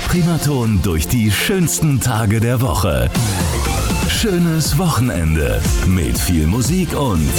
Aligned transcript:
Primaton 0.00 0.80
durch 0.82 1.08
die 1.08 1.30
schönsten 1.30 2.00
Tage 2.00 2.40
der 2.40 2.60
Woche. 2.60 3.10
Schönes 4.08 4.78
Wochenende 4.78 5.60
mit 5.86 6.18
viel 6.18 6.46
Musik 6.46 6.94
und 6.96 7.30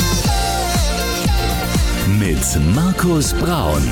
mit 2.19 2.75
Markus 2.75 3.33
Braun. 3.33 3.83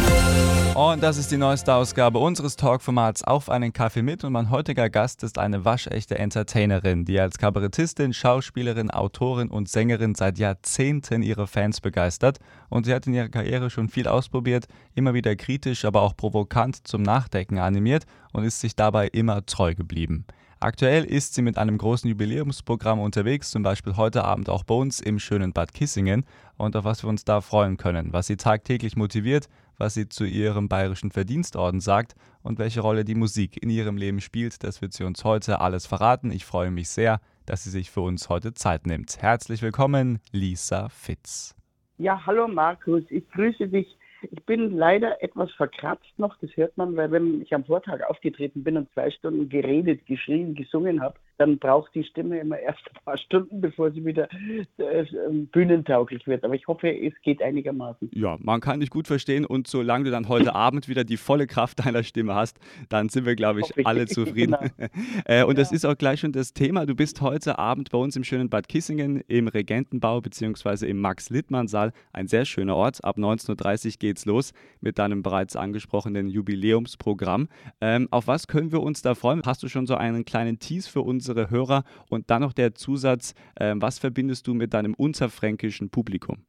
Und 0.75 1.03
das 1.03 1.17
ist 1.17 1.31
die 1.31 1.37
neueste 1.37 1.75
Ausgabe 1.75 2.17
unseres 2.17 2.55
Talkformats 2.55 3.23
Auf 3.23 3.51
einen 3.51 3.73
Kaffee 3.73 4.01
mit. 4.01 4.23
Und 4.23 4.33
mein 4.33 4.49
heutiger 4.49 4.89
Gast 4.89 5.21
ist 5.21 5.37
eine 5.37 5.65
waschechte 5.65 6.17
Entertainerin, 6.17 7.05
die 7.05 7.19
als 7.19 7.37
Kabarettistin, 7.37 8.11
Schauspielerin, 8.11 8.89
Autorin 8.89 9.51
und 9.51 9.69
Sängerin 9.69 10.15
seit 10.15 10.39
Jahrzehnten 10.39 11.21
ihre 11.21 11.45
Fans 11.45 11.79
begeistert. 11.79 12.39
Und 12.69 12.87
sie 12.87 12.93
hat 12.95 13.05
in 13.05 13.13
ihrer 13.13 13.29
Karriere 13.29 13.69
schon 13.69 13.87
viel 13.87 14.07
ausprobiert, 14.07 14.65
immer 14.95 15.13
wieder 15.13 15.35
kritisch, 15.35 15.85
aber 15.85 16.01
auch 16.01 16.17
provokant 16.17 16.87
zum 16.87 17.03
Nachdenken 17.03 17.59
animiert 17.59 18.05
und 18.31 18.43
ist 18.43 18.59
sich 18.59 18.75
dabei 18.75 19.09
immer 19.09 19.45
treu 19.45 19.75
geblieben. 19.75 20.25
Aktuell 20.63 21.03
ist 21.03 21.35
sie 21.35 21.41
mit 21.41 21.57
einem 21.57 21.77
großen 21.77 22.09
Jubiläumsprogramm 22.09 23.01
unterwegs, 23.01 23.51
zum 23.51 23.63
Beispiel 23.63 23.97
heute 23.97 24.23
Abend 24.23 24.49
auch 24.49 24.63
bei 24.63 24.73
uns 24.73 25.01
im 25.01 25.19
schönen 25.19 25.51
Bad 25.51 25.73
Kissingen 25.73 26.23
und 26.55 26.77
auf 26.77 26.85
was 26.85 27.03
wir 27.03 27.09
uns 27.09 27.25
da 27.25 27.41
freuen 27.41 27.75
können, 27.75 28.13
was 28.13 28.27
sie 28.27 28.37
tagtäglich 28.37 28.95
motiviert, 28.95 29.49
was 29.77 29.93
sie 29.93 30.09
zu 30.09 30.25
ihrem 30.25 30.69
bayerischen 30.69 31.11
Verdienstorden 31.11 31.79
sagt 31.79 32.15
und 32.41 32.59
welche 32.59 32.81
Rolle 32.81 33.05
die 33.05 33.15
Musik 33.15 33.61
in 33.61 33.69
ihrem 33.69 33.97
Leben 33.97 34.21
spielt. 34.21 34.63
Das 34.63 34.81
wird 34.81 34.93
sie 34.93 35.03
uns 35.03 35.23
heute 35.23 35.61
alles 35.61 35.85
verraten. 35.85 36.31
Ich 36.31 36.45
freue 36.45 36.71
mich 36.71 36.89
sehr, 36.89 37.19
dass 37.45 37.63
sie 37.63 37.69
sich 37.69 37.91
für 37.91 38.01
uns 38.01 38.29
heute 38.29 38.53
Zeit 38.53 38.87
nimmt. 38.87 39.21
Herzlich 39.21 39.61
willkommen, 39.61 40.19
Lisa 40.31 40.89
Fitz. 40.89 41.55
Ja, 41.97 42.25
hallo 42.25 42.47
Markus, 42.47 43.03
ich 43.09 43.29
grüße 43.31 43.67
dich. 43.67 43.97
Ich 44.31 44.45
bin 44.45 44.77
leider 44.77 45.21
etwas 45.21 45.51
verkratzt 45.51 46.17
noch, 46.17 46.37
das 46.39 46.49
hört 46.55 46.77
man, 46.77 46.95
weil 46.95 47.11
wenn 47.11 47.41
ich 47.41 47.53
am 47.53 47.65
Vortag 47.65 48.01
aufgetreten 48.09 48.63
bin 48.63 48.77
und 48.77 48.91
zwei 48.93 49.11
Stunden 49.11 49.49
geredet, 49.49 50.05
geschrien, 50.05 50.55
gesungen 50.55 51.01
habe, 51.01 51.19
dann 51.37 51.57
braucht 51.57 51.93
die 51.95 52.03
Stimme 52.03 52.39
immer 52.39 52.59
erst 52.59 52.81
ein 52.89 53.03
paar 53.03 53.17
Stunden, 53.17 53.59
bevor 53.59 53.91
sie 53.91 54.05
wieder 54.05 54.29
äh, 54.77 55.05
bühnentauglich 55.51 56.27
wird. 56.27 56.43
Aber 56.43 56.53
ich 56.53 56.67
hoffe, 56.67 56.89
es 56.89 57.13
geht 57.23 57.41
einigermaßen. 57.41 58.11
Ja, 58.13 58.37
man 58.39 58.61
kann 58.61 58.79
dich 58.79 58.89
gut 58.89 59.07
verstehen 59.07 59.45
und 59.45 59.67
solange 59.67 60.05
du 60.05 60.11
dann 60.11 60.29
heute 60.29 60.53
Abend 60.55 60.87
wieder 60.87 61.03
die 61.03 61.17
volle 61.17 61.47
Kraft 61.47 61.85
deiner 61.85 62.03
Stimme 62.03 62.35
hast, 62.35 62.59
dann 62.89 63.09
sind 63.09 63.25
wir, 63.25 63.35
glaube 63.35 63.61
ich, 63.61 63.85
alle 63.85 64.05
zufrieden. 64.05 64.43
Genau. 64.43 64.59
äh, 65.25 65.43
und 65.43 65.57
ja. 65.57 65.63
das 65.63 65.71
ist 65.71 65.85
auch 65.85 65.97
gleich 65.97 66.19
schon 66.19 66.31
das 66.31 66.53
Thema. 66.53 66.85
Du 66.85 66.95
bist 66.95 67.21
heute 67.21 67.59
Abend 67.59 67.91
bei 67.91 67.97
uns 67.97 68.15
im 68.15 68.23
schönen 68.23 68.49
Bad 68.49 68.67
Kissingen 68.67 69.21
im 69.27 69.47
Regentenbau 69.47 70.21
bzw. 70.21 70.87
im 70.87 70.99
Max-Littmann-Saal. 70.99 71.91
Ein 72.11 72.27
sehr 72.27 72.45
schöner 72.45 72.75
Ort. 72.75 73.03
Ab 73.03 73.17
19.30 73.17 73.85
Uhr 73.85 73.91
geht's 73.99 74.25
los 74.25 74.53
mit 74.81 74.99
deinem 74.99 75.21
bereits 75.21 75.55
angesprochenen 75.55 76.29
Jubiläumsprogramm. 76.29 77.47
Ähm, 77.81 78.07
auf 78.11 78.27
was 78.27 78.47
können 78.47 78.71
wir 78.71 78.81
uns 78.81 79.01
da 79.01 79.15
freuen? 79.15 79.41
Hast 79.45 79.63
du 79.63 79.69
schon 79.69 79.85
so 79.87 79.95
einen 79.95 80.25
kleinen 80.25 80.59
Tease 80.59 80.89
für 80.89 81.01
unsere 81.01 81.22
unsere 81.23 81.49
Hörer. 81.49 81.83
Und 82.09 82.29
dann 82.29 82.41
noch 82.41 82.53
der 82.53 82.75
Zusatz, 82.75 83.33
äh, 83.55 83.73
was 83.77 83.99
verbindest 83.99 84.47
du 84.47 84.53
mit 84.53 84.73
deinem 84.73 84.93
unterfränkischen 84.93 85.89
Publikum? 85.89 86.45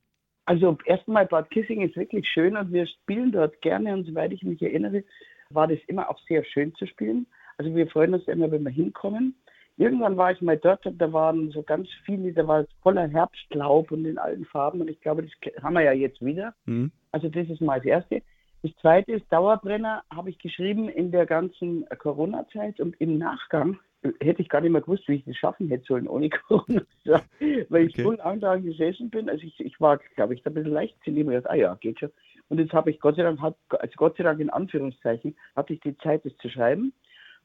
Also 0.47 0.77
erstmal 0.84 1.27
Bad 1.27 1.50
Kissing 1.50 1.81
ist 1.81 1.97
wirklich 1.97 2.28
schön 2.28 2.56
und 2.56 2.72
wir 2.72 2.86
spielen 2.86 3.33
dort 3.33 3.61
gerne 3.62 3.94
und 3.94 4.05
soweit 4.05 4.33
ich 4.33 4.42
mich 4.42 4.61
erinnere, 4.61 5.05
war 5.48 5.69
das 5.69 5.78
immer 5.86 6.11
auch 6.11 6.19
sehr 6.28 6.44
schön 6.44 6.75
zu 6.75 6.86
spielen. 6.86 7.27
Also 7.56 7.75
wir 7.75 7.86
freuen 7.86 8.12
uns 8.12 8.27
immer, 8.28 8.50
wenn 8.50 8.62
wir 8.62 8.70
hinkommen. 8.70 9.34
Irgendwann 9.77 10.16
war 10.16 10.33
ich 10.33 10.41
mal 10.42 10.58
dort 10.58 10.84
und 10.86 10.98
da 10.98 11.12
waren 11.12 11.50
so 11.50 11.62
ganz 11.62 11.88
viele, 12.05 12.33
da 12.33 12.47
war 12.47 12.61
es 12.61 12.69
voller 12.83 13.09
Herbstlaub 13.09 13.91
und 13.91 14.05
in 14.05 14.19
allen 14.19 14.44
Farben 14.44 14.81
und 14.81 14.91
ich 14.91 15.00
glaube, 15.00 15.22
das 15.22 15.62
haben 15.62 15.75
wir 15.75 15.83
ja 15.83 15.92
jetzt 15.92 16.20
wieder. 16.25 16.55
Mhm. 16.66 16.92
Also 17.12 17.28
das 17.28 17.48
ist 17.48 17.61
mal 17.61 17.78
das 17.78 17.86
Erste. 17.86 18.22
Das 18.62 18.72
Zweite 18.81 19.12
ist 19.12 19.31
Dauerbrenner, 19.31 20.03
habe 20.11 20.31
ich 20.31 20.38
geschrieben 20.38 20.88
in 20.88 21.11
der 21.11 21.27
ganzen 21.27 21.86
Corona-Zeit 21.98 22.81
und 22.81 23.00
im 23.00 23.19
Nachgang 23.19 23.78
hätte 24.20 24.42
ich 24.42 24.48
gar 24.48 24.60
nicht 24.60 24.70
mehr 24.70 24.80
gewusst, 24.80 25.08
wie 25.08 25.14
ich 25.14 25.24
das 25.24 25.36
schaffen 25.36 25.69
hätte 25.69 25.84
sollen 25.86 26.08
ohne 26.08 26.30
Corona. 26.30 26.83
Weil 27.69 27.86
ich 27.86 27.94
okay. 27.94 28.03
stundenlang 28.03 28.62
gesessen 28.62 29.10
bin. 29.10 29.28
Also 29.28 29.44
ich, 29.44 29.59
ich 29.60 29.81
war, 29.81 29.98
glaube 30.16 30.34
ich, 30.34 30.42
da 30.42 30.50
ein 30.50 30.54
bisschen 30.54 30.72
leichtsinnig. 30.72 31.22
Ich 31.22 31.26
gedacht, 31.26 31.50
ah 31.50 31.54
ja, 31.54 31.75
geht 31.75 32.00
schon. 32.00 32.10
Und 32.48 32.59
jetzt 32.59 32.72
habe 32.72 32.91
ich 32.91 33.00
Gott 33.00 33.16
sei 33.16 33.22
Dank, 33.22 33.41
also 33.43 33.93
Gott 33.97 34.16
sei 34.16 34.25
Dank 34.25 34.41
in 34.41 34.50
Anführungszeichen, 34.50 35.34
hatte 35.56 35.72
ich 35.72 35.81
die 35.81 35.97
Zeit, 35.98 36.25
das 36.25 36.37
zu 36.38 36.48
schreiben. 36.48 36.93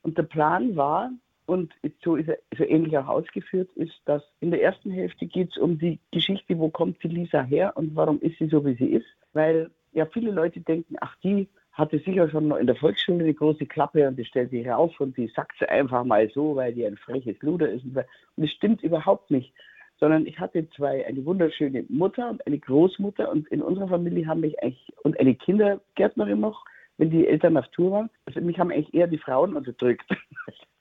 Und 0.02 0.18
der 0.18 0.24
Plan 0.24 0.75
war, 0.75 1.12
und 1.46 1.74
so 2.03 2.16
ist 2.16 2.28
er 2.28 2.38
so 2.58 2.64
ähnlich 2.64 2.98
auch 2.98 3.08
ausgeführt, 3.08 3.69
ist, 3.75 3.96
dass 4.06 4.22
in 4.40 4.52
der 4.52 4.62
ersten 4.62 4.92
Hälfte 4.92 5.25
geht 5.25 5.52
es 5.52 5.58
um 5.58 5.80
die 5.80 6.00
Geschichte, 6.12 6.58
wo 6.59 6.69
kommt 6.69 7.02
die 7.03 7.08
Lisa 7.08 7.42
her 7.42 7.74
und 7.75 7.96
warum 7.96 8.19
ist 8.22 8.38
sie 8.38 8.48
so, 8.48 8.66
wie 8.66 8.75
sie 8.75 8.92
ist. 8.92 9.08
Weil 9.34 9.72
ja 9.94 10.06
viele 10.06 10.31
Leute 10.31 10.59
denken, 10.59 10.96
ach 11.00 11.16
die 11.24 11.48
hatte 11.74 12.00
sicher 12.00 12.30
schon 12.30 12.52
in 12.52 12.68
der 12.68 12.75
Volksschule 12.75 13.24
eine 13.24 13.34
große 13.34 13.66
Klappe 13.66 14.07
und 14.07 14.18
die 14.18 14.25
stellt 14.25 14.52
sich 14.52 14.69
auf 14.69 15.00
und 15.00 15.16
die 15.18 15.28
sagt 15.28 15.57
sie 15.59 15.69
einfach 15.69 16.03
mal 16.03 16.30
so, 16.30 16.56
weil 16.56 16.74
die 16.74 16.85
ein 16.85 16.97
freches 16.97 17.41
Luder 17.41 17.69
ist. 17.69 17.84
Und 17.85 17.96
das 17.96 18.50
stimmt 18.52 18.84
überhaupt 18.84 19.31
nicht. 19.31 19.53
Sondern 20.00 20.25
ich 20.25 20.40
hatte 20.40 20.69
zwei, 20.72 21.06
eine 21.06 21.25
wunderschöne 21.25 21.85
Mutter 21.90 22.30
und 22.30 22.46
eine 22.47 22.57
Großmutter 22.57 23.30
und 23.30 23.47
in 23.50 23.62
unserer 23.62 23.90
Familie 23.90 24.28
haben 24.28 24.41
mich 24.41 24.62
eigentlich, 24.63 24.94
und 25.03 25.19
eine 25.19 25.35
Kindergärtnerin 25.35 26.40
noch, 26.40 26.63
wenn 26.97 27.12
die 27.12 27.28
Eltern 27.28 27.57
auf 27.57 27.68
Tour 27.69 27.91
waren, 27.91 28.09
also 28.25 28.41
mich 28.41 28.59
haben 28.59 28.72
eigentlich 28.72 28.94
eher 28.94 29.07
die 29.07 29.18
Frauen 29.18 29.56
unterdrückt. 29.56 30.09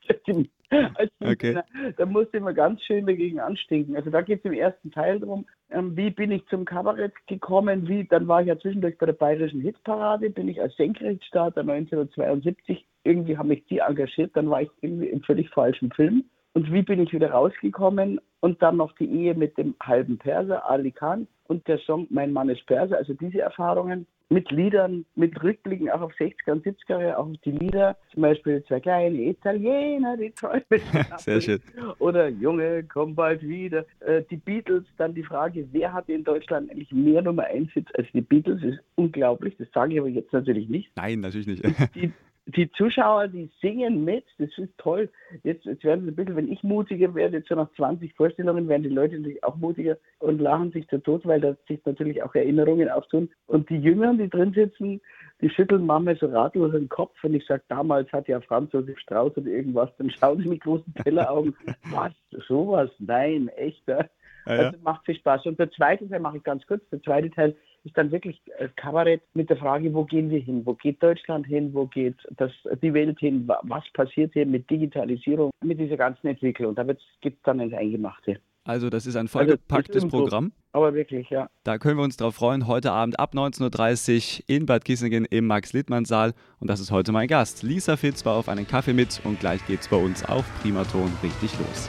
Okay. 1.20 1.58
Da 1.96 2.06
musste 2.06 2.40
man 2.40 2.54
ganz 2.54 2.82
schön 2.82 3.06
dagegen 3.06 3.40
anstinken. 3.40 3.96
Also 3.96 4.10
da 4.10 4.20
geht 4.20 4.40
es 4.40 4.44
im 4.44 4.52
ersten 4.52 4.90
Teil 4.90 5.20
darum, 5.20 5.46
ähm, 5.70 5.96
wie 5.96 6.10
bin 6.10 6.30
ich 6.30 6.46
zum 6.48 6.64
Kabarett 6.64 7.14
gekommen, 7.26 7.88
wie, 7.88 8.04
dann 8.04 8.28
war 8.28 8.42
ich 8.42 8.48
ja 8.48 8.58
zwischendurch 8.58 8.98
bei 8.98 9.06
der 9.06 9.14
Bayerischen 9.14 9.60
Hitparade, 9.60 10.30
bin 10.30 10.48
ich 10.48 10.60
als 10.60 10.76
Senkrechtstarter 10.76 11.60
1972, 11.60 12.86
irgendwie 13.04 13.38
haben 13.38 13.48
mich 13.48 13.64
die 13.66 13.78
engagiert, 13.78 14.32
dann 14.34 14.50
war 14.50 14.62
ich 14.62 14.70
irgendwie 14.82 15.08
im 15.08 15.22
völlig 15.22 15.48
falschen 15.50 15.90
Film. 15.92 16.24
Und 16.52 16.72
wie 16.72 16.82
bin 16.82 17.00
ich 17.00 17.12
wieder 17.12 17.30
rausgekommen? 17.30 18.20
Und 18.40 18.62
dann 18.62 18.76
noch 18.76 18.92
die 18.96 19.10
Ehe 19.10 19.34
mit 19.34 19.56
dem 19.58 19.74
halben 19.80 20.18
Perser, 20.18 20.68
Ali 20.68 20.92
Khan, 20.92 21.26
und 21.48 21.66
der 21.66 21.78
Song 21.78 22.06
Mein 22.10 22.32
Mann 22.32 22.48
ist 22.48 22.64
Perser, 22.66 22.96
also 22.96 23.14
diese 23.14 23.40
Erfahrungen 23.40 24.06
mit 24.30 24.50
Liedern, 24.50 25.06
mit 25.16 25.42
Rückblicken 25.42 25.88
auch 25.88 26.02
auf 26.02 26.12
60er 26.12 26.52
und 26.52 26.64
70er 26.64 27.00
Jahre, 27.00 27.18
auch 27.18 27.28
auf 27.28 27.36
die 27.44 27.52
Lieder, 27.52 27.96
zum 28.12 28.22
Beispiel 28.22 28.62
zwei 28.64 28.80
kleine 28.80 29.22
Italiener, 29.22 30.16
die 30.18 30.30
Träume. 30.30 30.62
Sehr 31.16 31.40
schön. 31.40 31.60
Oder 31.98 32.28
Junge, 32.28 32.84
komm 32.84 33.14
bald 33.14 33.42
wieder. 33.42 33.86
Äh, 34.00 34.22
die 34.30 34.36
Beatles, 34.36 34.84
dann 34.98 35.14
die 35.14 35.22
Frage, 35.22 35.66
wer 35.72 35.92
hat 35.94 36.10
in 36.10 36.24
Deutschland 36.24 36.70
eigentlich 36.70 36.92
mehr 36.92 37.22
Nummer 37.22 37.44
1 37.44 37.72
Hits 37.72 37.94
als 37.94 38.06
die 38.12 38.20
Beatles, 38.20 38.62
ist 38.62 38.80
unglaublich. 38.96 39.56
Das 39.58 39.68
sage 39.72 39.94
ich 39.94 40.00
aber 40.00 40.08
jetzt 40.08 40.32
natürlich 40.32 40.68
nicht. 40.68 40.90
Nein, 40.96 41.20
natürlich 41.20 41.46
nicht. 41.46 41.64
Die, 41.94 42.12
die 42.56 42.70
Zuschauer, 42.72 43.28
die 43.28 43.50
singen 43.60 44.04
mit, 44.04 44.24
das 44.38 44.48
ist 44.56 44.72
toll. 44.78 45.10
Jetzt, 45.42 45.66
jetzt 45.66 45.84
werden 45.84 46.04
sie 46.04 46.12
ein 46.12 46.16
bisschen, 46.16 46.36
wenn 46.36 46.50
ich 46.50 46.62
mutiger 46.62 47.14
werde, 47.14 47.38
jetzt 47.38 47.48
so 47.48 47.54
nach 47.54 47.70
20 47.74 48.14
Vorstellungen, 48.14 48.68
werden 48.68 48.84
die 48.84 48.88
Leute 48.88 49.16
natürlich 49.16 49.44
auch 49.44 49.56
mutiger 49.56 49.98
und 50.20 50.40
lachen 50.40 50.72
sich 50.72 50.88
zu 50.88 50.98
Tod, 50.98 51.26
weil 51.26 51.40
da 51.40 51.54
sich 51.68 51.84
natürlich 51.84 52.22
auch 52.22 52.34
Erinnerungen 52.34 52.88
auftun. 52.88 53.28
Und 53.46 53.68
die 53.68 53.76
Jüngeren, 53.76 54.16
die 54.16 54.30
drin 54.30 54.52
sitzen, 54.54 55.00
die 55.42 55.50
schütteln 55.50 55.84
manchmal 55.84 56.16
so 56.16 56.26
ratlos 56.26 56.72
den 56.72 56.88
Kopf 56.88 57.22
und 57.22 57.34
ich 57.34 57.44
sage, 57.46 57.62
damals 57.68 58.10
hat 58.12 58.28
ja 58.28 58.40
Franz 58.40 58.72
Josef 58.72 58.98
Strauß 58.98 59.36
oder 59.36 59.48
irgendwas, 59.48 59.90
dann 59.98 60.10
schauen 60.10 60.38
sie 60.42 60.48
mit 60.48 60.62
großen 60.62 60.94
Telleraugen, 61.04 61.54
was, 61.90 62.12
sowas, 62.46 62.90
nein, 62.98 63.48
echt. 63.56 63.86
Ja? 63.86 64.06
Also 64.46 64.78
macht 64.82 65.04
viel 65.04 65.16
Spaß. 65.16 65.44
Und 65.44 65.58
der 65.58 65.70
zweite 65.70 66.08
Teil 66.08 66.20
mache 66.20 66.38
ich 66.38 66.42
ganz 66.42 66.66
kurz, 66.66 66.82
der 66.90 67.02
zweite 67.02 67.30
Teil 67.30 67.54
ist 67.88 67.98
dann 67.98 68.12
wirklich 68.12 68.40
Kabarett 68.76 69.22
mit 69.34 69.50
der 69.50 69.56
Frage, 69.56 69.92
wo 69.92 70.04
gehen 70.04 70.30
wir 70.30 70.40
hin? 70.40 70.64
Wo 70.64 70.74
geht 70.74 71.02
Deutschland 71.02 71.46
hin? 71.46 71.74
Wo 71.74 71.86
geht 71.86 72.16
das, 72.36 72.52
die 72.82 72.94
Welt 72.94 73.18
hin? 73.18 73.48
Was 73.62 73.84
passiert 73.92 74.32
hier 74.34 74.46
mit 74.46 74.68
Digitalisierung, 74.70 75.50
mit 75.64 75.78
dieser 75.78 75.96
ganzen 75.96 76.28
Entwicklung? 76.28 76.74
Da 76.74 76.84
gibt 76.84 77.36
es 77.36 77.42
dann 77.44 77.60
ins 77.60 77.74
Eingemachte. 77.74 78.38
Also 78.64 78.90
das 78.90 79.06
ist 79.06 79.16
ein 79.16 79.22
also, 79.22 79.38
vollgepacktes 79.38 80.04
also, 80.04 80.08
Programm. 80.08 80.52
Aber 80.72 80.92
wirklich, 80.92 81.30
ja. 81.30 81.48
Da 81.64 81.78
können 81.78 81.96
wir 81.96 82.04
uns 82.04 82.18
drauf 82.18 82.34
freuen. 82.34 82.66
Heute 82.66 82.92
Abend 82.92 83.18
ab 83.18 83.32
19.30 83.32 84.40
Uhr 84.40 84.44
in 84.46 84.66
Bad 84.66 84.84
Kissingen 84.84 85.24
im 85.24 85.46
Max-Littmann-Saal. 85.46 86.34
Und 86.60 86.68
das 86.68 86.78
ist 86.78 86.90
heute 86.90 87.10
mein 87.10 87.28
Gast. 87.28 87.62
Lisa 87.62 87.96
Fitz 87.96 88.26
war 88.26 88.36
auf 88.36 88.48
einen 88.48 88.68
Kaffee 88.68 88.92
mit 88.92 89.22
und 89.24 89.40
gleich 89.40 89.66
geht 89.66 89.80
es 89.80 89.88
bei 89.88 89.96
uns 89.96 90.22
auf 90.24 90.44
Primaton 90.60 91.10
richtig 91.22 91.58
los. 91.58 91.88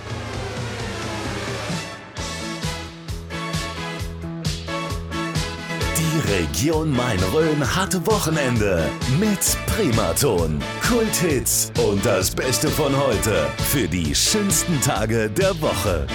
Region 6.29 6.91
Main-Rhön 6.91 7.75
hat 7.75 8.05
Wochenende 8.05 8.87
mit 9.19 9.39
Primaton, 9.65 10.59
Kulthits 10.87 11.71
und 11.83 12.05
das 12.05 12.29
Beste 12.29 12.67
von 12.67 12.95
heute 12.95 13.47
für 13.71 13.87
die 13.87 14.13
schönsten 14.13 14.79
Tage 14.81 15.27
der 15.29 15.59
Woche. 15.59 16.05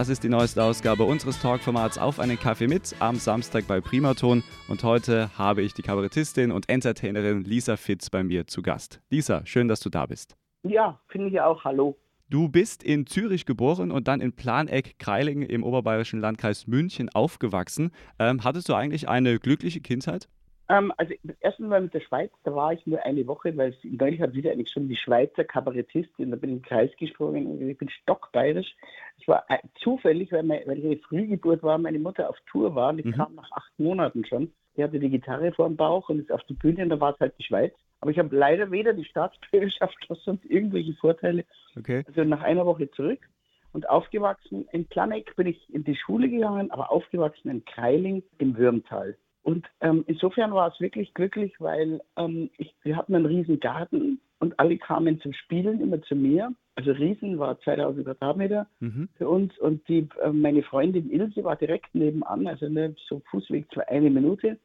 Das 0.00 0.08
ist 0.08 0.24
die 0.24 0.30
neueste 0.30 0.64
Ausgabe 0.64 1.04
unseres 1.04 1.38
Talkformats 1.42 1.98
Auf 1.98 2.20
einen 2.20 2.40
Kaffee 2.40 2.68
mit 2.68 2.96
am 3.00 3.16
Samstag 3.16 3.66
bei 3.66 3.82
Primaton. 3.82 4.42
Und 4.66 4.82
heute 4.82 5.28
habe 5.36 5.60
ich 5.60 5.74
die 5.74 5.82
Kabarettistin 5.82 6.52
und 6.52 6.70
Entertainerin 6.70 7.44
Lisa 7.44 7.76
Fitz 7.76 8.08
bei 8.08 8.22
mir 8.22 8.46
zu 8.46 8.62
Gast. 8.62 9.02
Lisa, 9.10 9.44
schön, 9.44 9.68
dass 9.68 9.80
du 9.80 9.90
da 9.90 10.06
bist. 10.06 10.38
Ja, 10.62 10.98
finde 11.08 11.28
ich 11.28 11.38
auch. 11.42 11.64
Hallo. 11.64 11.98
Du 12.30 12.48
bist 12.48 12.82
in 12.82 13.06
Zürich 13.06 13.44
geboren 13.44 13.90
und 13.90 14.08
dann 14.08 14.22
in 14.22 14.32
Planeck-Kreilingen 14.32 15.46
im 15.46 15.62
oberbayerischen 15.62 16.18
Landkreis 16.18 16.66
München 16.66 17.10
aufgewachsen. 17.10 17.90
Ähm, 18.18 18.42
hattest 18.42 18.70
du 18.70 18.74
eigentlich 18.74 19.06
eine 19.06 19.38
glückliche 19.38 19.82
Kindheit? 19.82 20.30
Ähm, 20.70 20.92
also 20.96 21.14
erstens 21.40 21.66
mal 21.66 21.80
mit 21.80 21.94
der 21.94 22.00
Schweiz, 22.00 22.30
da 22.44 22.54
war 22.54 22.72
ich 22.72 22.86
nur 22.86 23.04
eine 23.04 23.26
Woche, 23.26 23.56
weil 23.56 23.70
es 23.70 23.76
neulich 23.82 24.20
hat 24.20 24.34
wieder 24.34 24.52
eigentlich 24.52 24.70
schon 24.70 24.88
die 24.88 24.96
Schweizer 24.96 25.42
Kabarettistin, 25.42 26.30
da 26.30 26.36
bin 26.36 26.50
ich 26.50 26.56
im 26.58 26.62
Kreis 26.62 26.90
gesprungen 26.96 27.46
und 27.48 27.60
ich 27.60 27.76
bin 27.76 27.88
stockbayerisch. 27.88 28.76
Ich 29.18 29.26
war 29.26 29.44
äh, 29.48 29.58
zufällig, 29.82 30.30
weil, 30.30 30.44
mein, 30.44 30.60
weil 30.66 30.78
ich 30.78 30.84
eine 30.84 30.98
Frühgeburt 30.98 31.64
war, 31.64 31.76
meine 31.78 31.98
Mutter 31.98 32.30
auf 32.30 32.36
Tour 32.46 32.76
war, 32.76 32.92
die 32.92 33.02
mhm. 33.02 33.12
kam 33.12 33.34
nach 33.34 33.50
acht 33.50 33.72
Monaten 33.78 34.24
schon. 34.24 34.52
Die 34.76 34.84
hatte 34.84 35.00
die 35.00 35.10
Gitarre 35.10 35.50
vor 35.52 35.66
dem 35.66 35.76
Bauch 35.76 36.08
und 36.08 36.20
ist 36.20 36.30
auf 36.30 36.44
die 36.44 36.54
Bühne 36.54 36.84
und 36.84 36.90
da 36.90 37.00
war 37.00 37.14
es 37.14 37.20
halt 37.20 37.34
die 37.36 37.42
Schweiz. 37.44 37.74
Aber 38.00 38.12
ich 38.12 38.18
habe 38.18 38.34
leider 38.34 38.70
weder 38.70 38.92
die 38.92 39.04
Staatsbürgerschaft 39.04 39.96
noch 40.08 40.20
sonst 40.20 40.44
irgendwelche 40.44 40.94
Vorteile. 40.94 41.44
Okay. 41.76 42.04
Also 42.06 42.22
nach 42.22 42.42
einer 42.42 42.64
Woche 42.64 42.88
zurück 42.92 43.28
und 43.72 43.88
aufgewachsen 43.88 44.68
in 44.70 44.86
Planeck 44.86 45.34
bin 45.34 45.48
ich 45.48 45.74
in 45.74 45.82
die 45.82 45.96
Schule 45.96 46.28
gegangen, 46.28 46.70
aber 46.70 46.92
aufgewachsen 46.92 47.50
in 47.50 47.64
Kreiling 47.64 48.22
im 48.38 48.56
Würmtal. 48.56 49.16
Und 49.42 49.66
ähm, 49.80 50.04
insofern 50.06 50.52
war 50.52 50.68
es 50.68 50.80
wirklich 50.80 51.14
glücklich, 51.14 51.54
weil 51.58 52.00
ähm, 52.16 52.50
ich, 52.58 52.74
wir 52.82 52.96
hatten 52.96 53.14
einen 53.14 53.26
riesen 53.26 53.58
Garten 53.58 54.20
und 54.38 54.58
alle 54.58 54.76
kamen 54.76 55.20
zum 55.20 55.32
Spielen 55.32 55.80
immer 55.80 56.00
zu 56.02 56.14
mir. 56.14 56.52
Also 56.74 56.92
Riesen 56.92 57.38
war 57.38 57.58
2000 57.60 58.06
Quadratmeter 58.06 58.66
mhm. 58.80 59.08
für 59.16 59.28
uns 59.28 59.56
und 59.58 59.86
die, 59.88 60.08
äh, 60.22 60.30
meine 60.30 60.62
Freundin 60.62 61.10
Ilse 61.10 61.44
war 61.44 61.56
direkt 61.56 61.94
nebenan, 61.94 62.46
also 62.46 62.68
ne, 62.68 62.94
so 63.08 63.22
Fußweg 63.30 63.66
für 63.72 63.88
eine 63.88 64.10
Minute. 64.10 64.58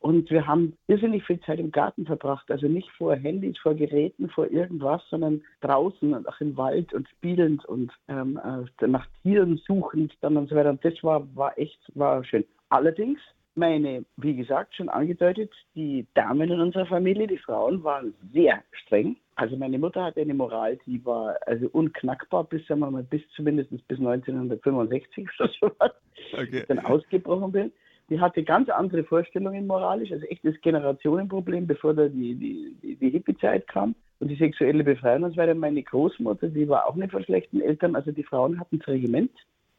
Und 0.00 0.30
wir 0.30 0.46
haben 0.46 0.76
irrsinnig 0.86 1.24
viel 1.24 1.40
Zeit 1.40 1.58
im 1.58 1.72
Garten 1.72 2.06
verbracht. 2.06 2.48
Also 2.52 2.68
nicht 2.68 2.88
vor 2.92 3.16
Handys, 3.16 3.58
vor 3.58 3.74
Geräten, 3.74 4.28
vor 4.28 4.48
irgendwas, 4.48 5.02
sondern 5.10 5.42
draußen 5.60 6.14
und 6.14 6.28
auch 6.28 6.40
im 6.40 6.56
Wald 6.56 6.94
und 6.94 7.08
spielend 7.08 7.64
und 7.64 7.90
ähm, 8.06 8.38
äh, 8.44 8.86
nach 8.86 9.06
Tieren 9.22 9.60
suchend 9.66 10.12
dann 10.20 10.36
und 10.36 10.48
so 10.48 10.54
weiter. 10.54 10.70
Und 10.70 10.84
das 10.84 11.02
war, 11.02 11.26
war 11.34 11.58
echt, 11.58 11.80
war 11.96 12.22
schön. 12.22 12.44
Allerdings 12.68 13.18
meine, 13.58 14.04
wie 14.16 14.34
gesagt, 14.34 14.74
schon 14.74 14.88
angedeutet, 14.88 15.52
die 15.74 16.06
Damen 16.14 16.50
in 16.50 16.60
unserer 16.60 16.86
Familie, 16.86 17.26
die 17.26 17.38
Frauen, 17.38 17.84
waren 17.84 18.14
sehr 18.32 18.62
streng. 18.72 19.16
Also 19.36 19.56
meine 19.56 19.78
Mutter 19.78 20.04
hatte 20.04 20.20
eine 20.20 20.34
Moral, 20.34 20.78
die 20.86 21.04
war 21.04 21.36
also 21.46 21.68
unknackbar 21.68 22.44
bis, 22.44 22.66
sagen 22.66 22.80
wir 22.80 22.90
mal, 22.90 23.02
bis 23.02 23.22
zumindest 23.36 23.70
bis 23.86 23.98
1965 23.98 25.28
oder 25.38 25.50
so 25.60 25.70
was, 25.78 25.92
okay. 26.32 26.60
ich 26.60 26.66
dann 26.66 26.78
ausgebrochen 26.80 27.52
bin. 27.52 27.72
Die 28.10 28.20
hatte 28.20 28.42
ganz 28.42 28.70
andere 28.70 29.04
Vorstellungen 29.04 29.66
moralisch, 29.66 30.10
also 30.10 30.24
echtes 30.26 30.58
Generationenproblem, 30.62 31.66
bevor 31.66 31.92
da 31.92 32.08
die, 32.08 32.34
die, 32.34 32.74
die, 32.82 32.96
die 32.96 33.10
Hippie-Zeit 33.10 33.68
kam 33.68 33.94
und 34.18 34.28
die 34.28 34.36
sexuelle 34.36 34.82
Befreiung 34.82 35.24
und 35.24 35.32
so 35.32 35.36
weiter. 35.36 35.54
Meine 35.54 35.82
Großmutter, 35.82 36.48
die 36.48 36.68
war 36.68 36.86
auch 36.86 36.96
nicht 36.96 37.12
von 37.12 37.22
schlechten 37.22 37.60
Eltern, 37.60 37.94
also 37.94 38.10
die 38.10 38.24
Frauen 38.24 38.58
hatten 38.58 38.78
das 38.78 38.88
Regiment. 38.88 39.30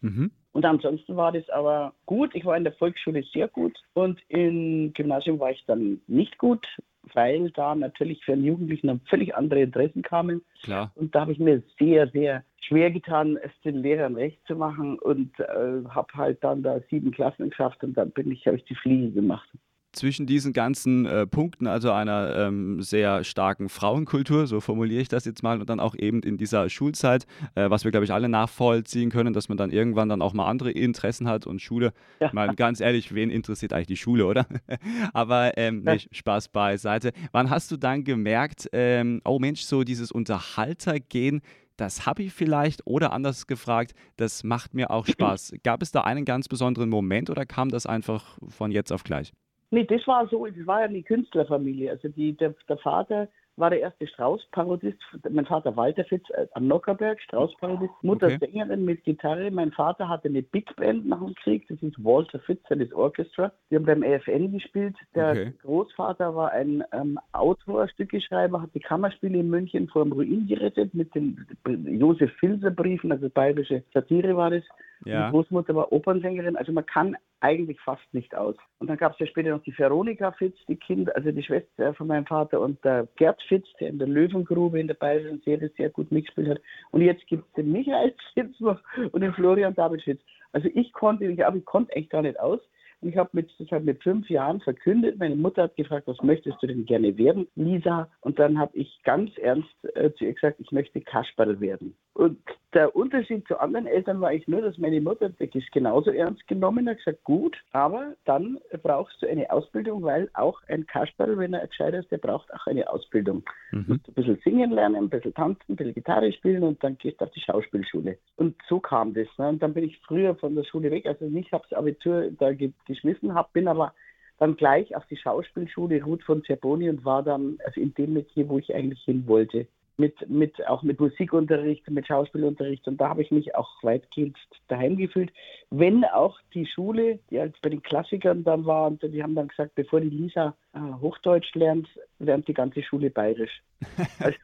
Mhm. 0.02 0.32
Und 0.52 0.66
ansonsten 0.66 1.16
war 1.16 1.32
das 1.32 1.48
aber 1.50 1.94
gut. 2.06 2.34
Ich 2.34 2.46
war 2.46 2.58
in 2.58 2.64
der 2.64 2.74
Volksschule 2.74 3.24
sehr 3.24 3.48
gut 3.48 3.78
und 3.94 4.20
im 4.30 4.94
Gymnasium 4.94 5.40
war 5.40 5.52
ich 5.52 5.64
dann 5.68 6.02
nicht 6.08 6.38
gut, 6.38 6.66
weil 7.14 7.52
da 7.52 7.76
natürlich 7.76 8.24
für 8.26 8.34
einen 8.34 8.46
Jugendlichen 8.46 8.88
dann 8.88 9.02
völlig 9.02 9.36
andere 9.36 9.62
Interessen 9.62 10.02
kamen. 10.02 10.42
Klar. 10.64 10.92
Und 10.96 11.14
da 11.14 11.22
habe 11.22 11.32
ich 11.32 11.40
mir 11.40 11.62
sehr, 11.78 12.10
sehr 12.10 12.44
schwer 12.62 12.92
getan, 12.92 13.38
es 13.38 13.52
den 13.64 13.78
Lehrern 13.78 14.16
recht 14.16 14.40
zu 14.48 14.56
machen 14.56 14.98
und 15.00 15.40
äh, 15.40 15.84
habe 15.90 16.14
halt 16.16 16.44
dann 16.44 16.64
da 16.64 16.80
sieben 16.90 17.12
Klassen 17.12 17.50
geschafft 17.50 17.84
und 17.84 17.94
dann 17.96 18.12
bin 18.12 18.32
ich, 18.32 18.46
habe 18.48 18.58
ich 18.58 18.66
die 18.66 18.76
Fliege 18.76 19.12
gemacht 19.12 19.50
zwischen 19.92 20.26
diesen 20.26 20.54
ganzen 20.54 21.06
äh, 21.06 21.26
Punkten, 21.26 21.68
also 21.68 21.92
einer 21.92 22.36
ähm, 22.36 22.82
sehr 22.82 23.24
starken 23.24 23.70
Frauenkultur, 23.70 24.48
so 24.48 24.60
formuliere 24.60 25.02
ich 25.02 25.08
das 25.08 25.26
jetzt 25.26 25.44
mal, 25.44 25.60
und 25.60 25.70
dann 25.70 25.80
auch 25.80 25.96
eben 25.96 26.22
in 26.22 26.38
dieser 26.38 26.70
Schulzeit, 26.70 27.26
äh, 27.56 27.70
was 27.70 27.84
wir, 27.84 27.92
glaube 27.92 28.06
ich, 28.06 28.14
alle 28.14 28.30
nachvollziehen 28.30 29.10
können, 29.10 29.34
dass 29.34 29.50
man 29.50 29.58
dann 29.58 29.72
irgendwann 29.72 30.10
dann 30.10 30.22
auch 30.22 30.34
mal 30.34 30.48
andere 30.48 30.72
Interessen 30.72 31.28
hat 31.28 31.48
und 31.48 31.62
Schule. 31.62 31.94
Ja. 32.20 32.30
Mal 32.34 32.56
ganz 32.56 32.80
ehrlich, 32.80 33.14
wen 33.14 33.30
interessiert 33.30 33.74
eigentlich 33.74 33.88
die 33.88 33.98
Schule, 33.98 34.26
oder? 34.26 34.46
Aber 35.14 35.58
ähm, 35.58 35.84
nee, 35.84 36.00
Spaß 36.12 36.50
beiseite. 36.50 37.12
Wann 37.32 37.50
hast 37.50 37.72
du 37.72 37.78
dann 37.78 38.04
gemerkt, 38.04 38.70
ähm, 38.74 39.22
oh 39.26 39.40
Mensch, 39.40 39.62
so 39.62 39.84
dieses 39.84 40.12
Unterhaltergehen, 40.12 41.42
das 41.78 42.06
habe 42.06 42.24
ich 42.24 42.34
vielleicht 42.34 42.86
oder 42.86 43.14
anders 43.14 43.48
gefragt, 43.48 43.94
das 44.18 44.44
macht 44.44 44.74
mir 44.74 44.92
auch 44.92 45.06
Spaß. 45.08 45.54
Gab 45.64 45.82
es 45.82 45.92
da 45.92 46.02
einen 46.02 46.26
ganz 46.26 46.48
besonderen 46.48 46.90
Moment 46.90 47.30
oder 47.30 47.46
kam 47.46 47.70
das 47.70 47.86
einfach 47.86 48.38
von 48.50 48.72
jetzt 48.72 48.92
auf 48.92 49.04
gleich? 49.04 49.32
Nee, 49.72 49.86
das 49.86 50.06
war 50.08 50.28
so, 50.28 50.46
das 50.46 50.66
war 50.66 50.82
ja 50.82 50.88
eine 50.88 51.04
Künstlerfamilie. 51.04 51.92
Also 51.92 52.08
die, 52.10 52.36
der, 52.36 52.56
der 52.68 52.78
Vater 52.78 53.28
war 53.60 53.70
der 53.70 53.82
erste 53.82 54.08
Strauß-Parodist. 54.08 54.98
Mein 55.30 55.46
Vater 55.46 55.76
Walter 55.76 56.04
Fitz 56.06 56.24
äh, 56.32 56.48
am 56.54 56.68
Nockerberg, 56.68 57.22
Strauß-Parodist. 57.22 57.94
Mutter 58.02 58.28
okay. 58.28 58.38
Sängerin 58.40 58.86
mit 58.86 59.04
Gitarre. 59.04 59.52
Mein 59.52 59.72
Vater 59.72 60.08
hatte 60.08 60.30
eine 60.30 60.42
Big 60.42 60.76
Band 60.76 61.08
nach 61.08 61.20
dem 61.20 61.36
Krieg. 61.36 61.68
Das 61.68 61.82
ist 61.84 62.04
Walter 62.04 62.40
Fitz 62.40 62.62
his 62.70 62.94
Orchestra. 62.94 63.52
Die 63.70 63.76
haben 63.76 63.86
beim 63.86 64.04
AFN 64.04 64.52
gespielt. 64.52 64.96
Der 65.14 65.32
okay. 65.32 65.54
Großvater 65.62 66.36
war 66.36 66.52
ein 66.52 66.84
ähm, 66.94 67.20
Autor, 67.34 67.88
Stückeschreiber, 67.90 68.62
hat 68.62 68.74
die 68.74 68.80
Kammerspiele 68.80 69.40
in 69.40 69.50
München 69.50 69.88
vor 69.90 70.04
dem 70.04 70.14
Ruin 70.14 70.48
gerettet 70.48 70.94
mit 70.94 71.14
den 71.14 71.46
Josef 71.68 72.32
Filser 72.40 72.72
Briefen, 72.72 73.12
also 73.12 73.30
bayerische 73.30 73.84
Satire 73.94 74.36
war 74.36 74.52
das. 74.52 74.64
Ja. 75.06 75.26
Die 75.26 75.32
Großmutter 75.32 75.76
war 75.76 75.92
Opernsängerin. 75.92 76.56
Also 76.56 76.72
man 76.72 76.86
kann 76.86 77.16
eigentlich 77.42 77.80
fast 77.82 78.14
nicht 78.14 78.36
aus. 78.36 78.56
Und 78.80 78.90
dann 78.90 78.98
gab 78.98 79.14
es 79.14 79.20
ja 79.20 79.28
später 79.28 79.50
noch 79.50 79.64
die 79.64 79.78
Veronika 79.78 80.32
Fitz, 80.34 80.58
die 80.68 80.76
Kind, 80.76 81.14
also 81.16 81.32
die 81.32 81.44
Schwester 81.44 81.94
von 81.94 82.08
meinem 82.08 82.26
Vater 82.26 82.60
und 82.60 82.84
der 82.84 83.08
Gerd 83.16 83.42
Fitz, 83.44 83.68
der 83.80 83.90
in 83.90 84.00
der 84.00 84.08
Löwengrube 84.08 84.80
in 84.80 84.88
der 84.88 84.96
bayerischen 84.96 85.42
Serie 85.42 85.72
sehr 85.78 85.90
gut 85.90 86.12
mitgespielt 86.12 86.50
hat. 86.50 86.62
Und 86.92 87.02
jetzt 87.02 87.26
gibt 87.28 87.46
es 87.48 87.54
den 87.54 87.72
Michael 87.72 88.14
Fitz 88.34 88.60
noch 88.60 88.80
und 89.12 89.22
den 89.22 89.34
Florian 89.34 89.76
David 89.76 90.02
Fitz. 90.04 90.22
Also 90.52 90.70
ich 90.74 90.92
konnte, 90.94 91.26
ich, 91.26 91.46
aber 91.46 91.58
ich 91.58 91.66
konnte 91.66 91.94
echt 91.94 92.10
gar 92.10 92.22
nicht 92.22 92.40
aus. 92.40 92.60
Und 93.02 93.10
ich 93.10 93.18
habe 93.18 93.30
mit, 93.32 93.50
das 93.58 93.84
mit 93.84 94.04
fünf 94.04 94.30
Jahren 94.30 94.60
verkündet. 94.60 95.20
Meine 95.20 95.36
Mutter 95.36 95.64
hat 95.64 95.76
gefragt, 95.78 96.08
was 96.08 96.22
möchtest 96.22 96.62
du 96.62 96.68
denn 96.68 96.86
gerne 96.86 97.18
werden, 97.18 97.48
Lisa? 97.56 98.10
Und 98.20 98.40
dann 98.40 98.60
habe 98.60 98.76
ich 98.78 99.00
ganz 99.04 99.32
ernst 99.38 99.70
äh, 99.96 100.12
zu 100.14 100.26
ihr 100.26 100.34
gesagt, 100.34 100.60
ich 100.60 100.72
möchte 100.72 101.00
Kasperl 101.00 101.62
werden. 101.62 101.96
Und 102.14 102.38
der 102.74 102.96
Unterschied 102.96 103.48
zu 103.48 103.60
anderen 103.60 103.88
Eltern 103.88 104.20
war 104.20 104.34
ich 104.34 104.48
nur, 104.48 104.62
dass 104.62 104.78
meine 104.78 105.00
Mutter 105.00 105.30
das 105.30 105.64
genauso 105.72 106.12
ernst 106.12 106.46
genommen 106.48 106.90
hat, 106.90 106.98
gesagt, 106.98 107.24
gut, 107.24 107.58
aber 107.72 108.14
dann 108.26 108.60
brauchst 108.84 109.22
du 109.22 109.28
eine 109.28 109.50
Ausbildung, 109.50 110.04
weil 110.04 110.30
auch 110.34 110.62
ein 110.68 110.86
Kasperl, 110.86 111.38
wenn 111.38 111.54
er 111.54 111.66
gescheit 111.66 111.94
ist, 111.94 112.12
der 112.12 112.18
braucht 112.18 112.54
auch 112.54 112.68
eine 112.68 112.90
Ausbildung. 112.90 113.44
Mhm. 113.72 113.86
Du 113.86 113.94
musst 113.94 114.08
ein 114.10 114.14
bisschen 114.16 114.42
singen 114.44 114.72
lernen, 114.72 114.98
ein 114.98 115.10
bisschen 115.10 115.34
tanzen, 115.34 115.64
ein 115.70 115.76
bisschen 115.76 115.94
Gitarre 115.94 116.32
spielen 116.34 116.64
und 116.64 116.84
dann 116.84 116.98
gehst 116.98 117.22
du 117.22 117.26
auf 117.26 117.32
die 117.32 117.42
Schauspielschule. 117.42 118.18
Und 118.36 118.56
so 118.68 118.80
kam 118.80 119.14
das. 119.14 119.28
Ne? 119.38 119.50
Und 119.50 119.64
dann 119.64 119.74
bin 119.74 119.86
ich 119.86 120.00
früher 120.00 120.36
von 120.36 120.56
der 120.56 120.66
Schule 120.66 120.92
weg, 120.92 121.06
also 121.06 121.26
nicht 121.26 121.52
habe 121.52 121.66
das 121.70 121.78
Abitur 121.78 122.32
da 122.38 122.52
geschmissen, 122.86 123.34
hab, 123.34 123.54
bin 123.54 123.68
aber 123.68 123.94
dann 124.40 124.56
gleich 124.56 124.96
auf 124.96 125.06
die 125.08 125.18
Schauspielschule 125.18 126.04
Ruth 126.04 126.24
von 126.24 126.44
Zerboni 126.44 126.90
und 126.90 127.06
war 127.06 127.24
dann 127.24 127.60
also 127.66 127.80
in 127.80 127.94
dem 127.94 128.14
Metier, 128.14 128.48
wo 128.50 128.58
ich 128.58 128.74
eigentlich 128.74 129.02
hin 129.04 129.26
wollte 129.28 129.68
mit, 130.00 130.30
mit, 130.30 130.66
auch 130.68 130.82
mit 130.82 131.00
Musikunterricht, 131.00 131.90
mit 131.90 132.08
Schauspielunterricht 132.08 132.88
und 132.88 133.00
da 133.00 133.10
habe 133.10 133.22
ich 133.22 133.32
mich 133.32 133.56
auch 133.56 133.84
weitgehend 133.84 134.38
daheim 134.68 134.98
gefühlt. 134.98 135.32
Wenn 135.70 136.06
auch 136.06 136.40
die 136.54 136.66
Schule, 136.66 137.20
die 137.30 137.40
halt 137.40 137.62
bei 137.62 137.70
den 137.70 137.84
Klassikern 137.84 138.44
dann 138.44 138.66
war, 138.66 138.88
und 138.88 139.04
die 139.04 139.22
haben 139.22 139.36
dann 139.36 139.50
gesagt, 139.50 139.76
bevor 139.76 140.02
die 140.02 140.10
Lisa 140.10 140.56
äh, 140.74 140.80
Hochdeutsch 140.80 141.54
lernt, 141.54 141.88
lernt 142.20 142.48
die 142.48 142.54
ganze 142.54 142.82
Schule 142.82 143.10
Bayerisch. 143.10 143.62
Also, 144.20 144.38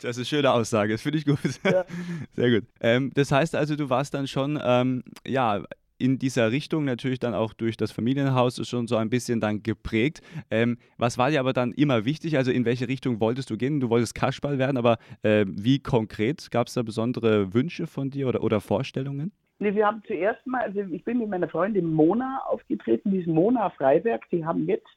das 0.00 0.16
ist 0.16 0.16
eine 0.16 0.24
schöne 0.24 0.52
Aussage, 0.52 0.92
das 0.92 1.02
finde 1.02 1.18
ich 1.18 1.26
gut. 1.26 1.38
Ja. 1.64 1.84
Sehr 2.32 2.50
gut. 2.50 2.68
Ähm, 2.80 3.10
das 3.14 3.30
heißt 3.32 3.54
also, 3.54 3.76
du 3.76 3.90
warst 3.90 4.14
dann 4.14 4.26
schon 4.26 4.58
ähm, 4.62 5.02
ja, 5.26 5.62
in 6.00 6.18
dieser 6.18 6.50
Richtung 6.50 6.84
natürlich 6.84 7.18
dann 7.18 7.34
auch 7.34 7.52
durch 7.52 7.76
das 7.76 7.92
Familienhaus 7.92 8.66
schon 8.66 8.86
so 8.86 8.96
ein 8.96 9.10
bisschen 9.10 9.40
dann 9.40 9.62
geprägt. 9.62 10.22
Ähm, 10.50 10.78
was 10.96 11.18
war 11.18 11.30
dir 11.30 11.40
aber 11.40 11.52
dann 11.52 11.72
immer 11.72 12.04
wichtig? 12.04 12.36
Also 12.36 12.50
in 12.50 12.64
welche 12.64 12.88
Richtung 12.88 13.20
wolltest 13.20 13.50
du 13.50 13.56
gehen? 13.56 13.80
Du 13.80 13.90
wolltest 13.90 14.14
Kasperl 14.14 14.58
werden, 14.58 14.76
aber 14.76 14.98
äh, 15.22 15.44
wie 15.46 15.78
konkret? 15.78 16.50
Gab 16.50 16.68
es 16.68 16.74
da 16.74 16.82
besondere 16.82 17.52
Wünsche 17.54 17.86
von 17.86 18.10
dir 18.10 18.28
oder, 18.28 18.42
oder 18.42 18.60
Vorstellungen? 18.60 19.32
Nee, 19.58 19.74
wir 19.74 19.86
haben 19.86 20.02
zuerst 20.06 20.46
mal, 20.46 20.62
also 20.62 20.80
ich 20.80 21.04
bin 21.04 21.18
mit 21.18 21.28
meiner 21.28 21.48
Freundin 21.48 21.92
Mona 21.92 22.40
aufgetreten, 22.48 23.10
die 23.10 23.18
ist 23.18 23.26
Mona 23.26 23.68
Freiberg, 23.70 24.22
die 24.30 24.42
haben 24.44 24.66
jetzt 24.66 24.88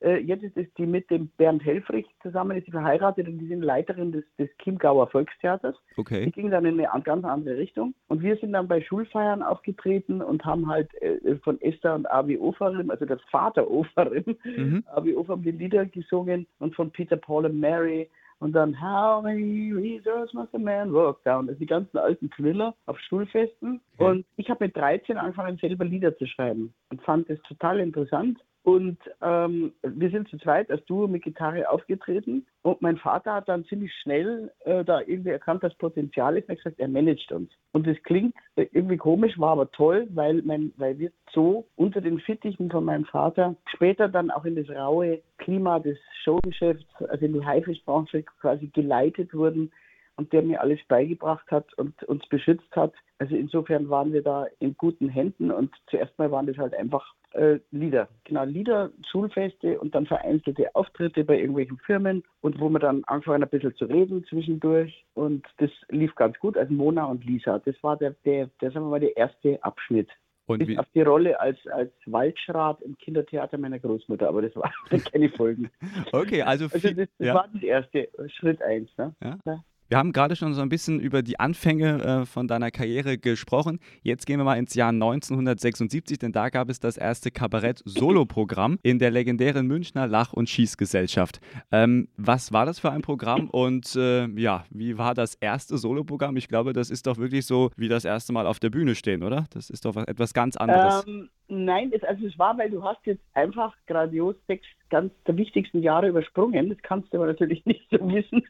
jetzt 0.00 0.44
ist 0.44 0.56
es 0.56 0.66
die 0.74 0.86
mit 0.86 1.10
dem 1.10 1.28
Bernd 1.36 1.64
Helfrich 1.64 2.06
zusammen, 2.22 2.56
ist 2.56 2.66
sie 2.66 2.70
verheiratet 2.70 3.26
und 3.28 3.38
die 3.38 3.48
sind 3.48 3.62
Leiterin 3.62 4.12
des, 4.12 4.24
des 4.38 4.48
Chiemgauer 4.62 5.08
Volkstheaters. 5.08 5.76
Okay. 5.96 6.24
Die 6.26 6.32
ging 6.32 6.50
dann 6.50 6.64
in 6.64 6.80
eine 6.80 7.02
ganz 7.02 7.24
andere 7.24 7.56
Richtung. 7.56 7.94
Und 8.08 8.22
wir 8.22 8.36
sind 8.36 8.52
dann 8.52 8.68
bei 8.68 8.80
Schulfeiern 8.80 9.42
aufgetreten 9.42 10.22
und 10.22 10.44
haben 10.44 10.68
halt 10.68 10.92
äh, 11.02 11.36
von 11.42 11.60
Esther 11.60 11.94
und 11.94 12.10
Avi 12.10 12.38
Oferim, 12.38 12.90
also 12.90 13.04
das 13.04 13.20
Vater 13.30 13.70
Oferim, 13.70 14.36
mhm. 14.44 14.84
Avi 14.94 15.14
Oferim 15.14 15.42
die 15.42 15.50
Lieder 15.52 15.86
gesungen 15.86 16.46
und 16.58 16.74
von 16.74 16.90
Peter 16.90 17.16
Paul 17.16 17.46
und 17.46 17.58
Mary 17.58 18.08
Und 18.40 18.52
dann 18.52 18.78
How 18.80 19.22
many 19.22 19.72
reasons 19.72 20.32
must 20.34 20.54
a 20.54 20.58
man 20.58 20.92
walk 20.92 21.22
down? 21.24 21.48
Also 21.48 21.58
die 21.58 21.66
ganzen 21.66 21.98
alten 21.98 22.30
Thriller 22.30 22.74
auf 22.86 22.98
Schulfesten. 23.00 23.80
Okay. 23.96 24.04
Und 24.04 24.26
ich 24.36 24.50
habe 24.50 24.64
mit 24.64 24.76
13 24.76 25.16
angefangen, 25.16 25.56
selber 25.58 25.84
Lieder 25.84 26.16
zu 26.16 26.26
schreiben 26.26 26.74
und 26.90 27.00
fand 27.02 27.30
es 27.30 27.40
total 27.42 27.80
interessant 27.80 28.38
und 28.64 28.96
ähm, 29.20 29.74
wir 29.82 30.08
sind 30.08 30.26
zu 30.30 30.38
zweit 30.38 30.70
als 30.70 30.82
Duo 30.86 31.06
mit 31.06 31.22
Gitarre 31.22 31.68
aufgetreten. 31.68 32.46
Und 32.62 32.80
mein 32.80 32.96
Vater 32.96 33.34
hat 33.34 33.46
dann 33.46 33.66
ziemlich 33.66 33.92
schnell 34.00 34.50
äh, 34.60 34.82
da 34.82 35.02
irgendwie 35.02 35.30
erkannt, 35.30 35.62
dass 35.62 35.74
Potenzial 35.74 36.38
ist. 36.38 36.48
Und 36.48 36.52
hat 36.52 36.64
gesagt, 36.64 36.80
er 36.80 36.88
managt 36.88 37.30
uns. 37.30 37.50
Und 37.72 37.86
das 37.86 38.02
klingt 38.04 38.34
irgendwie 38.56 38.96
komisch, 38.96 39.38
war 39.38 39.50
aber 39.50 39.70
toll, 39.70 40.08
weil, 40.14 40.40
mein, 40.46 40.72
weil 40.78 40.98
wir 40.98 41.12
so 41.30 41.66
unter 41.76 42.00
den 42.00 42.20
Fittichen 42.20 42.70
von 42.70 42.86
meinem 42.86 43.04
Vater 43.04 43.54
später 43.66 44.08
dann 44.08 44.30
auch 44.30 44.46
in 44.46 44.56
das 44.56 44.70
raue 44.70 45.20
Klima 45.36 45.78
des 45.78 45.98
Showgeschäfts, 46.22 46.86
also 47.06 47.26
in 47.26 47.34
die 47.34 47.44
Haifischbranche 47.44 48.22
quasi 48.40 48.68
geleitet 48.68 49.34
wurden 49.34 49.72
und 50.16 50.32
der 50.32 50.40
mir 50.40 50.62
alles 50.62 50.80
beigebracht 50.88 51.50
hat 51.50 51.74
und 51.74 52.02
uns 52.04 52.26
beschützt 52.28 52.74
hat. 52.74 52.94
Also 53.18 53.36
insofern 53.36 53.90
waren 53.90 54.14
wir 54.14 54.22
da 54.22 54.46
in 54.58 54.74
guten 54.78 55.10
Händen 55.10 55.50
und 55.50 55.74
zuerst 55.90 56.18
mal 56.18 56.30
waren 56.30 56.46
das 56.46 56.56
halt 56.56 56.74
einfach 56.74 57.14
äh, 57.34 57.58
Lieder. 57.70 58.08
Genau, 58.24 58.44
Lieder, 58.44 58.90
Schulfeste 59.10 59.78
und 59.80 59.94
dann 59.94 60.06
vereinzelte 60.06 60.74
Auftritte 60.74 61.24
bei 61.24 61.38
irgendwelchen 61.38 61.78
Firmen 61.78 62.22
und 62.40 62.60
wo 62.60 62.68
wir 62.68 62.78
dann 62.78 63.04
angefangen 63.04 63.42
ein 63.42 63.48
bisschen 63.48 63.74
zu 63.76 63.84
reden 63.86 64.24
zwischendurch 64.28 65.04
und 65.14 65.46
das 65.58 65.70
lief 65.88 66.14
ganz 66.14 66.38
gut. 66.38 66.56
Also 66.56 66.72
Mona 66.72 67.04
und 67.04 67.24
Lisa, 67.24 67.58
das 67.58 67.76
war 67.82 67.96
der, 67.96 68.14
der, 68.24 68.48
der 68.60 68.70
sagen 68.70 68.86
wir 68.86 68.90
mal, 68.90 69.00
der 69.00 69.16
erste 69.16 69.62
Abschnitt. 69.62 70.08
Und 70.46 70.58
Bis 70.58 70.68
wie? 70.68 70.78
auf 70.78 70.86
die 70.94 71.00
Rolle 71.00 71.40
als, 71.40 71.58
als 71.68 71.92
Waldschrat 72.04 72.82
im 72.82 72.98
Kindertheater 72.98 73.56
meiner 73.56 73.78
Großmutter, 73.78 74.28
aber 74.28 74.42
das 74.42 74.54
war 74.56 74.70
keine 75.12 75.30
Folgen. 75.30 75.70
Okay, 76.12 76.42
also, 76.42 76.68
viel, 76.68 76.74
also 76.74 77.00
das, 77.00 77.08
das 77.18 77.26
ja. 77.26 77.34
war 77.34 77.48
das 77.52 77.62
erste, 77.62 78.08
Schritt 78.28 78.62
eins. 78.62 78.90
Ne? 78.98 79.14
Ja. 79.22 79.64
Wir 79.88 79.98
haben 79.98 80.12
gerade 80.12 80.34
schon 80.34 80.54
so 80.54 80.62
ein 80.62 80.70
bisschen 80.70 80.98
über 80.98 81.22
die 81.22 81.38
Anfänge 81.38 82.02
äh, 82.02 82.26
von 82.26 82.48
deiner 82.48 82.70
Karriere 82.70 83.18
gesprochen. 83.18 83.80
Jetzt 84.02 84.24
gehen 84.24 84.38
wir 84.38 84.44
mal 84.44 84.56
ins 84.56 84.74
Jahr 84.74 84.88
1976, 84.88 86.18
denn 86.18 86.32
da 86.32 86.48
gab 86.48 86.70
es 86.70 86.80
das 86.80 86.96
erste 86.96 87.30
Kabarett-Solo-Programm 87.30 88.78
in 88.82 88.98
der 88.98 89.10
legendären 89.10 89.66
Münchner 89.66 90.06
Lach- 90.06 90.32
und 90.32 90.48
Schießgesellschaft. 90.48 91.40
Ähm, 91.70 92.08
was 92.16 92.50
war 92.50 92.64
das 92.64 92.78
für 92.78 92.90
ein 92.92 93.02
Programm 93.02 93.50
und 93.50 93.94
äh, 93.94 94.26
ja, 94.40 94.64
wie 94.70 94.96
war 94.96 95.14
das 95.14 95.34
erste 95.34 95.76
Solo-Programm? 95.76 96.36
Ich 96.38 96.48
glaube, 96.48 96.72
das 96.72 96.88
ist 96.88 97.06
doch 97.06 97.18
wirklich 97.18 97.44
so 97.44 97.70
wie 97.76 97.88
das 97.88 98.06
erste 98.06 98.32
Mal 98.32 98.46
auf 98.46 98.60
der 98.60 98.70
Bühne 98.70 98.94
stehen, 98.94 99.22
oder? 99.22 99.46
Das 99.50 99.68
ist 99.68 99.84
doch 99.84 99.96
etwas 99.96 100.32
ganz 100.32 100.56
anderes. 100.56 101.04
Ähm, 101.06 101.28
nein, 101.54 101.90
es, 101.92 102.02
also 102.04 102.26
es 102.26 102.38
war, 102.38 102.56
weil 102.58 102.70
du 102.70 102.82
hast 102.82 103.04
jetzt 103.06 103.22
einfach 103.34 103.74
grandios 103.86 104.36
sechs 104.46 104.66
ganz 104.90 105.12
der 105.26 105.36
wichtigsten 105.36 105.82
Jahre 105.82 106.08
übersprungen. 106.08 106.68
Das 106.68 106.78
kannst 106.82 107.12
du 107.12 107.18
aber 107.18 107.26
natürlich 107.26 107.64
nicht 107.66 107.88
so 107.90 107.98
wissen. 108.08 108.44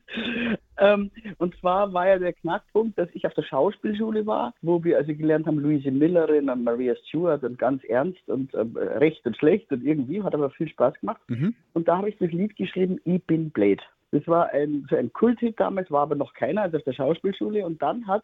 Ähm, 0.78 1.10
und 1.38 1.56
zwar 1.60 1.92
war 1.92 2.08
ja 2.08 2.18
der 2.18 2.32
Knackpunkt, 2.32 2.98
dass 2.98 3.08
ich 3.12 3.26
auf 3.26 3.34
der 3.34 3.42
Schauspielschule 3.42 4.26
war, 4.26 4.54
wo 4.60 4.82
wir 4.82 4.98
also 4.98 5.14
gelernt 5.14 5.46
haben, 5.46 5.58
Louise 5.58 5.90
Millerin 5.90 6.50
und 6.50 6.64
Maria 6.64 6.94
Stewart 7.06 7.44
und 7.44 7.58
ganz 7.58 7.82
ernst 7.84 8.28
und 8.28 8.52
äh, 8.54 8.60
recht 8.60 9.24
und 9.24 9.36
schlecht 9.36 9.70
und 9.70 9.84
irgendwie, 9.84 10.22
hat 10.22 10.34
aber 10.34 10.50
viel 10.50 10.68
Spaß 10.68 11.00
gemacht. 11.00 11.22
Mhm. 11.28 11.54
Und 11.72 11.88
da 11.88 11.98
habe 11.98 12.08
ich 12.08 12.18
das 12.18 12.32
Lied 12.32 12.56
geschrieben, 12.56 13.00
Ich 13.04 13.22
bin 13.24 13.50
Blade. 13.50 13.82
Das 14.10 14.26
war 14.28 14.50
ein, 14.50 14.86
so 14.88 14.96
ein 14.96 15.12
Kulthit 15.12 15.58
damals, 15.58 15.90
war 15.90 16.02
aber 16.02 16.14
noch 16.14 16.34
keiner, 16.34 16.62
also 16.62 16.76
auf 16.76 16.84
der 16.84 16.92
Schauspielschule. 16.92 17.66
Und 17.66 17.82
dann 17.82 18.06
hat 18.06 18.22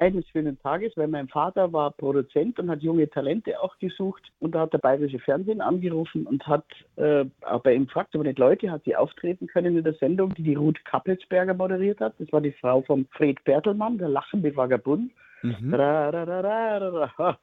eines 0.00 0.26
schönen 0.28 0.58
Tages, 0.60 0.96
weil 0.96 1.08
mein 1.08 1.28
Vater 1.28 1.72
war 1.72 1.90
Produzent 1.90 2.58
und 2.58 2.70
hat 2.70 2.82
junge 2.82 3.08
Talente 3.08 3.60
auch 3.60 3.78
gesucht. 3.78 4.22
Und 4.40 4.54
da 4.54 4.60
hat 4.60 4.72
der 4.72 4.78
Bayerische 4.78 5.18
Fernsehen 5.18 5.60
angerufen 5.60 6.26
und 6.26 6.46
hat 6.46 6.64
äh, 6.96 7.26
bei 7.62 7.74
ihm 7.74 7.86
gefragt, 7.86 8.16
ob 8.16 8.22
nicht 8.22 8.38
Leute 8.38 8.70
hat, 8.70 8.86
die 8.86 8.96
auftreten 8.96 9.46
können 9.46 9.76
in 9.76 9.84
der 9.84 9.94
Sendung, 9.94 10.34
die 10.34 10.42
die 10.42 10.54
Ruth 10.54 10.82
Kappelsberger 10.84 11.54
moderiert 11.54 12.00
hat. 12.00 12.14
Das 12.18 12.32
war 12.32 12.40
die 12.40 12.52
Frau 12.52 12.80
von 12.82 13.06
Fred 13.12 13.44
Bertelmann, 13.44 13.98
der 13.98 14.08
lachende 14.08 14.56
Vagabund. 14.56 15.12
Mhm. 15.42 15.74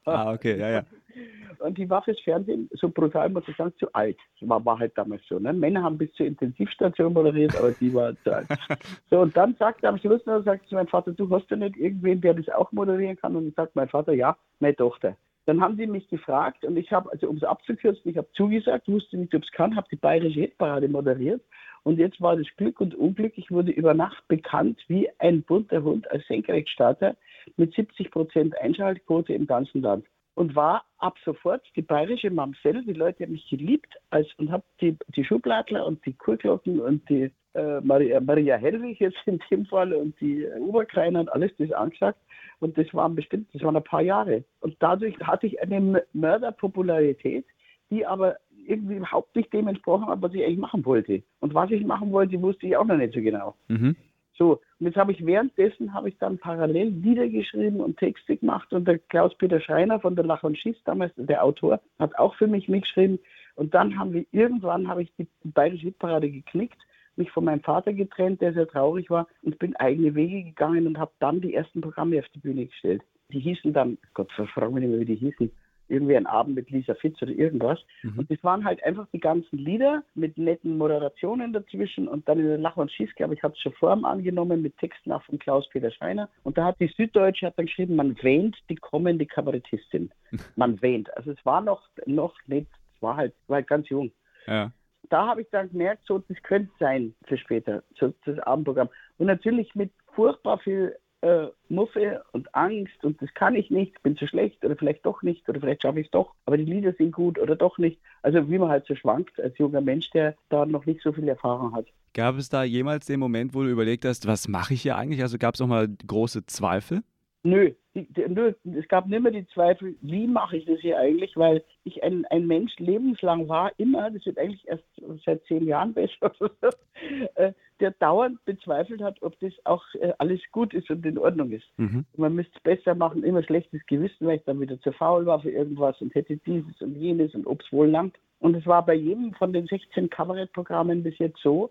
ah, 0.04 0.32
okay, 0.32 0.58
ja, 0.58 0.70
ja. 0.70 0.82
Und 1.58 1.76
die 1.76 1.90
war 1.90 2.02
fürs 2.02 2.20
Fernsehen, 2.20 2.68
so 2.74 2.88
brutal 2.88 3.28
muss 3.30 3.48
ich 3.48 3.56
sagen, 3.56 3.72
zu 3.78 3.92
alt. 3.92 4.16
Das 4.38 4.48
war, 4.48 4.64
war 4.64 4.78
halt 4.78 4.96
damals 4.96 5.22
so. 5.28 5.38
Ne? 5.38 5.52
Männer 5.52 5.82
haben 5.82 5.98
bis 5.98 6.12
zur 6.12 6.26
Intensivstation 6.26 7.12
moderiert, 7.12 7.56
aber 7.56 7.72
die 7.72 7.92
war 7.92 8.14
zu 8.22 8.32
alt. 8.32 8.46
So, 9.10 9.20
und 9.20 9.36
dann 9.36 9.56
sagt 9.58 9.82
er 9.82 9.90
am 9.90 9.98
Schluss 9.98 10.24
noch, 10.26 10.44
sagt 10.44 10.68
zu 10.68 10.74
meinem 10.74 10.86
Vater, 10.86 11.12
du 11.12 11.28
hast 11.30 11.50
ja 11.50 11.56
nicht 11.56 11.76
irgendwen, 11.76 12.20
der 12.20 12.34
das 12.34 12.48
auch 12.50 12.70
moderieren 12.72 13.16
kann? 13.16 13.34
Und 13.34 13.46
dann 13.46 13.54
sagt 13.54 13.74
mein 13.74 13.88
Vater, 13.88 14.12
ja, 14.12 14.36
meine 14.60 14.76
Tochter. 14.76 15.16
Dann 15.46 15.62
haben 15.62 15.76
sie 15.76 15.86
mich 15.86 16.06
gefragt 16.08 16.62
und 16.64 16.76
ich 16.76 16.92
habe, 16.92 17.10
also 17.10 17.26
um 17.26 17.36
es 17.38 17.42
abzukürzen, 17.42 18.10
ich 18.10 18.18
habe 18.18 18.28
zugesagt, 18.34 18.86
wusste 18.86 19.16
nicht, 19.16 19.34
ob 19.34 19.42
es 19.42 19.50
kann, 19.50 19.76
habe 19.76 19.88
die 19.90 19.96
bayerische 19.96 20.40
Hitparade 20.40 20.88
moderiert. 20.88 21.40
Und 21.84 21.98
jetzt 21.98 22.20
war 22.20 22.36
das 22.36 22.46
Glück 22.58 22.80
und 22.82 22.94
Unglück, 22.94 23.32
ich 23.36 23.50
wurde 23.50 23.72
über 23.72 23.94
Nacht 23.94 24.28
bekannt 24.28 24.78
wie 24.88 25.08
ein 25.18 25.42
bunter 25.42 25.82
Hund 25.82 26.10
als 26.10 26.26
Senkrechtstarter 26.26 27.16
mit 27.56 27.74
70 27.74 28.10
Prozent 28.10 28.58
Einschaltquote 28.60 29.32
im 29.32 29.46
ganzen 29.46 29.82
Land 29.82 30.04
und 30.34 30.54
war 30.54 30.84
ab 30.98 31.16
sofort 31.24 31.62
die 31.74 31.82
bayerische 31.82 32.30
Mamsell. 32.30 32.84
Die 32.84 32.92
Leute 32.92 33.24
haben 33.24 33.32
mich 33.32 33.48
geliebt 33.50 33.92
als, 34.10 34.28
und 34.36 34.52
habe 34.52 34.62
die, 34.80 34.96
die 35.16 35.24
Schubladler 35.24 35.84
und 35.84 36.04
die 36.06 36.12
Kurglocken 36.12 36.78
und 36.80 37.08
die 37.08 37.32
äh, 37.54 37.80
Maria, 37.80 38.20
Maria 38.20 38.56
Hellwig 38.56 39.00
jetzt 39.00 39.18
in 39.26 39.40
dem 39.50 39.66
Fall 39.66 39.92
und 39.92 40.18
die 40.20 40.44
äh, 40.44 40.60
Oberkreiner 40.60 41.20
und 41.20 41.32
alles 41.32 41.50
das 41.58 41.72
angesagt. 41.72 42.20
Und 42.60 42.78
das 42.78 42.86
waren 42.94 43.16
bestimmt, 43.16 43.48
das 43.52 43.62
waren 43.62 43.76
ein 43.76 43.82
paar 43.82 44.02
Jahre. 44.02 44.44
Und 44.60 44.76
dadurch 44.78 45.18
hatte 45.18 45.48
ich 45.48 45.60
eine 45.60 46.04
Mörderpopularität, 46.12 47.44
die 47.90 48.06
aber 48.06 48.36
irgendwie 48.64 48.96
überhaupt 48.96 49.34
nicht 49.34 49.52
dem 49.52 49.66
entsprochen 49.66 50.06
hat, 50.06 50.22
was 50.22 50.34
ich 50.34 50.44
eigentlich 50.44 50.58
machen 50.58 50.84
wollte. 50.84 51.22
Und 51.40 51.52
was 51.54 51.70
ich 51.72 51.84
machen 51.84 52.12
wollte, 52.12 52.40
wusste 52.40 52.66
ich 52.68 52.76
auch 52.76 52.84
noch 52.84 52.96
nicht 52.96 53.14
so 53.14 53.20
genau. 53.20 53.56
Mhm. 53.66 53.96
So, 54.38 54.60
und 54.78 54.86
jetzt 54.86 54.96
habe 54.96 55.10
ich 55.10 55.26
währenddessen 55.26 55.92
habe 55.92 56.08
ich 56.08 56.16
dann 56.18 56.38
parallel 56.38 56.90
Lieder 56.90 57.28
geschrieben 57.28 57.80
und 57.80 57.98
Texte 57.98 58.36
gemacht 58.36 58.72
und 58.72 58.86
der 58.86 59.00
Klaus-Peter 59.00 59.60
Schreiner 59.60 59.98
von 59.98 60.14
der 60.14 60.24
Lach 60.24 60.44
und 60.44 60.56
Schieß, 60.56 60.76
damals 60.84 61.12
der 61.16 61.42
Autor, 61.42 61.80
hat 61.98 62.16
auch 62.18 62.36
für 62.36 62.46
mich 62.46 62.68
mitgeschrieben. 62.68 63.18
Und 63.56 63.74
dann 63.74 63.98
haben 63.98 64.12
wir 64.12 64.24
irgendwann 64.30 64.86
habe 64.86 65.02
ich 65.02 65.12
die 65.18 65.26
Bayerische 65.42 65.86
Hitparade 65.86 66.30
geknickt, 66.30 66.78
mich 67.16 67.32
von 67.32 67.44
meinem 67.44 67.62
Vater 67.62 67.92
getrennt, 67.92 68.40
der 68.40 68.52
sehr 68.52 68.68
traurig 68.68 69.10
war 69.10 69.26
und 69.42 69.58
bin 69.58 69.74
eigene 69.74 70.14
Wege 70.14 70.44
gegangen 70.44 70.86
und 70.86 70.98
habe 70.98 71.10
dann 71.18 71.40
die 71.40 71.54
ersten 71.54 71.80
Programme 71.80 72.20
auf 72.20 72.28
die 72.28 72.38
Bühne 72.38 72.66
gestellt. 72.66 73.02
Die 73.32 73.40
hießen 73.40 73.72
dann, 73.72 73.98
Gott, 74.14 74.30
frag 74.32 74.70
mich 74.70 74.82
nicht 74.82 74.90
mehr, 74.90 75.00
wie 75.00 75.04
die 75.04 75.16
hießen 75.16 75.50
irgendwie 75.88 76.16
ein 76.16 76.26
Abend 76.26 76.54
mit 76.54 76.70
Lisa 76.70 76.94
Fitz 76.94 77.20
oder 77.22 77.32
irgendwas. 77.32 77.78
Mhm. 78.02 78.18
Und 78.18 78.30
das 78.30 78.42
waren 78.42 78.64
halt 78.64 78.82
einfach 78.84 79.06
die 79.12 79.20
ganzen 79.20 79.58
Lieder 79.58 80.02
mit 80.14 80.38
netten 80.38 80.78
Moderationen 80.78 81.52
dazwischen 81.52 82.08
und 82.08 82.28
dann 82.28 82.38
in 82.38 82.46
der 82.46 82.58
Lach 82.58 82.76
und 82.76 82.90
Schieß, 82.90 83.14
glaube 83.14 83.34
ich, 83.34 83.42
hat 83.42 83.54
es 83.54 83.60
schon 83.60 83.72
Form 83.72 84.04
angenommen 84.04 84.62
mit 84.62 84.76
Texten 84.78 85.12
auch 85.12 85.22
von 85.22 85.38
Klaus-Peter 85.38 85.90
Schreiner. 85.90 86.28
Und 86.42 86.58
da 86.58 86.66
hat 86.66 86.80
die 86.80 86.88
Süddeutsche 86.88 87.46
hat 87.46 87.58
dann 87.58 87.66
geschrieben, 87.66 87.96
man 87.96 88.16
wähnt 88.22 88.56
die 88.68 88.76
kommende 88.76 89.26
Kabarettistin. 89.26 90.10
man 90.56 90.80
wähnt. 90.82 91.14
Also 91.16 91.32
es 91.32 91.46
war 91.46 91.60
noch, 91.60 91.82
noch 92.06 92.34
nicht, 92.46 92.70
es 92.94 93.02
war 93.02 93.16
halt, 93.16 93.34
war 93.46 93.56
halt 93.56 93.66
ganz 93.66 93.88
jung. 93.88 94.12
Ja. 94.46 94.72
Da 95.10 95.26
habe 95.26 95.40
ich 95.40 95.48
dann 95.50 95.70
gemerkt, 95.70 96.02
so, 96.06 96.18
das 96.18 96.36
könnte 96.42 96.70
sein 96.78 97.14
für 97.24 97.38
später, 97.38 97.82
so, 97.98 98.12
das 98.26 98.38
Abendprogramm. 98.40 98.90
Und 99.16 99.26
natürlich 99.26 99.74
mit 99.74 99.90
furchtbar 100.14 100.58
viel 100.58 100.96
äh, 101.20 101.46
Muffe 101.68 102.22
und 102.32 102.54
Angst 102.54 103.04
und 103.04 103.20
das 103.20 103.32
kann 103.34 103.54
ich 103.54 103.70
nicht, 103.70 104.02
bin 104.02 104.16
zu 104.16 104.26
schlecht 104.26 104.64
oder 104.64 104.76
vielleicht 104.76 105.04
doch 105.04 105.22
nicht 105.22 105.48
oder 105.48 105.60
vielleicht 105.60 105.82
schaffe 105.82 106.00
ich 106.00 106.06
es 106.06 106.10
doch, 106.10 106.34
aber 106.46 106.56
die 106.56 106.64
Lieder 106.64 106.92
sind 106.92 107.12
gut 107.12 107.38
oder 107.38 107.56
doch 107.56 107.78
nicht. 107.78 108.00
Also 108.22 108.48
wie 108.50 108.58
man 108.58 108.68
halt 108.68 108.86
so 108.86 108.94
schwankt 108.94 109.40
als 109.40 109.58
junger 109.58 109.80
Mensch, 109.80 110.10
der 110.10 110.36
da 110.48 110.64
noch 110.64 110.86
nicht 110.86 111.02
so 111.02 111.12
viel 111.12 111.28
Erfahrung 111.28 111.74
hat. 111.74 111.86
Gab 112.14 112.36
es 112.36 112.48
da 112.48 112.62
jemals 112.62 113.06
den 113.06 113.20
Moment, 113.20 113.54
wo 113.54 113.62
du 113.62 113.68
überlegt 113.68 114.04
hast, 114.04 114.26
was 114.26 114.48
mache 114.48 114.74
ich 114.74 114.82
hier 114.82 114.96
eigentlich? 114.96 115.22
Also 115.22 115.38
gab 115.38 115.54
es 115.54 115.60
auch 115.60 115.66
mal 115.66 115.88
große 116.06 116.46
Zweifel? 116.46 117.02
Nö, 117.48 117.70
die, 117.94 118.06
die, 118.12 118.28
nö, 118.28 118.52
es 118.78 118.88
gab 118.88 119.08
nimmer 119.08 119.30
die 119.30 119.46
Zweifel, 119.48 119.96
wie 120.02 120.26
mache 120.26 120.58
ich 120.58 120.66
das 120.66 120.80
hier 120.80 120.98
eigentlich, 120.98 121.34
weil 121.36 121.64
ich 121.84 122.02
ein, 122.02 122.26
ein 122.26 122.46
Mensch 122.46 122.76
lebenslang 122.78 123.48
war, 123.48 123.72
immer, 123.78 124.10
das 124.10 124.26
wird 124.26 124.38
eigentlich 124.38 124.68
erst 124.68 124.84
seit 125.24 125.42
zehn 125.46 125.66
Jahren 125.66 125.94
besser, 125.94 126.30
äh, 127.36 127.52
der 127.80 127.92
dauernd 127.92 128.44
bezweifelt 128.44 129.00
hat, 129.00 129.22
ob 129.22 129.38
das 129.40 129.54
auch 129.64 129.82
äh, 129.94 130.12
alles 130.18 130.40
gut 130.52 130.74
ist 130.74 130.90
und 130.90 131.06
in 131.06 131.16
Ordnung 131.16 131.50
ist. 131.52 131.66
Mhm. 131.78 132.04
Man 132.16 132.34
müsste 132.34 132.52
es 132.56 132.62
besser 132.62 132.94
machen, 132.94 133.24
immer 133.24 133.42
schlechtes 133.42 133.80
Gewissen, 133.86 134.26
weil 134.26 134.36
ich 134.36 134.44
dann 134.44 134.60
wieder 134.60 134.78
zu 134.80 134.92
faul 134.92 135.24
war 135.24 135.40
für 135.40 135.50
irgendwas 135.50 135.98
und 136.02 136.14
hätte 136.14 136.36
dieses 136.36 136.80
und 136.82 136.96
jenes 136.96 137.34
und 137.34 137.46
ob 137.46 137.62
es 137.62 137.72
wohl 137.72 137.88
langt. 137.88 138.16
Und 138.40 138.54
es 138.56 138.66
war 138.66 138.84
bei 138.84 138.94
jedem 138.94 139.32
von 139.34 139.52
den 139.52 139.66
16 139.66 140.10
Kabarettprogrammen 140.10 141.02
bis 141.02 141.18
jetzt 141.18 141.40
so, 141.42 141.70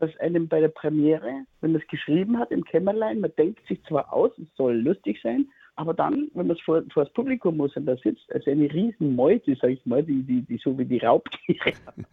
dass 0.00 0.16
einem 0.18 0.48
bei 0.48 0.60
der 0.60 0.68
Premiere, 0.68 1.44
wenn 1.60 1.72
man 1.72 1.80
es 1.80 1.88
geschrieben 1.88 2.38
hat 2.38 2.50
im 2.50 2.64
Kämmerlein, 2.64 3.20
man 3.20 3.32
denkt 3.36 3.66
sich 3.66 3.82
zwar 3.84 4.12
aus, 4.12 4.30
es 4.38 4.48
soll 4.56 4.76
lustig 4.76 5.20
sein, 5.22 5.48
aber 5.78 5.94
dann, 5.94 6.28
wenn 6.34 6.48
man 6.48 6.56
es 6.56 6.62
vor, 6.62 6.82
vor 6.92 7.04
das 7.04 7.12
Publikum 7.12 7.56
muss 7.56 7.76
und 7.76 7.86
da 7.86 7.96
sitzt, 7.96 8.32
also 8.32 8.50
eine 8.50 8.72
riesen 8.72 9.14
Meute, 9.14 9.56
sag 9.60 9.70
ich 9.70 9.86
mal, 9.86 10.02
die, 10.02 10.22
die, 10.24 10.42
die 10.42 10.56
so 10.56 10.76
wie 10.76 10.84
die 10.84 10.98
Raubtiere. 10.98 11.72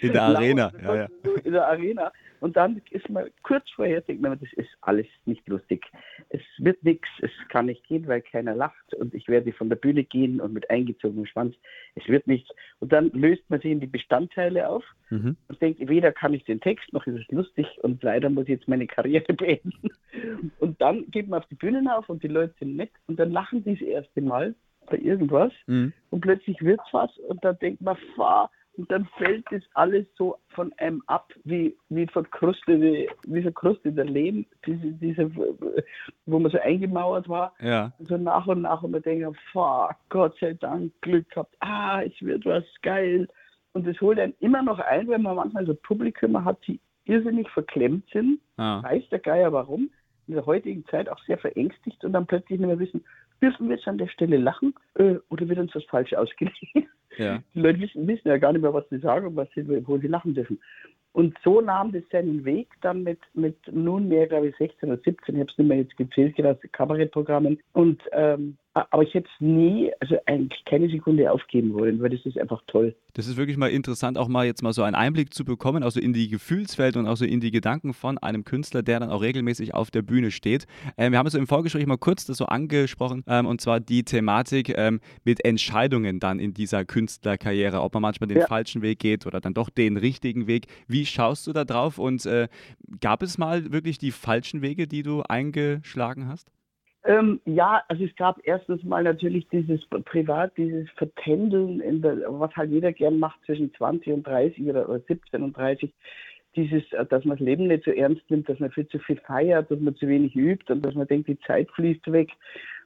in 0.00 0.12
der 0.12 0.22
Arena, 0.22 0.72
ja, 0.82 0.96
ja. 0.96 1.08
In 1.44 1.52
der 1.52 1.68
Arena. 1.68 2.12
Und 2.44 2.58
dann 2.58 2.82
ist 2.90 3.08
man 3.08 3.30
kurz 3.42 3.64
vorher, 3.70 4.02
denkt 4.02 4.20
man, 4.20 4.38
das 4.38 4.52
ist 4.52 4.68
alles 4.82 5.06
nicht 5.24 5.48
lustig. 5.48 5.82
Es 6.28 6.42
wird 6.58 6.84
nichts, 6.84 7.08
es 7.22 7.30
kann 7.48 7.64
nicht 7.64 7.82
gehen, 7.88 8.06
weil 8.06 8.20
keiner 8.20 8.54
lacht 8.54 8.92
und 8.92 9.14
ich 9.14 9.28
werde 9.28 9.50
von 9.54 9.70
der 9.70 9.76
Bühne 9.76 10.04
gehen 10.04 10.42
und 10.42 10.52
mit 10.52 10.68
eingezogenem 10.68 11.24
Schwanz. 11.24 11.56
Es 11.94 12.06
wird 12.06 12.26
nichts. 12.26 12.50
Und 12.80 12.92
dann 12.92 13.08
löst 13.12 13.48
man 13.48 13.62
sich 13.62 13.70
in 13.70 13.80
die 13.80 13.86
Bestandteile 13.86 14.68
auf 14.68 14.84
mhm. 15.08 15.38
und 15.48 15.62
denkt, 15.62 15.88
weder 15.88 16.12
kann 16.12 16.34
ich 16.34 16.44
den 16.44 16.60
Text, 16.60 16.92
noch 16.92 17.06
ist 17.06 17.18
es 17.18 17.28
lustig 17.28 17.66
und 17.80 18.02
leider 18.02 18.28
muss 18.28 18.42
ich 18.42 18.50
jetzt 18.50 18.68
meine 18.68 18.86
Karriere 18.86 19.32
beenden. 19.32 19.90
Und 20.58 20.78
dann 20.82 21.10
geht 21.10 21.28
man 21.28 21.40
auf 21.40 21.48
die 21.48 21.54
Bühne 21.54 21.96
auf 21.96 22.10
und 22.10 22.22
die 22.22 22.28
Leute 22.28 22.52
sind 22.58 22.76
nett 22.76 22.92
und 23.06 23.18
dann 23.18 23.32
lachen 23.32 23.64
die 23.64 23.78
das 23.78 23.88
erste 23.88 24.20
Mal 24.20 24.54
bei 24.84 24.98
irgendwas 24.98 25.52
mhm. 25.66 25.94
und 26.10 26.20
plötzlich 26.20 26.60
wird 26.60 26.78
es 26.86 26.92
was 26.92 27.16
und 27.20 27.42
dann 27.42 27.58
denkt 27.60 27.80
man, 27.80 27.96
fahr 28.14 28.50
und 28.76 28.90
dann 28.90 29.06
fällt 29.16 29.44
das 29.50 29.62
alles 29.74 30.06
so 30.16 30.36
von 30.48 30.72
einem 30.78 31.02
ab, 31.06 31.32
wie, 31.44 31.76
wie 31.90 32.06
verkrustete, 32.06 33.06
wie 33.26 33.42
verkrusteter 33.42 34.04
Lehm, 34.04 34.46
diese, 34.66 34.92
diese, 34.92 35.30
wo 36.26 36.38
man 36.38 36.50
so 36.50 36.58
eingemauert 36.58 37.28
war. 37.28 37.54
Ja. 37.60 37.92
Und 37.98 38.08
so 38.08 38.16
nach 38.16 38.46
und 38.46 38.62
nach 38.62 38.82
und 38.82 38.90
man 38.90 39.02
denkt, 39.02 39.36
fuck, 39.52 39.94
Gott 40.08 40.36
sei 40.40 40.54
Dank, 40.54 40.92
Glück 41.02 41.28
gehabt, 41.30 41.54
ah, 41.60 42.02
es 42.02 42.12
wird 42.20 42.44
was 42.44 42.64
geil. 42.82 43.28
Und 43.72 43.86
das 43.86 44.00
holt 44.00 44.18
einen 44.18 44.34
immer 44.40 44.62
noch 44.62 44.80
ein, 44.80 45.08
wenn 45.08 45.22
man 45.22 45.36
manchmal 45.36 45.66
so 45.66 45.74
Publikum 45.74 46.44
hat, 46.44 46.58
die 46.66 46.80
irrsinnig 47.04 47.48
verklemmt 47.50 48.08
sind. 48.12 48.40
Ah. 48.56 48.82
Weiß 48.82 49.08
der 49.10 49.20
Geier 49.20 49.52
warum. 49.52 49.90
In 50.26 50.34
der 50.34 50.46
heutigen 50.46 50.84
Zeit 50.86 51.08
auch 51.08 51.22
sehr 51.26 51.38
verängstigt 51.38 52.02
und 52.04 52.12
dann 52.12 52.26
plötzlich 52.26 52.58
nicht 52.58 52.66
mehr 52.66 52.78
wissen, 52.78 53.04
dürfen 53.42 53.68
wir 53.68 53.76
jetzt 53.76 53.88
an 53.88 53.98
der 53.98 54.08
Stelle 54.08 54.36
lachen 54.36 54.74
äh, 54.94 55.16
oder 55.28 55.48
wird 55.48 55.58
uns 55.58 55.74
was 55.74 55.84
falsch 55.84 56.12
ausgelegt? 56.14 56.88
Ja. 57.16 57.42
Die 57.54 57.60
Leute 57.60 57.80
wissen, 57.80 58.06
wissen, 58.06 58.28
ja 58.28 58.38
gar 58.38 58.52
nicht 58.52 58.62
mehr, 58.62 58.74
was 58.74 58.88
sie 58.90 58.98
sagen 58.98 59.28
und 59.28 59.36
was 59.36 59.48
sie, 59.54 59.66
wo 59.86 59.98
sie 59.98 60.08
lachen 60.08 60.34
dürfen. 60.34 60.60
Und 61.12 61.36
so 61.44 61.60
nahm 61.60 61.92
das 61.92 62.02
seinen 62.10 62.44
Weg 62.44 62.68
dann 62.80 63.04
mit, 63.04 63.20
mit 63.34 63.56
nunmehr, 63.70 64.26
glaube 64.26 64.48
ich, 64.48 64.56
16 64.56 64.90
oder 64.90 65.00
17, 65.00 65.34
ich 65.34 65.40
habe 65.40 65.50
es 65.50 65.58
nicht 65.58 65.68
mehr 65.68 65.78
jetzt 65.78 65.96
gezählt, 65.96 66.34
gerade 66.34 66.58
Kabarettprogrammen. 66.68 67.60
Und 67.72 68.02
ähm, 68.10 68.56
aber 68.74 69.04
ich 69.04 69.14
hätte 69.14 69.28
es 69.32 69.40
nie, 69.40 69.92
also 70.00 70.16
eigentlich 70.26 70.64
keine 70.64 70.88
Sekunde 70.88 71.30
aufgeben 71.30 71.74
wollen, 71.74 72.02
weil 72.02 72.10
das 72.10 72.26
ist 72.26 72.36
einfach 72.38 72.60
toll. 72.66 72.94
Das 73.12 73.28
ist 73.28 73.36
wirklich 73.36 73.56
mal 73.56 73.70
interessant, 73.70 74.18
auch 74.18 74.26
mal 74.26 74.46
jetzt 74.46 74.62
mal 74.62 74.72
so 74.72 74.82
einen 74.82 74.96
Einblick 74.96 75.32
zu 75.32 75.44
bekommen, 75.44 75.84
also 75.84 76.00
in 76.00 76.12
die 76.12 76.28
Gefühlswelt 76.28 76.96
und 76.96 77.06
auch 77.06 77.16
so 77.16 77.24
in 77.24 77.38
die 77.38 77.52
Gedanken 77.52 77.94
von 77.94 78.18
einem 78.18 78.44
Künstler, 78.44 78.82
der 78.82 78.98
dann 78.98 79.10
auch 79.10 79.22
regelmäßig 79.22 79.74
auf 79.74 79.92
der 79.92 80.02
Bühne 80.02 80.32
steht. 80.32 80.66
Ähm, 80.98 81.12
wir 81.12 81.18
haben 81.18 81.26
es 81.28 81.34
im 81.34 81.46
Vorgespräch 81.46 81.86
mal 81.86 81.98
kurz 81.98 82.26
das 82.26 82.38
so 82.38 82.46
angesprochen, 82.46 83.22
ähm, 83.28 83.46
und 83.46 83.60
zwar 83.60 83.78
die 83.78 84.02
Thematik 84.02 84.76
ähm, 84.76 85.00
mit 85.22 85.44
Entscheidungen 85.44 86.18
dann 86.18 86.40
in 86.40 86.52
dieser 86.52 86.84
Künstlerkarriere, 86.84 87.80
ob 87.80 87.94
man 87.94 88.02
manchmal 88.02 88.26
den 88.26 88.38
ja. 88.38 88.46
falschen 88.46 88.82
Weg 88.82 88.98
geht 88.98 89.24
oder 89.24 89.40
dann 89.40 89.54
doch 89.54 89.70
den 89.70 89.96
richtigen 89.96 90.48
Weg. 90.48 90.66
Wie 90.88 91.06
schaust 91.06 91.46
du 91.46 91.52
da 91.52 91.64
drauf 91.64 91.98
und 91.98 92.26
äh, 92.26 92.48
gab 93.00 93.22
es 93.22 93.38
mal 93.38 93.72
wirklich 93.72 93.98
die 93.98 94.10
falschen 94.10 94.62
Wege, 94.62 94.88
die 94.88 95.04
du 95.04 95.22
eingeschlagen 95.22 96.26
hast? 96.26 96.50
Ähm, 97.06 97.40
ja, 97.44 97.82
also 97.88 98.04
es 98.04 98.16
gab 98.16 98.40
erstens 98.44 98.82
mal 98.82 99.02
natürlich 99.02 99.46
dieses 99.48 99.84
Privat, 100.06 100.56
dieses 100.56 100.88
Vertändeln, 100.92 102.00
der, 102.00 102.18
was 102.28 102.54
halt 102.56 102.70
jeder 102.70 102.92
gern 102.92 103.18
macht 103.18 103.38
zwischen 103.44 103.74
20 103.74 104.12
und 104.12 104.26
30 104.26 104.64
oder, 104.64 104.88
oder 104.88 105.00
17 105.00 105.42
und 105.42 105.56
30. 105.56 105.92
Dieses, 106.56 106.82
äh, 106.92 107.04
dass 107.04 107.24
man 107.24 107.36
das 107.36 107.44
Leben 107.44 107.66
nicht 107.66 107.84
so 107.84 107.90
ernst 107.90 108.22
nimmt, 108.30 108.48
dass 108.48 108.58
man 108.58 108.70
viel 108.70 108.88
zu 108.88 108.98
viel 109.00 109.18
feiert, 109.18 109.70
dass 109.70 109.80
man 109.80 109.94
zu 109.96 110.08
wenig 110.08 110.34
übt 110.34 110.72
und 110.72 110.84
dass 110.84 110.94
man 110.94 111.06
denkt, 111.06 111.28
die 111.28 111.38
Zeit 111.40 111.70
fließt 111.72 112.10
weg. 112.10 112.30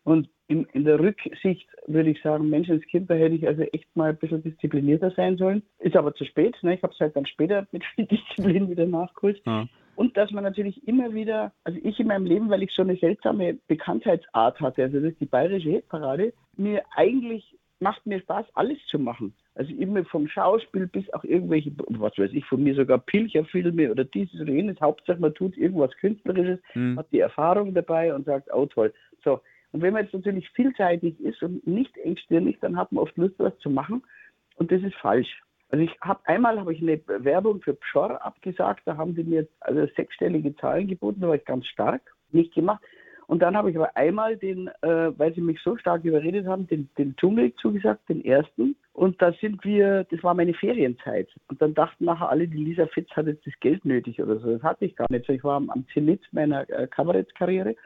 Und 0.02 0.28
in, 0.48 0.64
in 0.72 0.84
der 0.84 0.98
Rücksicht 0.98 1.68
würde 1.86 2.10
ich 2.10 2.20
sagen, 2.22 2.48
Menschenskind, 2.48 3.08
da 3.10 3.14
hätte 3.14 3.36
ich 3.36 3.46
also 3.46 3.62
echt 3.62 3.94
mal 3.94 4.10
ein 4.10 4.16
bisschen 4.16 4.42
disziplinierter 4.42 5.12
sein 5.12 5.36
sollen. 5.36 5.62
Ist 5.78 5.96
aber 5.96 6.14
zu 6.14 6.24
spät. 6.24 6.56
Ne? 6.62 6.74
Ich 6.74 6.82
habe 6.82 6.92
es 6.92 6.98
halt 6.98 7.14
dann 7.14 7.26
später 7.26 7.66
mit 7.70 7.84
viel 7.94 8.06
Disziplin 8.10 8.68
wieder 8.68 8.86
nachgeholt. 8.86 9.40
Ja. 9.46 9.68
Und 9.98 10.16
dass 10.16 10.30
man 10.30 10.44
natürlich 10.44 10.86
immer 10.86 11.12
wieder, 11.12 11.52
also 11.64 11.76
ich 11.82 11.98
in 11.98 12.06
meinem 12.06 12.24
Leben, 12.24 12.50
weil 12.50 12.62
ich 12.62 12.70
so 12.70 12.82
eine 12.82 12.94
seltsame 12.94 13.58
Bekanntheitsart 13.66 14.60
hatte, 14.60 14.84
also 14.84 15.00
das 15.00 15.10
ist 15.10 15.20
die 15.20 15.26
bayerische 15.26 15.70
Hitparade, 15.70 16.32
mir 16.56 16.84
eigentlich 16.94 17.56
macht 17.80 18.06
mir 18.06 18.20
Spaß, 18.20 18.46
alles 18.54 18.78
zu 18.86 19.00
machen. 19.00 19.34
Also 19.56 19.74
immer 19.74 20.04
vom 20.04 20.28
Schauspiel 20.28 20.86
bis 20.86 21.12
auch 21.14 21.24
irgendwelche, 21.24 21.72
was 21.76 22.16
weiß 22.16 22.30
ich, 22.32 22.44
von 22.44 22.62
mir 22.62 22.76
sogar 22.76 22.98
Pilcherfilme 22.98 23.90
oder 23.90 24.04
dieses 24.04 24.40
oder 24.40 24.52
jenes. 24.52 24.80
Hauptsache 24.80 25.18
man 25.18 25.34
tut 25.34 25.56
irgendwas 25.56 25.90
Künstlerisches, 25.96 26.60
hm. 26.74 26.96
hat 26.96 27.10
die 27.10 27.18
Erfahrung 27.18 27.74
dabei 27.74 28.14
und 28.14 28.24
sagt, 28.24 28.54
oh 28.54 28.66
toll. 28.66 28.94
So. 29.24 29.40
Und 29.72 29.82
wenn 29.82 29.94
man 29.94 30.04
jetzt 30.04 30.14
natürlich 30.14 30.48
vielseitig 30.50 31.18
ist 31.18 31.42
und 31.42 31.66
nicht 31.66 31.98
engstirnig, 31.98 32.58
dann 32.60 32.76
hat 32.76 32.92
man 32.92 33.02
oft 33.02 33.16
Lust, 33.16 33.34
was 33.38 33.58
zu 33.58 33.68
machen. 33.68 34.04
Und 34.54 34.70
das 34.70 34.80
ist 34.80 34.94
falsch. 34.94 35.42
Also 35.70 35.84
ich 35.84 36.00
habe 36.00 36.20
einmal 36.24 36.58
habe 36.58 36.72
ich 36.72 36.80
eine 36.80 37.00
Werbung 37.06 37.60
für 37.60 37.74
Pschor 37.74 38.24
abgesagt, 38.24 38.82
da 38.86 38.96
haben 38.96 39.14
die 39.14 39.24
mir 39.24 39.46
also 39.60 39.86
sechsstellige 39.96 40.56
Zahlen 40.56 40.88
geboten, 40.88 41.20
da 41.20 41.28
war 41.28 41.34
ich 41.34 41.44
ganz 41.44 41.66
stark, 41.66 42.00
nicht 42.30 42.54
gemacht. 42.54 42.82
Und 43.26 43.40
dann 43.42 43.58
habe 43.58 43.70
ich 43.70 43.76
aber 43.76 43.94
einmal 43.94 44.38
den, 44.38 44.68
äh, 44.80 45.12
weil 45.18 45.34
sie 45.34 45.42
mich 45.42 45.60
so 45.62 45.76
stark 45.76 46.02
überredet 46.04 46.46
haben, 46.46 46.66
den, 46.66 46.88
den 46.96 47.14
Dschungel 47.16 47.52
zugesagt, 47.56 48.08
den 48.08 48.24
ersten. 48.24 48.74
Und 48.94 49.20
da 49.20 49.32
sind 49.34 49.62
wir, 49.64 50.04
das 50.04 50.22
war 50.22 50.32
meine 50.32 50.54
Ferienzeit. 50.54 51.28
Und 51.48 51.60
dann 51.60 51.74
dachten 51.74 52.06
nachher 52.06 52.30
alle, 52.30 52.48
die 52.48 52.56
Lisa 52.56 52.86
Fitz 52.86 53.10
hat 53.10 53.26
jetzt 53.26 53.46
das 53.46 53.52
Geld 53.60 53.84
nötig 53.84 54.22
oder 54.22 54.38
so. 54.38 54.52
Das 54.52 54.62
hatte 54.62 54.86
ich 54.86 54.96
gar 54.96 55.06
nicht. 55.10 55.28
Ich 55.28 55.44
war 55.44 55.56
am, 55.56 55.68
am 55.68 55.84
Zenit 55.92 56.22
meiner 56.32 56.68
äh, 56.70 56.86
Kabarettskarriere 56.86 57.76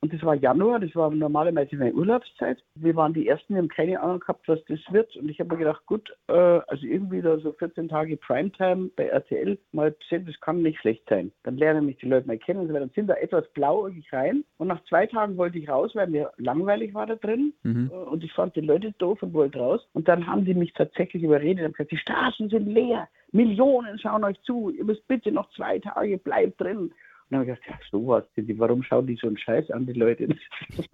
und 0.00 0.12
das 0.12 0.22
war 0.22 0.36
Januar, 0.36 0.78
das 0.78 0.94
war 0.94 1.10
normalerweise 1.10 1.74
meine 1.76 1.92
Urlaubszeit. 1.92 2.62
Wir 2.76 2.94
waren 2.94 3.14
die 3.14 3.26
Ersten, 3.26 3.54
wir 3.54 3.58
haben 3.58 3.68
keine 3.68 4.00
Ahnung 4.00 4.20
gehabt, 4.20 4.46
was 4.46 4.60
das 4.68 4.78
wird. 4.90 5.16
Und 5.16 5.28
ich 5.28 5.40
habe 5.40 5.50
mir 5.50 5.58
gedacht, 5.58 5.84
gut, 5.86 6.16
äh, 6.28 6.32
also 6.32 6.86
irgendwie 6.86 7.20
da 7.20 7.36
so 7.38 7.52
14 7.52 7.88
Tage 7.88 8.16
Primetime 8.16 8.90
bei 8.94 9.08
RTL 9.08 9.58
mal 9.72 9.96
sehen, 10.08 10.24
das 10.24 10.40
kann 10.40 10.62
nicht 10.62 10.78
schlecht 10.78 11.02
sein. 11.08 11.32
Dann 11.42 11.56
lernen 11.56 11.86
mich 11.86 11.96
die 11.96 12.06
Leute 12.06 12.28
mal 12.28 12.38
kennen 12.38 12.60
und 12.60 12.68
so 12.68 12.74
weiter. 12.74 12.86
Dann 12.86 12.94
sind 12.94 13.08
da 13.08 13.14
etwas 13.14 13.48
blauäugig 13.54 14.12
rein. 14.12 14.44
Und 14.58 14.68
nach 14.68 14.84
zwei 14.84 15.06
Tagen 15.06 15.36
wollte 15.36 15.58
ich 15.58 15.68
raus, 15.68 15.90
weil 15.94 16.06
mir 16.06 16.30
langweilig 16.36 16.94
war 16.94 17.06
da 17.06 17.16
drin. 17.16 17.52
Mhm. 17.64 17.90
Äh, 17.92 17.96
und 17.96 18.22
ich 18.22 18.32
fand 18.32 18.54
die 18.54 18.60
Leute 18.60 18.92
doof 18.98 19.20
und 19.24 19.34
wollte 19.34 19.58
raus. 19.58 19.84
Und 19.94 20.06
dann 20.06 20.28
haben 20.28 20.44
die 20.44 20.54
mich 20.54 20.74
tatsächlich 20.74 21.24
überredet 21.24 21.66
und 21.66 21.72
gesagt, 21.76 21.90
die 21.90 21.96
Straßen 21.96 22.50
sind 22.50 22.68
leer. 22.68 23.08
Millionen 23.32 23.98
schauen 23.98 24.22
euch 24.22 24.40
zu. 24.42 24.70
Ihr 24.70 24.84
müsst 24.84 25.06
bitte 25.08 25.32
noch 25.32 25.50
zwei 25.50 25.80
Tage, 25.80 26.18
bleibt 26.18 26.60
drin. 26.60 26.92
Und 27.30 27.34
dann 27.36 27.40
habe 27.40 27.52
ich 27.52 27.60
gedacht, 27.60 27.80
ja, 27.82 27.88
sowas, 27.90 28.24
warum 28.56 28.82
schauen 28.82 29.06
die 29.06 29.16
so 29.16 29.26
einen 29.26 29.36
Scheiß 29.36 29.70
an, 29.70 29.84
die 29.84 29.92
Leute? 29.92 30.28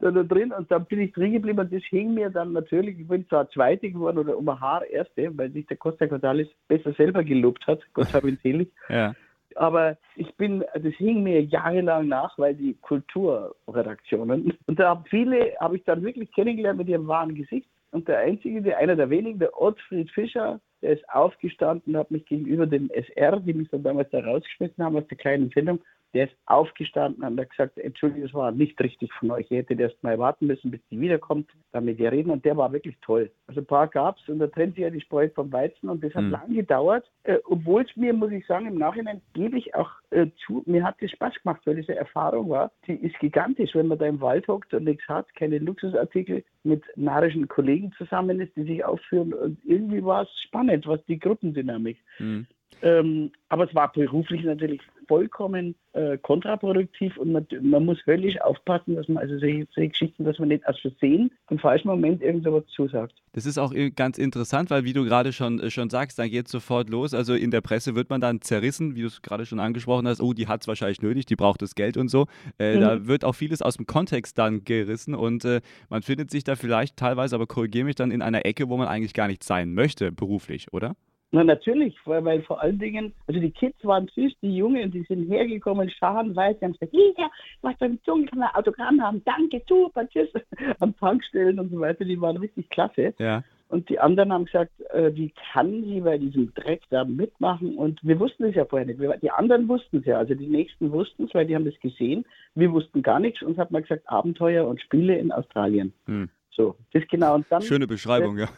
da, 0.00 0.10
da 0.10 0.22
drin 0.22 0.52
und 0.52 0.70
dann 0.70 0.84
bin 0.84 1.00
ich 1.00 1.12
drin 1.12 1.32
geblieben 1.32 1.60
und 1.60 1.72
das 1.72 1.82
hing 1.84 2.12
mir 2.12 2.28
dann 2.28 2.52
natürlich, 2.52 2.98
ich 2.98 3.08
bin 3.08 3.26
zwar 3.28 3.48
Zweite 3.50 3.90
geworden 3.90 4.18
oder 4.18 4.36
um 4.36 4.46
ein 4.48 4.60
Haar 4.60 4.84
Erste, 4.84 5.30
weil 5.38 5.50
sich 5.50 5.66
der 5.66 5.78
Costa 5.78 6.06
Cordalis 6.06 6.48
besser 6.68 6.92
selber 6.92 7.24
gelobt 7.24 7.66
hat, 7.66 7.80
Gott 7.94 8.12
habe 8.12 8.28
ihn 8.28 8.38
selig. 8.42 8.70
ja. 8.88 9.14
Aber 9.54 9.96
ich 10.14 10.32
bin, 10.36 10.62
das 10.74 10.94
hing 10.98 11.24
mir 11.24 11.42
jahrelang 11.42 12.06
nach, 12.06 12.38
weil 12.38 12.54
die 12.54 12.74
Kulturredaktionen, 12.74 14.52
und 14.66 14.78
da 14.78 14.90
haben 14.90 15.04
viele, 15.08 15.56
habe 15.58 15.76
ich 15.76 15.84
dann 15.84 16.04
wirklich 16.04 16.30
kennengelernt 16.32 16.78
mit 16.78 16.88
ihrem 16.88 17.08
wahren 17.08 17.34
Gesicht. 17.34 17.68
Und 17.90 18.08
der 18.08 18.18
einzige, 18.18 18.62
der, 18.62 18.78
einer 18.78 18.96
der 18.96 19.10
wenigen, 19.10 19.38
der 19.38 19.60
Ottfried 19.60 20.10
Fischer, 20.10 20.60
der 20.82 20.92
ist 20.92 21.08
aufgestanden, 21.08 21.96
hat 21.96 22.10
mich 22.10 22.26
gegenüber 22.26 22.66
dem 22.66 22.90
SR, 22.90 23.40
die 23.40 23.54
mich 23.54 23.68
dann 23.70 23.82
damals 23.82 24.10
da 24.10 24.20
rausgeschmissen 24.20 24.84
haben 24.84 24.96
aus 24.96 25.06
der 25.08 25.16
kleinen 25.16 25.50
Sendung, 25.50 25.80
der 26.14 26.26
ist 26.26 26.36
aufgestanden 26.46 27.22
und 27.22 27.38
hat 27.38 27.50
gesagt, 27.50 27.78
Entschuldigung, 27.78 28.26
es 28.26 28.34
war 28.34 28.50
nicht 28.50 28.80
richtig 28.80 29.12
von 29.14 29.30
euch. 29.30 29.50
Ihr 29.50 29.58
hättet 29.58 29.80
erst 29.80 30.02
mal 30.02 30.18
warten 30.18 30.46
müssen, 30.46 30.70
bis 30.70 30.80
die 30.90 31.00
wiederkommt, 31.00 31.50
damit 31.72 31.98
ihr 31.98 32.10
reden. 32.10 32.30
Und 32.30 32.44
der 32.44 32.56
war 32.56 32.72
wirklich 32.72 32.96
toll. 33.02 33.30
Also 33.46 33.60
ein 33.60 33.66
paar 33.66 33.88
gab 33.88 34.18
es 34.18 34.28
und 34.28 34.38
da 34.38 34.46
trennt 34.46 34.74
sich 34.74 34.82
ja 34.82 34.90
die 34.90 35.00
Spreu 35.00 35.28
vom 35.34 35.52
Weizen 35.52 35.88
und 35.88 36.02
das 36.02 36.14
hat 36.14 36.24
mhm. 36.24 36.30
lang 36.30 36.54
gedauert. 36.54 37.04
Äh, 37.24 37.38
Obwohl 37.44 37.82
es 37.82 37.96
mir, 37.96 38.12
muss 38.12 38.32
ich 38.32 38.46
sagen, 38.46 38.66
im 38.66 38.78
Nachhinein 38.78 39.20
gebe 39.34 39.58
ich 39.58 39.74
auch 39.74 39.90
äh, 40.10 40.26
zu, 40.46 40.62
mir 40.66 40.84
hat 40.84 40.96
das 41.00 41.10
Spaß 41.10 41.34
gemacht, 41.42 41.60
weil 41.64 41.76
diese 41.76 41.94
Erfahrung 41.94 42.48
war, 42.48 42.72
die 42.86 42.94
ist 42.94 43.18
gigantisch, 43.18 43.74
wenn 43.74 43.88
man 43.88 43.98
da 43.98 44.06
im 44.06 44.20
Wald 44.20 44.48
hockt 44.48 44.72
und 44.72 44.84
nichts 44.84 45.06
hat, 45.08 45.32
keine 45.34 45.58
Luxusartikel, 45.58 46.44
mit 46.64 46.84
narischen 46.96 47.48
Kollegen 47.48 47.92
zusammen 47.96 48.40
ist, 48.40 48.54
die 48.56 48.64
sich 48.64 48.84
aufführen. 48.84 49.32
Und 49.32 49.58
irgendwie 49.64 50.04
war 50.04 50.22
es 50.22 50.40
spannend, 50.46 50.86
was 50.86 51.04
die 51.06 51.18
Gruppendynamik. 51.18 51.98
Mhm. 52.18 52.46
Ähm, 52.82 53.32
aber 53.48 53.64
es 53.64 53.74
war 53.74 53.92
beruflich 53.92 54.44
natürlich 54.44 54.80
vollkommen 55.08 55.74
äh, 55.94 56.18
kontraproduktiv 56.18 57.16
und 57.16 57.32
man, 57.32 57.46
man, 57.62 57.84
muss 57.86 57.98
höllisch 58.06 58.40
aufpassen, 58.42 58.94
dass 58.94 59.08
man 59.08 59.16
also 59.22 59.38
solche, 59.38 59.66
solche, 59.74 59.88
Geschichten, 59.88 60.24
dass 60.24 60.38
man 60.38 60.48
nicht 60.48 60.66
aus 60.68 60.78
Versehen 60.78 61.32
im 61.50 61.58
falschen 61.58 61.88
Moment 61.88 62.22
irgendwas 62.22 62.66
zusagt. 62.66 63.14
Das 63.32 63.46
ist 63.46 63.58
auch 63.58 63.72
ganz 63.96 64.18
interessant, 64.18 64.70
weil 64.70 64.84
wie 64.84 64.92
du 64.92 65.04
gerade 65.04 65.32
schon, 65.32 65.60
äh, 65.60 65.70
schon 65.70 65.88
sagst, 65.88 66.18
dann 66.18 66.30
geht 66.30 66.46
es 66.46 66.52
sofort 66.52 66.90
los. 66.90 67.14
Also 67.14 67.34
in 67.34 67.50
der 67.50 67.62
Presse 67.62 67.94
wird 67.94 68.10
man 68.10 68.20
dann 68.20 68.42
zerrissen, 68.42 68.94
wie 68.94 69.00
du 69.00 69.06
es 69.06 69.22
gerade 69.22 69.46
schon 69.46 69.60
angesprochen 69.60 70.06
hast, 70.06 70.20
oh, 70.20 70.34
die 70.34 70.46
hat 70.46 70.60
es 70.60 70.68
wahrscheinlich 70.68 71.00
nötig, 71.00 71.24
die 71.24 71.36
braucht 71.36 71.62
das 71.62 71.74
Geld 71.74 71.96
und 71.96 72.08
so. 72.08 72.26
Äh, 72.58 72.76
mhm. 72.76 72.80
Da 72.82 73.06
wird 73.06 73.24
auch 73.24 73.34
vieles 73.34 73.62
aus 73.62 73.78
dem 73.78 73.86
Kontext 73.86 74.38
dann 74.38 74.64
gerissen 74.64 75.14
und 75.14 75.44
äh, 75.44 75.62
man 75.88 76.02
findet 76.02 76.30
sich 76.30 76.44
da 76.44 76.54
vielleicht 76.54 76.96
teilweise, 76.96 77.34
aber 77.34 77.46
korrigiere 77.46 77.86
mich 77.86 77.96
dann 77.96 78.10
in 78.10 78.20
einer 78.20 78.44
Ecke, 78.44 78.68
wo 78.68 78.76
man 78.76 78.88
eigentlich 78.88 79.14
gar 79.14 79.26
nicht 79.26 79.42
sein 79.42 79.72
möchte, 79.72 80.12
beruflich, 80.12 80.66
oder? 80.72 80.94
Na 81.30 81.44
natürlich, 81.44 81.94
weil, 82.06 82.24
weil, 82.24 82.42
vor 82.42 82.62
allen 82.62 82.78
Dingen, 82.78 83.12
also 83.26 83.38
die 83.38 83.50
Kids 83.50 83.84
waren 83.84 84.08
süß, 84.14 84.32
die 84.40 84.56
Jungen, 84.56 84.90
die 84.90 85.02
sind 85.02 85.28
hergekommen, 85.28 85.90
scharenweise, 85.90 86.58
die 86.58 86.64
haben 86.64 86.72
gesagt, 86.72 86.94
Lisa, 86.94 87.30
was 87.60 87.76
beim 87.78 88.00
Dschungel 88.02 88.28
kann 88.28 88.42
ein 88.42 88.54
Autogramm 88.54 89.02
haben, 89.02 89.22
danke, 89.24 89.62
super, 89.68 90.08
tschüss, 90.08 90.30
am 90.80 90.96
Tankstellen 90.96 91.60
und 91.60 91.70
so 91.70 91.80
weiter, 91.80 92.06
die 92.06 92.18
waren 92.18 92.38
richtig 92.38 92.70
klasse. 92.70 93.14
Ja. 93.18 93.44
Und 93.68 93.90
die 93.90 93.98
anderen 94.00 94.32
haben 94.32 94.46
gesagt, 94.46 94.72
äh, 94.92 95.14
wie 95.14 95.30
kann 95.52 95.84
sie 95.84 96.00
bei 96.00 96.16
diesem 96.16 96.54
Dreck 96.54 96.80
da 96.88 97.04
mitmachen? 97.04 97.76
Und 97.76 98.00
wir 98.02 98.18
wussten 98.18 98.44
es 98.44 98.54
ja 98.54 98.64
vorher 98.64 98.86
nicht. 98.86 98.98
Wir, 98.98 99.14
die 99.18 99.30
anderen 99.30 99.68
wussten 99.68 99.98
es 99.98 100.06
ja, 100.06 100.16
also 100.16 100.34
die 100.34 100.46
Nächsten 100.46 100.90
wussten 100.90 101.24
es, 101.24 101.34
weil 101.34 101.46
die 101.46 101.54
haben 101.54 101.66
das 101.66 101.78
gesehen. 101.80 102.24
Wir 102.54 102.72
wussten 102.72 103.02
gar 103.02 103.20
nichts. 103.20 103.42
Uns 103.42 103.58
hat 103.58 103.70
man 103.70 103.82
gesagt, 103.82 104.08
Abenteuer 104.08 104.66
und 104.66 104.80
Spiele 104.80 105.18
in 105.18 105.30
Australien. 105.32 105.92
Hm. 106.06 106.30
So, 106.58 106.74
das 106.92 107.04
genau. 107.08 107.36
Und 107.36 107.46
dann, 107.50 107.62
Schöne 107.62 107.86
Beschreibung, 107.86 108.36
äh, 108.36 108.40
ja. 108.42 108.48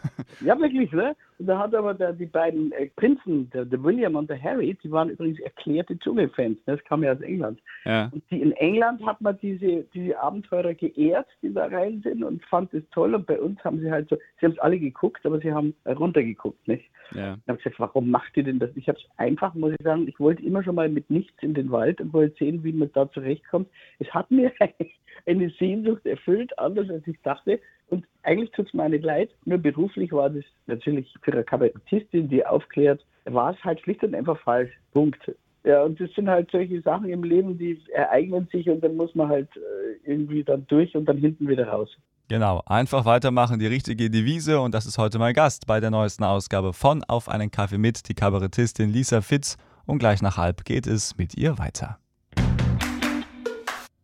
Ja, 0.41 0.59
wirklich, 0.59 0.91
ne? 0.91 1.15
Und 1.39 1.47
da 1.47 1.59
hat 1.59 1.75
aber 1.75 1.93
der, 1.93 2.15
die 2.15 2.25
beiden 2.25 2.73
äh, 2.73 2.87
Prinzen, 2.97 3.51
der, 3.51 3.67
der, 3.67 3.83
William 3.83 4.17
und 4.17 4.31
der 4.31 4.43
Harry, 4.43 4.77
die 4.83 4.91
waren 4.91 5.11
übrigens 5.11 5.39
erklärte 5.41 5.99
Dschungelfans. 5.99 6.57
Ne? 6.67 6.77
Das 6.77 6.85
kam 6.85 7.03
ja 7.03 7.13
aus 7.13 7.21
England. 7.21 7.61
Ja. 7.85 8.09
Und 8.11 8.23
die, 8.31 8.41
in 8.41 8.53
England 8.53 9.05
hat 9.05 9.21
man 9.21 9.39
diese, 9.43 9.85
diese 9.93 10.19
Abenteurer 10.19 10.73
geehrt, 10.73 11.27
die 11.43 11.53
da 11.53 11.67
rein 11.67 12.01
sind 12.03 12.25
und 12.25 12.43
fand 12.47 12.73
es 12.73 12.83
toll. 12.91 13.15
Und 13.15 13.27
bei 13.27 13.39
uns 13.39 13.63
haben 13.65 13.81
sie 13.81 13.91
halt 13.91 14.09
so, 14.09 14.17
sie 14.39 14.47
haben 14.47 14.53
es 14.53 14.59
alle 14.61 14.79
geguckt, 14.79 15.25
aber 15.27 15.39
sie 15.39 15.53
haben 15.53 15.75
runtergeguckt, 15.87 16.67
nicht? 16.69 16.91
Ja. 17.15 17.35
Ich 17.35 17.49
habe 17.49 17.59
gesagt, 17.59 17.81
warum 17.81 18.11
macht 18.11 18.35
ihr 18.37 18.45
denn 18.45 18.59
das? 18.59 18.71
Ich 18.77 18.89
habe 18.89 18.99
es 18.99 19.05
einfach, 19.19 19.53
muss 19.55 19.73
ich 19.73 19.85
sagen, 19.85 20.09
ich 20.09 20.19
wollte 20.19 20.43
immer 20.43 20.63
schon 20.63 20.75
mal 20.75 20.89
mit 20.89 21.11
nichts 21.11 21.43
in 21.43 21.53
den 21.53 21.71
Wald 21.71 22.01
und 22.01 22.15
wollte 22.15 22.37
sehen, 22.39 22.65
wie 22.65 22.73
man 22.73 22.91
da 22.95 23.11
zurechtkommt. 23.11 23.69
Es 23.99 24.09
hat 24.15 24.31
mir 24.31 24.53
eine 25.27 25.51
Sehnsucht 25.59 26.07
erfüllt, 26.07 26.59
anders 26.59 26.89
als 26.89 27.07
ich 27.07 27.21
dachte. 27.23 27.61
Und 27.91 28.07
eigentlich 28.23 28.51
tut 28.53 28.69
es 28.69 28.75
mir 28.75 28.89
nicht 28.89 29.05
leid, 29.05 29.31
nur 29.45 29.59
beruflich 29.59 30.13
war 30.13 30.31
das 30.31 30.45
natürlich 30.67 31.13
für 31.23 31.33
eine 31.33 31.45
Kabarettistin, 31.45 32.29
die 32.29 32.45
aufklärt, 32.47 33.05
war 33.25 33.53
es 33.53 33.65
halt 33.65 33.81
schlicht 33.81 34.03
und 34.03 34.15
einfach 34.15 34.39
falsch. 34.41 34.71
Punkt. 34.93 35.19
Ja, 35.65 35.83
und 35.83 36.01
das 36.01 36.11
sind 36.15 36.29
halt 36.29 36.51
solche 36.51 36.81
Sachen 36.81 37.09
im 37.11 37.23
Leben, 37.23 37.59
die 37.59 37.79
ereignen 37.93 38.49
sich 38.51 38.69
und 38.71 38.83
dann 38.83 38.97
muss 38.97 39.15
man 39.15 39.29
halt 39.29 39.49
äh, 39.57 40.11
irgendwie 40.11 40.43
dann 40.43 40.67
durch 40.69 40.95
und 40.97 41.05
dann 41.05 41.19
hinten 41.19 41.49
wieder 41.49 41.69
raus. 41.69 41.91
Genau, 42.29 42.63
einfach 42.65 43.05
weitermachen, 43.05 43.59
die 43.59 43.67
richtige 43.67 44.09
Devise 44.09 44.61
und 44.61 44.73
das 44.73 44.87
ist 44.87 44.97
heute 44.97 45.19
mein 45.19 45.35
Gast 45.35 45.67
bei 45.67 45.81
der 45.81 45.91
neuesten 45.91 46.25
Ausgabe 46.25 46.73
von 46.73 47.03
Auf 47.09 47.29
einen 47.29 47.51
Kaffee 47.51 47.77
mit, 47.77 48.09
die 48.09 48.15
Kabarettistin 48.15 48.91
Lisa 48.91 49.21
Fitz 49.21 49.59
und 49.85 49.99
gleich 49.99 50.23
nach 50.23 50.37
halb 50.39 50.65
geht 50.65 50.87
es 50.87 51.19
mit 51.19 51.37
ihr 51.37 51.59
weiter. 51.59 51.99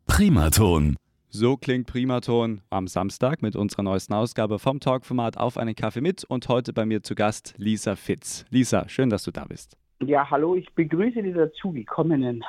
Primaton. 0.07 0.96
So 1.29 1.57
klingt 1.57 1.89
Primaton 1.89 2.62
am 2.71 2.87
Samstag 2.87 3.43
mit 3.43 3.57
unserer 3.57 3.83
neuesten 3.83 4.15
Ausgabe 4.15 4.59
vom 4.59 4.79
Talkformat 4.79 5.37
Auf 5.37 5.59
einen 5.59 5.75
Kaffee 5.75 6.01
mit 6.01 6.25
und 6.25 6.49
heute 6.49 6.73
bei 6.73 6.87
mir 6.87 7.03
zu 7.03 7.15
Gast 7.15 7.55
Lisa 7.59 7.97
Fitz. 7.97 8.45
Lisa, 8.51 8.89
schön, 8.89 9.11
dass 9.11 9.25
du 9.25 9.33
da 9.33 9.45
bist. 9.45 9.77
Ja, 10.01 10.31
hallo, 10.31 10.55
ich 10.55 10.73
begrüße 10.75 11.23
die 11.23 11.33
dazugekommenen. 11.33 12.45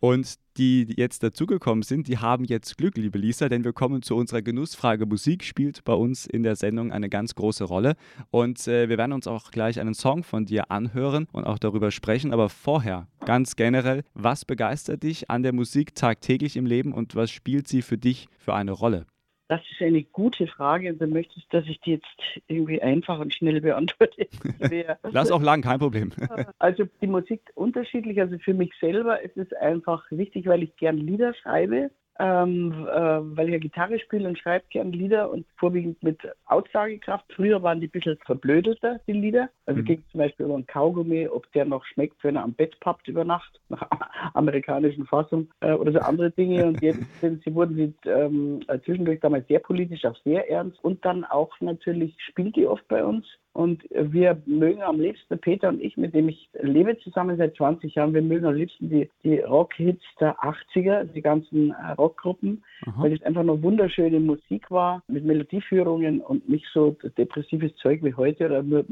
Und 0.00 0.34
die 0.56 0.94
jetzt 0.96 1.22
dazugekommen 1.22 1.82
sind, 1.82 2.08
die 2.08 2.18
haben 2.18 2.44
jetzt 2.44 2.78
Glück, 2.78 2.96
liebe 2.96 3.18
Lisa, 3.18 3.48
denn 3.48 3.64
wir 3.64 3.72
kommen 3.72 4.02
zu 4.02 4.14
unserer 4.16 4.42
Genussfrage. 4.42 5.06
Musik 5.06 5.44
spielt 5.44 5.84
bei 5.84 5.92
uns 5.92 6.26
in 6.26 6.42
der 6.42 6.56
Sendung 6.56 6.92
eine 6.92 7.08
ganz 7.08 7.34
große 7.34 7.64
Rolle. 7.64 7.96
Und 8.30 8.66
äh, 8.68 8.88
wir 8.88 8.98
werden 8.98 9.12
uns 9.12 9.26
auch 9.26 9.50
gleich 9.50 9.80
einen 9.80 9.94
Song 9.94 10.22
von 10.22 10.46
dir 10.46 10.70
anhören 10.70 11.26
und 11.32 11.44
auch 11.44 11.58
darüber 11.58 11.90
sprechen. 11.90 12.32
Aber 12.32 12.48
vorher, 12.48 13.08
ganz 13.24 13.56
generell, 13.56 14.04
was 14.14 14.44
begeistert 14.44 15.02
dich 15.02 15.30
an 15.30 15.42
der 15.42 15.52
Musik 15.52 15.94
tagtäglich 15.94 16.56
im 16.56 16.66
Leben 16.66 16.92
und 16.92 17.16
was 17.16 17.30
spielt 17.30 17.66
sie 17.66 17.82
für 17.82 17.98
dich 17.98 18.28
für 18.38 18.54
eine 18.54 18.72
Rolle? 18.72 19.06
Das 19.48 19.62
ist 19.70 19.80
eine 19.80 20.02
gute 20.02 20.46
Frage 20.46 20.90
und 20.92 21.00
du 21.00 21.06
möchtest, 21.06 21.52
dass 21.54 21.64
ich 21.66 21.80
die 21.80 21.92
jetzt 21.92 22.06
irgendwie 22.48 22.82
einfach 22.82 23.18
und 23.18 23.32
schnell 23.32 23.62
beantworte. 23.62 24.28
Lass 25.10 25.30
auch 25.30 25.40
lang, 25.42 25.62
kein 25.62 25.78
Problem. 25.78 26.12
Also 26.58 26.84
die 27.00 27.06
Musik 27.06 27.40
unterschiedlich. 27.54 28.20
Also 28.20 28.38
für 28.38 28.52
mich 28.52 28.72
selber 28.80 29.20
ist 29.22 29.36
es 29.36 29.52
einfach 29.54 30.04
wichtig, 30.10 30.46
weil 30.46 30.62
ich 30.62 30.76
gern 30.76 30.98
Lieder 30.98 31.34
schreibe 31.34 31.90
ähm, 32.18 32.86
äh, 32.88 33.36
weil 33.36 33.46
ich 33.46 33.52
ja 33.52 33.58
Gitarre 33.58 33.98
spiele 34.00 34.28
und 34.28 34.38
schreibe 34.38 34.64
gern 34.70 34.92
Lieder 34.92 35.30
und 35.30 35.46
vorwiegend 35.56 36.02
mit 36.02 36.18
Aussagekraft. 36.46 37.24
Früher 37.34 37.62
waren 37.62 37.80
die 37.80 37.86
ein 37.86 37.90
bisschen 37.90 38.18
verblödelter, 38.26 39.00
die 39.06 39.12
Lieder. 39.12 39.50
Also 39.66 39.80
mhm. 39.80 39.84
ging 39.84 40.04
zum 40.10 40.18
Beispiel 40.18 40.46
über 40.46 40.54
einen 40.54 40.66
Kaugummi, 40.66 41.28
ob 41.28 41.50
der 41.52 41.64
noch 41.64 41.84
schmeckt, 41.84 42.22
wenn 42.24 42.36
er 42.36 42.42
am 42.42 42.54
Bett 42.54 42.78
pappt 42.80 43.06
über 43.08 43.24
Nacht, 43.24 43.60
nach 43.68 43.88
amerikanischen 44.34 45.06
Fassung 45.06 45.48
äh, 45.60 45.72
oder 45.72 45.92
so 45.92 46.00
andere 46.00 46.30
Dinge. 46.30 46.66
Und 46.66 46.82
jetzt 46.82 47.04
sind 47.20 47.44
sie, 47.44 47.54
wurden 47.54 47.76
sie 47.76 48.08
ähm, 48.08 48.60
zwischendurch 48.84 49.20
damals 49.20 49.46
sehr 49.46 49.60
politisch, 49.60 50.04
auch 50.04 50.16
sehr 50.24 50.50
ernst. 50.50 50.82
Und 50.82 51.04
dann 51.04 51.24
auch 51.24 51.52
natürlich 51.60 52.16
spielt 52.20 52.56
die 52.56 52.66
oft 52.66 52.86
bei 52.88 53.04
uns. 53.04 53.26
Und 53.52 53.82
wir 53.90 54.40
mögen 54.46 54.82
am 54.82 55.00
liebsten, 55.00 55.38
Peter 55.38 55.68
und 55.68 55.82
ich, 55.82 55.96
mit 55.96 56.14
dem 56.14 56.28
ich 56.28 56.48
lebe 56.60 56.96
zusammen 56.98 57.36
seit 57.36 57.56
20 57.56 57.94
Jahren, 57.94 58.14
wir 58.14 58.22
mögen 58.22 58.46
am 58.46 58.54
liebsten 58.54 58.88
die, 58.88 59.10
die 59.24 59.38
Rock-Hits 59.40 60.04
der 60.20 60.36
80er, 60.38 61.04
die 61.04 61.22
ganzen 61.22 61.70
äh, 61.70 61.92
Rockgruppen, 61.92 62.62
weil 62.96 63.12
es 63.12 63.22
einfach 63.22 63.42
noch 63.42 63.60
wunderschöne 63.62 64.20
Musik 64.20 64.70
war, 64.70 65.02
mit 65.08 65.24
Melodieführungen 65.24 66.20
und 66.20 66.48
nicht 66.48 66.66
so 66.72 66.96
depressives 67.16 67.74
Zeug 67.76 68.02
wie 68.04 68.14
heute 68.14 68.46
oder 68.46 68.62
nur 68.62 68.84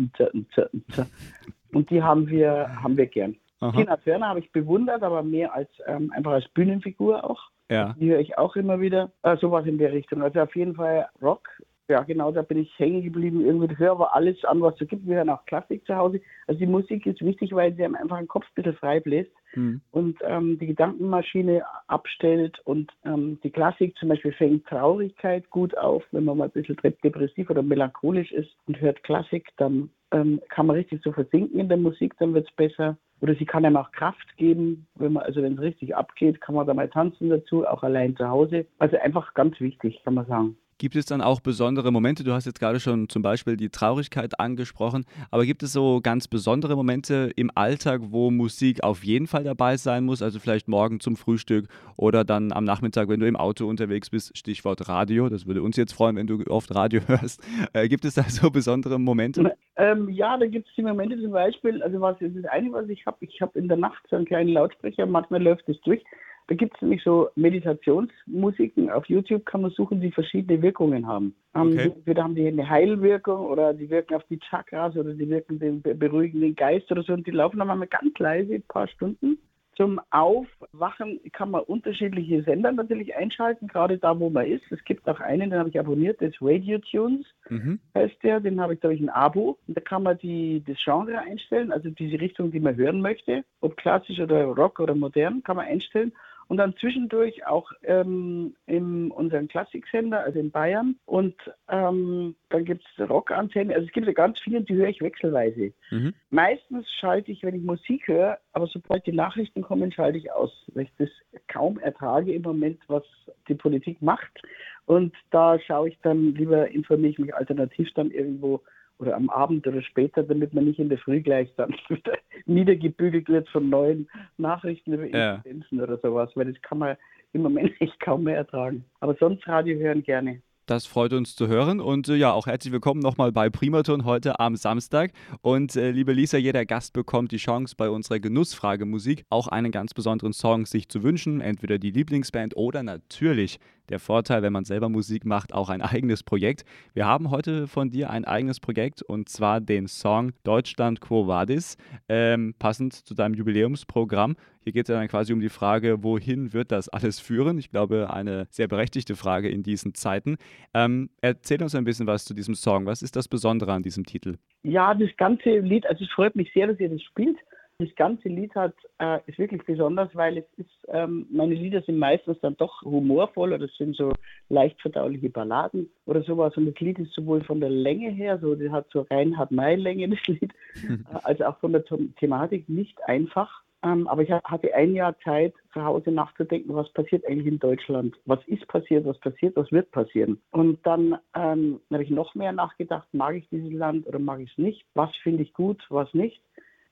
und 1.72 1.90
die 1.90 2.02
haben 2.02 2.28
wir, 2.28 2.82
haben 2.82 2.96
wir 2.96 3.06
gern. 3.06 3.36
Aha. 3.60 3.72
Tina 3.72 3.96
Turner 3.96 4.28
habe 4.28 4.40
ich 4.40 4.52
bewundert, 4.52 5.02
aber 5.02 5.22
mehr 5.22 5.54
als 5.54 5.70
ähm, 5.86 6.12
einfach 6.12 6.32
als 6.32 6.48
Bühnenfigur 6.48 7.24
auch. 7.24 7.50
Ja. 7.70 7.94
Die 7.98 8.10
höre 8.10 8.20
ich 8.20 8.38
auch 8.38 8.56
immer 8.56 8.80
wieder. 8.80 9.10
Äh, 9.22 9.36
sowas 9.38 9.66
in 9.66 9.78
der 9.78 9.92
Richtung. 9.92 10.22
Also 10.22 10.40
auf 10.40 10.54
jeden 10.54 10.74
Fall 10.74 11.08
Rock 11.20 11.48
ja, 11.88 12.02
genau, 12.02 12.32
da 12.32 12.42
bin 12.42 12.58
ich 12.58 12.78
hängen 12.78 13.02
geblieben. 13.02 13.44
Irgendwie 13.44 13.76
höre 13.78 13.92
aber 13.92 14.14
alles 14.14 14.44
an, 14.44 14.60
was 14.60 14.80
es 14.80 14.88
gibt. 14.88 15.06
Wir 15.06 15.16
hören 15.16 15.30
auch 15.30 15.44
Klassik 15.46 15.86
zu 15.86 15.94
Hause. 15.94 16.20
Also 16.46 16.58
die 16.58 16.66
Musik 16.66 17.06
ist 17.06 17.24
wichtig, 17.24 17.52
weil 17.52 17.74
sie 17.74 17.84
einem 17.84 17.94
einfach 17.94 18.18
den 18.18 18.26
Kopf 18.26 18.44
ein 18.44 18.54
bisschen 18.54 18.76
frei 18.76 19.00
bläst 19.00 19.30
mhm. 19.54 19.80
und 19.92 20.18
ähm, 20.22 20.58
die 20.58 20.66
Gedankenmaschine 20.66 21.62
abstellt. 21.86 22.58
Und 22.64 22.90
ähm, 23.04 23.38
die 23.44 23.50
Klassik 23.50 23.96
zum 23.98 24.08
Beispiel 24.08 24.32
fängt 24.32 24.66
Traurigkeit 24.66 25.48
gut 25.50 25.76
auf. 25.78 26.02
Wenn 26.10 26.24
man 26.24 26.38
mal 26.38 26.44
ein 26.44 26.50
bisschen 26.50 26.76
depressiv 27.04 27.50
oder 27.50 27.62
melancholisch 27.62 28.32
ist 28.32 28.50
und 28.66 28.80
hört 28.80 29.02
Klassik, 29.04 29.48
dann 29.56 29.90
ähm, 30.10 30.40
kann 30.48 30.66
man 30.66 30.76
richtig 30.76 31.02
so 31.02 31.12
versinken 31.12 31.60
in 31.60 31.68
der 31.68 31.78
Musik, 31.78 32.14
dann 32.18 32.34
wird 32.34 32.48
es 32.48 32.56
besser. 32.56 32.96
Oder 33.20 33.34
sie 33.34 33.46
kann 33.46 33.64
einem 33.64 33.76
auch 33.76 33.92
Kraft 33.92 34.36
geben, 34.36 34.86
wenn 34.96 35.14
man, 35.14 35.22
also 35.22 35.42
wenn 35.42 35.54
es 35.54 35.60
richtig 35.60 35.96
abgeht, 35.96 36.40
kann 36.40 36.54
man 36.54 36.66
da 36.66 36.74
mal 36.74 36.88
tanzen 36.88 37.30
dazu, 37.30 37.66
auch 37.66 37.82
allein 37.82 38.14
zu 38.16 38.28
Hause. 38.28 38.66
Also 38.78 38.98
einfach 38.98 39.32
ganz 39.34 39.58
wichtig, 39.60 40.02
kann 40.04 40.14
man 40.14 40.26
sagen. 40.26 40.56
Gibt 40.78 40.94
es 40.94 41.06
dann 41.06 41.22
auch 41.22 41.40
besondere 41.40 41.90
Momente? 41.90 42.22
Du 42.22 42.32
hast 42.32 42.44
jetzt 42.44 42.60
gerade 42.60 42.80
schon 42.80 43.08
zum 43.08 43.22
Beispiel 43.22 43.56
die 43.56 43.70
Traurigkeit 43.70 44.38
angesprochen, 44.38 45.06
aber 45.30 45.46
gibt 45.46 45.62
es 45.62 45.72
so 45.72 46.00
ganz 46.02 46.28
besondere 46.28 46.76
Momente 46.76 47.30
im 47.34 47.50
Alltag, 47.54 48.02
wo 48.10 48.30
Musik 48.30 48.84
auf 48.84 49.02
jeden 49.02 49.26
Fall 49.26 49.44
dabei 49.44 49.78
sein 49.78 50.04
muss? 50.04 50.20
Also 50.20 50.38
vielleicht 50.38 50.68
morgen 50.68 51.00
zum 51.00 51.16
Frühstück 51.16 51.68
oder 51.96 52.24
dann 52.24 52.52
am 52.52 52.64
Nachmittag, 52.64 53.08
wenn 53.08 53.20
du 53.20 53.26
im 53.26 53.36
Auto 53.36 53.66
unterwegs 53.66 54.10
bist, 54.10 54.36
Stichwort 54.36 54.86
Radio. 54.86 55.30
Das 55.30 55.46
würde 55.46 55.62
uns 55.62 55.78
jetzt 55.78 55.94
freuen, 55.94 56.16
wenn 56.16 56.26
du 56.26 56.44
oft 56.50 56.74
Radio 56.74 57.00
hörst. 57.06 57.42
Äh, 57.72 57.88
gibt 57.88 58.04
es 58.04 58.12
da 58.12 58.24
so 58.24 58.50
besondere 58.50 59.00
Momente? 59.00 59.56
Ähm, 59.76 60.10
ja, 60.10 60.36
da 60.36 60.46
gibt 60.46 60.68
es 60.68 60.74
die 60.74 60.82
Momente 60.82 61.18
zum 61.18 61.32
Beispiel, 61.32 61.82
also 61.82 62.02
was 62.02 62.18
das 62.18 62.44
eine, 62.50 62.70
was 62.72 62.86
ich 62.90 63.06
habe, 63.06 63.16
ich 63.20 63.40
habe 63.40 63.58
in 63.58 63.68
der 63.68 63.78
Nacht 63.78 64.04
so 64.10 64.16
einen 64.16 64.26
kleinen 64.26 64.50
Lautsprecher, 64.50 65.06
manchmal 65.06 65.42
läuft 65.42 65.66
es 65.70 65.80
durch. 65.80 66.02
Da 66.48 66.54
gibt 66.54 66.76
es 66.76 66.82
nämlich 66.82 67.02
so 67.02 67.28
Meditationsmusiken. 67.34 68.90
Auf 68.90 69.06
YouTube 69.06 69.44
kann 69.46 69.62
man 69.62 69.72
suchen, 69.72 70.00
die 70.00 70.12
verschiedene 70.12 70.62
Wirkungen 70.62 71.06
haben. 71.06 71.34
Okay. 71.54 71.92
Entweder 71.96 72.22
haben 72.22 72.36
die 72.36 72.46
eine 72.46 72.68
Heilwirkung 72.68 73.46
oder 73.46 73.74
die 73.74 73.90
wirken 73.90 74.14
auf 74.14 74.22
die 74.30 74.38
Chakras 74.38 74.96
oder 74.96 75.14
die 75.14 75.28
wirken 75.28 75.58
den 75.58 75.82
beruhigen 75.82 76.40
den 76.40 76.54
Geist 76.54 76.90
oder 76.92 77.02
so. 77.02 77.14
Und 77.14 77.26
die 77.26 77.32
laufen 77.32 77.58
dann 77.58 77.66
mal 77.66 77.86
ganz 77.88 78.16
leise, 78.18 78.54
ein 78.54 78.62
paar 78.68 78.86
Stunden. 78.86 79.38
Zum 79.76 80.00
Aufwachen 80.10 81.20
kann 81.32 81.50
man 81.50 81.62
unterschiedliche 81.62 82.42
Sender 82.44 82.72
natürlich 82.72 83.14
einschalten, 83.14 83.66
gerade 83.66 83.98
da, 83.98 84.18
wo 84.18 84.30
man 84.30 84.46
ist. 84.46 84.64
Es 84.70 84.82
gibt 84.84 85.06
auch 85.06 85.20
einen, 85.20 85.50
den 85.50 85.58
habe 85.58 85.68
ich 85.68 85.78
abonniert, 85.78 86.22
das 86.22 86.32
Radio 86.40 86.78
Tunes 86.78 87.26
mhm. 87.50 87.78
heißt 87.94 88.22
der. 88.22 88.40
Den 88.40 88.58
habe 88.58 88.74
ich, 88.74 88.80
glaube 88.80 88.94
ich, 88.94 89.02
ein 89.02 89.10
Abo. 89.10 89.58
Und 89.66 89.76
da 89.76 89.82
kann 89.82 90.04
man 90.04 90.16
die, 90.16 90.62
das 90.66 90.78
Genre 90.82 91.18
einstellen, 91.18 91.72
also 91.72 91.90
diese 91.90 92.18
Richtung, 92.18 92.52
die 92.52 92.60
man 92.60 92.76
hören 92.76 93.02
möchte. 93.02 93.44
Ob 93.60 93.76
klassisch 93.76 94.18
oder 94.18 94.44
Rock 94.44 94.80
oder 94.80 94.94
modern, 94.94 95.42
kann 95.42 95.56
man 95.56 95.66
einstellen 95.66 96.12
und 96.48 96.58
dann 96.58 96.76
zwischendurch 96.76 97.46
auch 97.46 97.72
ähm, 97.82 98.54
in 98.66 99.10
unserem 99.10 99.48
Klassiksender, 99.48 100.20
also 100.20 100.38
in 100.38 100.50
Bayern. 100.50 100.96
Und 101.04 101.34
ähm, 101.68 102.36
dann 102.50 102.64
gibt 102.64 102.84
es 102.84 103.08
Rockantennen. 103.08 103.74
Also 103.74 103.86
es 103.86 103.92
gibt 103.92 104.06
ja 104.06 104.12
ganz 104.12 104.38
viele, 104.38 104.62
die 104.62 104.74
höre 104.74 104.88
ich 104.88 105.00
wechselweise. 105.00 105.72
Mhm. 105.90 106.14
Meistens 106.30 106.88
schalte 107.00 107.32
ich, 107.32 107.42
wenn 107.42 107.56
ich 107.56 107.62
Musik 107.62 108.06
höre, 108.06 108.38
aber 108.52 108.66
sobald 108.68 109.06
die 109.06 109.12
Nachrichten 109.12 109.62
kommen, 109.62 109.90
schalte 109.90 110.18
ich 110.18 110.32
aus, 110.32 110.52
weil 110.74 110.84
ich 110.84 110.92
das 110.98 111.10
kaum 111.48 111.78
ertrage 111.80 112.32
im 112.32 112.42
Moment, 112.42 112.80
was 112.86 113.04
die 113.48 113.54
Politik 113.54 114.00
macht. 114.00 114.42
Und 114.86 115.14
da 115.30 115.58
schaue 115.58 115.88
ich 115.88 115.98
dann 116.02 116.34
lieber, 116.34 116.68
informiere 116.68 117.10
ich 117.10 117.18
mich 117.18 117.34
alternativ 117.34 117.92
dann 117.94 118.12
irgendwo 118.12 118.62
oder 118.98 119.16
am 119.16 119.30
Abend 119.30 119.66
oder 119.66 119.82
später, 119.82 120.22
damit 120.22 120.54
man 120.54 120.64
nicht 120.64 120.78
in 120.78 120.88
der 120.88 120.98
Früh 120.98 121.20
gleich 121.20 121.52
dann 121.56 121.74
wieder 121.88 122.18
niedergebügelt 122.46 123.28
wird 123.28 123.48
von 123.48 123.68
neuen 123.68 124.08
Nachrichten 124.38 124.94
über 124.94 125.06
ja. 125.06 125.34
Inzidenzen 125.36 125.80
oder 125.80 125.98
sowas, 125.98 126.30
weil 126.34 126.52
das 126.52 126.62
kann 126.62 126.78
man 126.78 126.96
im 127.32 127.42
Moment 127.42 127.72
echt 127.80 127.98
kaum 128.00 128.24
mehr 128.24 128.36
ertragen. 128.36 128.84
Aber 129.00 129.14
sonst 129.18 129.46
Radio 129.46 129.78
hören 129.78 130.02
gerne. 130.02 130.40
Das 130.66 130.84
freut 130.84 131.12
uns 131.12 131.36
zu 131.36 131.46
hören 131.46 131.78
und 131.78 132.08
äh, 132.08 132.16
ja, 132.16 132.32
auch 132.32 132.48
herzlich 132.48 132.72
willkommen 132.72 132.98
nochmal 132.98 133.30
bei 133.30 133.48
Primaton 133.48 134.04
heute 134.04 134.40
am 134.40 134.56
Samstag. 134.56 135.12
Und 135.40 135.76
äh, 135.76 135.92
liebe 135.92 136.12
Lisa, 136.12 136.38
jeder 136.38 136.66
Gast 136.66 136.92
bekommt 136.92 137.30
die 137.30 137.36
Chance, 137.36 137.76
bei 137.78 137.88
unserer 137.88 138.18
Genussfrage 138.18 138.84
Musik 138.84 139.24
auch 139.30 139.46
einen 139.46 139.70
ganz 139.70 139.94
besonderen 139.94 140.32
Song 140.32 140.66
sich 140.66 140.88
zu 140.88 141.04
wünschen, 141.04 141.40
entweder 141.40 141.78
die 141.78 141.92
Lieblingsband 141.92 142.56
oder 142.56 142.82
natürlich 142.82 143.60
der 143.88 143.98
Vorteil, 143.98 144.42
wenn 144.42 144.52
man 144.52 144.64
selber 144.64 144.88
Musik 144.88 145.24
macht, 145.24 145.52
auch 145.52 145.68
ein 145.68 145.82
eigenes 145.82 146.22
Projekt. 146.22 146.64
Wir 146.94 147.06
haben 147.06 147.30
heute 147.30 147.66
von 147.66 147.90
dir 147.90 148.10
ein 148.10 148.24
eigenes 148.24 148.60
Projekt 148.60 149.02
und 149.02 149.28
zwar 149.28 149.60
den 149.60 149.86
Song 149.86 150.32
Deutschland 150.44 151.00
Quo 151.00 151.26
Vadis, 151.26 151.76
ähm, 152.08 152.54
passend 152.58 152.94
zu 152.94 153.14
deinem 153.14 153.34
Jubiläumsprogramm. 153.34 154.36
Hier 154.66 154.72
geht 154.72 154.88
es 154.88 154.94
dann 154.94 155.06
quasi 155.06 155.32
um 155.32 155.40
die 155.40 155.48
Frage, 155.48 156.02
wohin 156.02 156.52
wird 156.52 156.72
das 156.72 156.88
alles 156.88 157.20
führen? 157.20 157.56
Ich 157.56 157.70
glaube, 157.70 158.12
eine 158.12 158.48
sehr 158.50 158.66
berechtigte 158.66 159.14
Frage 159.14 159.48
in 159.48 159.62
diesen 159.62 159.94
Zeiten. 159.94 160.38
Ähm, 160.74 161.10
erzähl 161.20 161.62
uns 161.62 161.76
ein 161.76 161.84
bisschen 161.84 162.08
was 162.08 162.24
zu 162.24 162.34
diesem 162.34 162.56
Song. 162.56 162.84
Was 162.84 163.00
ist 163.00 163.14
das 163.14 163.28
Besondere 163.28 163.72
an 163.72 163.84
diesem 163.84 164.04
Titel? 164.04 164.38
Ja, 164.64 164.92
das 164.94 165.10
ganze 165.16 165.60
Lied, 165.60 165.86
also 165.86 166.02
es 166.02 166.10
freut 166.10 166.34
mich 166.34 166.52
sehr, 166.52 166.66
dass 166.66 166.80
ihr 166.80 166.88
das 166.88 167.00
spielt. 167.02 167.36
Das 167.78 167.94
ganze 167.94 168.30
Lied 168.30 168.54
hat, 168.54 168.74
äh, 168.98 169.18
ist 169.26 169.38
wirklich 169.38 169.62
besonders, 169.66 170.08
weil 170.14 170.38
es 170.38 170.44
ist, 170.56 170.88
ähm, 170.88 171.26
meine 171.30 171.54
Lieder 171.54 171.82
sind 171.82 171.98
meistens 171.98 172.40
dann 172.40 172.56
doch 172.56 172.80
humorvoll 172.80 173.52
oder 173.52 173.68
sind 173.76 173.94
so 173.96 174.14
leicht 174.48 174.80
verdauliche 174.80 175.28
Balladen 175.28 175.90
oder 176.06 176.22
sowas. 176.22 176.56
Und 176.56 176.64
das 176.66 176.80
Lied 176.80 176.98
ist 176.98 177.12
sowohl 177.12 177.44
von 177.44 177.60
der 177.60 177.68
Länge 177.68 178.08
her, 178.10 178.38
so 178.38 178.54
das 178.54 178.70
hat 178.72 178.86
so 178.90 179.02
Reinhard 179.10 179.50
May-Länge, 179.50 180.08
das 180.08 180.26
Lied, 180.26 180.54
äh, 180.88 181.18
als 181.24 181.42
auch 181.42 181.58
von 181.58 181.72
der 181.72 181.84
Thematik 182.18 182.66
nicht 182.66 182.98
einfach. 183.04 183.62
Ähm, 183.82 184.08
aber 184.08 184.22
ich 184.22 184.30
hatte 184.30 184.74
ein 184.74 184.94
Jahr 184.94 185.14
Zeit, 185.18 185.52
zu 185.74 185.84
Hause 185.84 186.10
nachzudenken, 186.10 186.74
was 186.74 186.90
passiert 186.94 187.26
eigentlich 187.26 187.46
in 187.46 187.58
Deutschland? 187.58 188.16
Was 188.24 188.40
ist 188.46 188.66
passiert? 188.68 189.04
Was 189.04 189.18
passiert? 189.18 189.54
Was 189.54 189.70
wird 189.70 189.90
passieren? 189.90 190.40
Und 190.50 190.78
dann 190.86 191.18
ähm, 191.34 191.80
habe 191.92 192.02
ich 192.02 192.08
noch 192.10 192.34
mehr 192.34 192.52
nachgedacht, 192.52 193.06
mag 193.12 193.34
ich 193.34 193.46
dieses 193.50 193.72
Land 193.72 194.06
oder 194.06 194.18
mag 194.18 194.40
ich 194.40 194.50
es 194.50 194.56
nicht? 194.56 194.86
Was 194.94 195.14
finde 195.22 195.42
ich 195.42 195.52
gut, 195.52 195.84
was 195.90 196.12
nicht? 196.14 196.40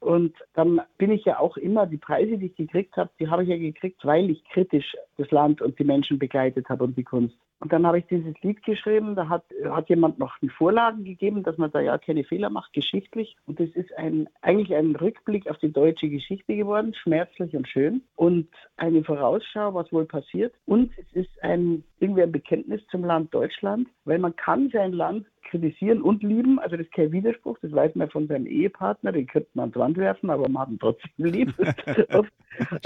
Und 0.04 0.34
dann 0.52 0.82
bin 0.98 1.10
ich 1.10 1.24
ja 1.24 1.38
auch 1.38 1.56
immer, 1.56 1.86
die 1.86 1.96
Preise, 1.96 2.36
die 2.36 2.46
ich 2.46 2.56
gekriegt 2.56 2.94
habe, 2.98 3.08
die 3.18 3.28
habe 3.28 3.42
ich 3.42 3.48
ja 3.48 3.56
gekriegt, 3.56 4.04
weil 4.04 4.28
ich 4.28 4.44
kritisch 4.52 4.94
das 5.16 5.30
Land 5.30 5.62
und 5.62 5.78
die 5.78 5.84
Menschen 5.84 6.18
begleitet 6.18 6.68
habe 6.68 6.84
und 6.84 6.98
die 6.98 7.04
Kunst. 7.04 7.34
Und 7.60 7.72
dann 7.72 7.86
habe 7.86 7.98
ich 7.98 8.04
dieses 8.06 8.34
Lied 8.42 8.62
geschrieben, 8.64 9.14
da 9.14 9.30
hat, 9.30 9.44
hat 9.70 9.88
jemand 9.88 10.18
noch 10.18 10.36
Vorlagen 10.58 11.04
gegeben, 11.04 11.42
dass 11.42 11.56
man 11.56 11.70
da 11.72 11.80
ja 11.80 11.96
keine 11.96 12.24
Fehler 12.24 12.50
macht, 12.50 12.74
geschichtlich. 12.74 13.36
Und 13.46 13.58
das 13.58 13.70
ist 13.70 13.96
ein, 13.96 14.28
eigentlich 14.42 14.74
ein 14.76 14.94
Rückblick 14.94 15.48
auf 15.48 15.56
die 15.56 15.72
deutsche 15.72 16.10
Geschichte 16.10 16.54
geworden, 16.54 16.92
schmerzlich 16.92 17.56
und 17.56 17.66
schön. 17.66 18.02
Und 18.16 18.48
eine 18.76 19.02
Vorausschau, 19.02 19.72
was 19.72 19.90
wohl 19.90 20.04
passiert. 20.04 20.54
Und 20.66 20.92
es 20.98 21.10
ist 21.14 21.42
ein, 21.42 21.84
irgendwie 22.14 22.22
ein 22.22 22.32
Bekenntnis 22.32 22.80
zum 22.90 23.04
Land 23.04 23.34
Deutschland, 23.34 23.88
weil 24.04 24.18
man 24.18 24.34
kann 24.36 24.70
sein 24.70 24.92
Land 24.92 25.26
kritisieren 25.44 26.02
und 26.02 26.22
lieben. 26.22 26.58
Also 26.58 26.76
das 26.76 26.86
ist 26.86 26.94
kein 26.94 27.12
Widerspruch, 27.12 27.58
das 27.60 27.72
weiß 27.72 27.94
man 27.94 28.10
von 28.10 28.26
seinem 28.28 28.46
Ehepartner, 28.46 29.12
den 29.12 29.26
könnte 29.26 29.50
man 29.54 29.64
an 29.64 29.72
die 29.72 29.78
Wand 29.78 29.96
werfen, 29.96 30.30
aber 30.30 30.48
man 30.48 30.62
hat 30.62 30.70
ihn 30.70 30.78
trotzdem 30.78 31.10
lieb. 31.16 31.54
also 32.08 32.26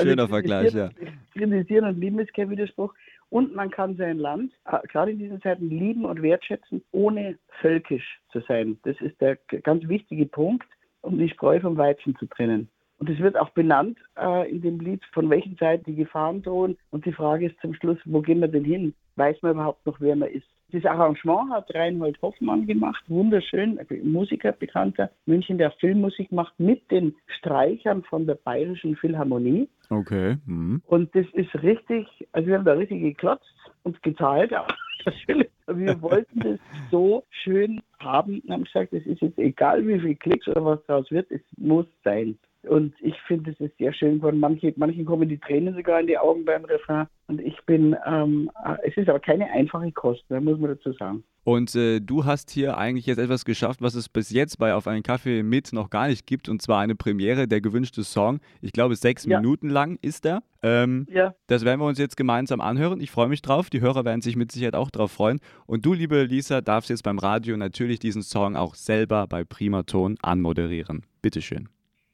Schöner 0.01 0.29
Vergleich, 0.29 0.73
ja. 0.73 0.91
Kritisieren 1.33 1.85
und 1.85 2.01
lieben 2.01 2.19
ist 2.19 2.35
kein 2.35 2.51
Widerspruch. 2.51 2.95
Und 3.31 3.55
man 3.55 3.71
kann 3.71 3.97
sein 3.97 4.19
Land, 4.19 4.53
äh, 4.65 4.79
gerade 4.89 5.11
in 5.11 5.19
diesen 5.19 5.43
Zeiten, 5.43 5.69
lieben 5.69 6.07
und 6.07 6.23
wertschätzen, 6.23 6.83
ohne 6.93 7.39
völkisch 7.61 8.21
zu 8.33 8.41
sein. 8.41 8.79
Das 8.85 8.99
ist 9.01 9.21
der 9.21 9.37
ganz 9.63 9.87
wichtige 9.87 10.25
Punkt, 10.25 10.67
um 11.03 11.19
die 11.19 11.29
Spreu 11.29 11.61
vom 11.61 11.77
Weizen 11.77 12.17
zu 12.17 12.27
trennen. 12.27 12.69
Und 12.99 13.09
es 13.09 13.19
wird 13.21 13.39
auch 13.39 13.51
benannt 13.51 13.99
äh, 14.19 14.51
in 14.51 14.61
dem 14.61 14.81
Lied, 14.81 15.03
von 15.13 15.31
welchen 15.31 15.57
Seiten 15.57 15.85
die 15.85 15.95
Gefahren 15.95 16.43
drohen. 16.43 16.77
Und 16.91 17.07
die 17.07 17.13
Frage 17.13 17.47
ist 17.47 17.61
zum 17.61 17.75
Schluss, 17.75 17.99
wo 18.05 18.21
gehen 18.21 18.41
wir 18.41 18.49
denn 18.49 18.65
hin? 18.65 18.95
Weiß 19.17 19.41
man 19.43 19.53
überhaupt 19.53 19.87
noch, 19.87 20.01
wer 20.01 20.17
man 20.17 20.31
ist? 20.31 20.47
Das 20.71 20.85
Arrangement 20.85 21.51
hat 21.51 21.75
Reinhold 21.75 22.21
Hoffmann 22.21 22.67
gemacht, 22.67 23.03
wunderschön, 23.09 23.81
Musiker, 24.03 24.53
bekannter 24.53 25.11
München, 25.25 25.57
der 25.57 25.71
Filmmusik 25.71 26.31
macht 26.31 26.61
mit 26.61 26.91
den 26.91 27.15
Streichern 27.39 28.03
von 28.03 28.27
der 28.27 28.35
Bayerischen 28.35 28.95
Philharmonie. 28.97 29.67
Okay. 29.89 30.37
Mhm. 30.45 30.83
Und 30.87 31.15
das 31.15 31.25
ist 31.33 31.55
richtig, 31.63 32.07
also 32.33 32.49
wir 32.49 32.59
haben 32.59 32.67
da 32.67 32.75
richtig 32.75 33.01
geklotzt 33.01 33.55
und 33.83 34.03
gezahlt, 34.03 34.53
aber 34.53 34.75
natürlich. 35.07 35.49
Wir 35.67 36.01
wollten 36.03 36.41
das 36.41 36.61
so 36.91 37.25
schön 37.31 37.81
haben 37.99 38.41
und 38.41 38.51
haben 38.51 38.65
gesagt, 38.65 38.93
es 38.93 39.07
ist 39.07 39.23
jetzt 39.23 39.39
egal, 39.39 39.87
wie 39.87 39.99
viel 40.01 40.17
Klicks 40.17 40.49
oder 40.49 40.65
was 40.65 40.85
daraus 40.87 41.11
wird, 41.11 41.31
es 41.31 41.41
muss 41.57 41.87
sein. 42.05 42.39
Und 42.69 42.95
ich 43.01 43.15
finde, 43.27 43.51
es 43.51 43.61
ist 43.61 43.77
sehr 43.79 43.93
schön 43.93 44.17
geworden. 44.17 44.41
Manche, 44.41 44.73
manchen 44.77 45.05
kommen 45.05 45.29
die 45.29 45.39
Tränen 45.39 45.75
sogar 45.75 46.01
in 46.01 46.07
die 46.07 46.19
Augen 46.19 46.45
beim 46.45 46.65
Refrain. 46.65 47.07
Und 47.27 47.41
ich 47.41 47.57
bin, 47.67 47.97
ähm, 48.07 48.51
es 48.85 48.97
ist 48.97 49.09
aber 49.09 49.21
keine 49.21 49.51
einfache 49.51 49.93
Kost, 49.93 50.25
da 50.29 50.41
muss 50.41 50.59
man 50.59 50.71
dazu 50.71 50.93
sagen. 50.93 51.25
Und 51.45 51.75
äh, 51.75 52.01
du 52.01 52.27
hast 52.27 52.51
hier 52.51 52.77
eigentlich 52.77 53.07
jetzt 53.07 53.19
etwas 53.19 53.47
geschafft, 53.47 53.81
was 53.81 53.95
es 53.95 54.11
bis 54.11 54.31
jetzt 54.31 54.59
bei 54.59 54.75
Auf 54.75 54.87
einen 54.87 55.03
Kaffee 55.03 55.43
mit 55.43 55.73
noch 55.73 55.89
gar 55.89 56.09
nicht 56.09 56.27
gibt, 56.27 56.49
und 56.51 56.61
zwar 56.61 56.81
eine 56.81 56.95
Premiere, 56.95 57.49
der 57.49 57.63
gewünschte 57.63 58.05
Song. 58.05 58.41
Ich 58.61 58.73
glaube, 58.73 58.97
sechs 58.97 59.25
ja. 59.25 59.41
Minuten 59.41 59.71
lang 59.71 59.99
ist 60.03 60.27
er. 60.27 60.43
Ähm, 60.63 61.07
ja. 61.11 61.35
Das 61.47 61.65
werden 61.65 61.81
wir 61.81 61.87
uns 61.87 61.99
jetzt 61.99 62.19
gemeinsam 62.19 62.61
anhören. 62.61 63.01
Ich 63.01 63.11
freue 63.11 63.29
mich 63.29 63.41
drauf. 63.41 63.71
Die 63.71 63.81
Hörer 63.81 64.05
werden 64.05 64.21
sich 64.21 64.37
mit 64.37 64.53
Sicherheit 64.53 64.75
auch 64.75 64.91
drauf 64.91 65.13
freuen. 65.13 65.41
Und 65.67 65.87
du, 65.87 65.95
liebe 65.95 66.25
Lisa, 66.25 66.61
darfst 66.61 66.91
jetzt 66.91 67.03
beim 67.03 67.19
Radio 67.19 67.57
natürlich 67.57 67.99
diesen 67.99 68.23
Song 68.23 68.55
auch 68.55 68.75
selber 68.75 69.27
bei 69.27 69.45
Primaton 69.45 70.17
anmoderieren. 70.21 71.07
Bitteschön. 71.23 71.69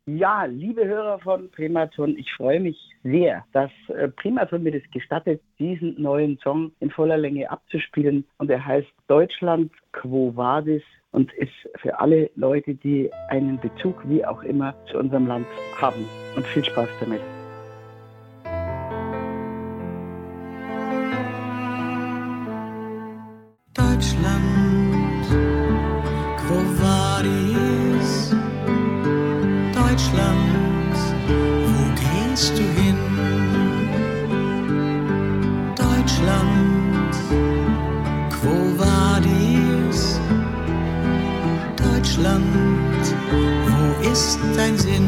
Ja, 0.06 0.44
liebe 0.44 0.84
Hörer 0.84 1.18
von 1.20 1.50
Primaton, 1.50 2.18
ich 2.18 2.30
freue 2.34 2.60
mich 2.60 2.78
sehr, 3.04 3.42
dass 3.52 3.70
äh, 3.88 4.08
Primaton 4.08 4.62
mir 4.62 4.72
das 4.72 4.90
gestattet, 4.90 5.40
diesen 5.58 6.00
neuen 6.00 6.38
Song 6.40 6.72
in 6.80 6.90
voller 6.90 7.16
Länge 7.16 7.50
abzuspielen. 7.50 8.26
Und 8.36 8.50
er 8.50 8.62
heißt 8.62 8.92
Deutschland 9.08 9.72
Quo 9.92 10.36
Vadis 10.36 10.82
und 11.12 11.32
ist 11.32 11.54
für 11.76 11.98
alle 11.98 12.30
Leute, 12.34 12.74
die 12.74 13.10
einen 13.30 13.58
Bezug, 13.58 14.06
wie 14.06 14.22
auch 14.26 14.42
immer, 14.42 14.74
zu 14.90 14.98
unserem 14.98 15.26
Land 15.26 15.46
haben. 15.80 16.04
Und 16.36 16.46
viel 16.48 16.64
Spaß 16.66 16.88
damit. 17.00 17.22
Dein 44.56 44.76
Sinn. 44.76 45.04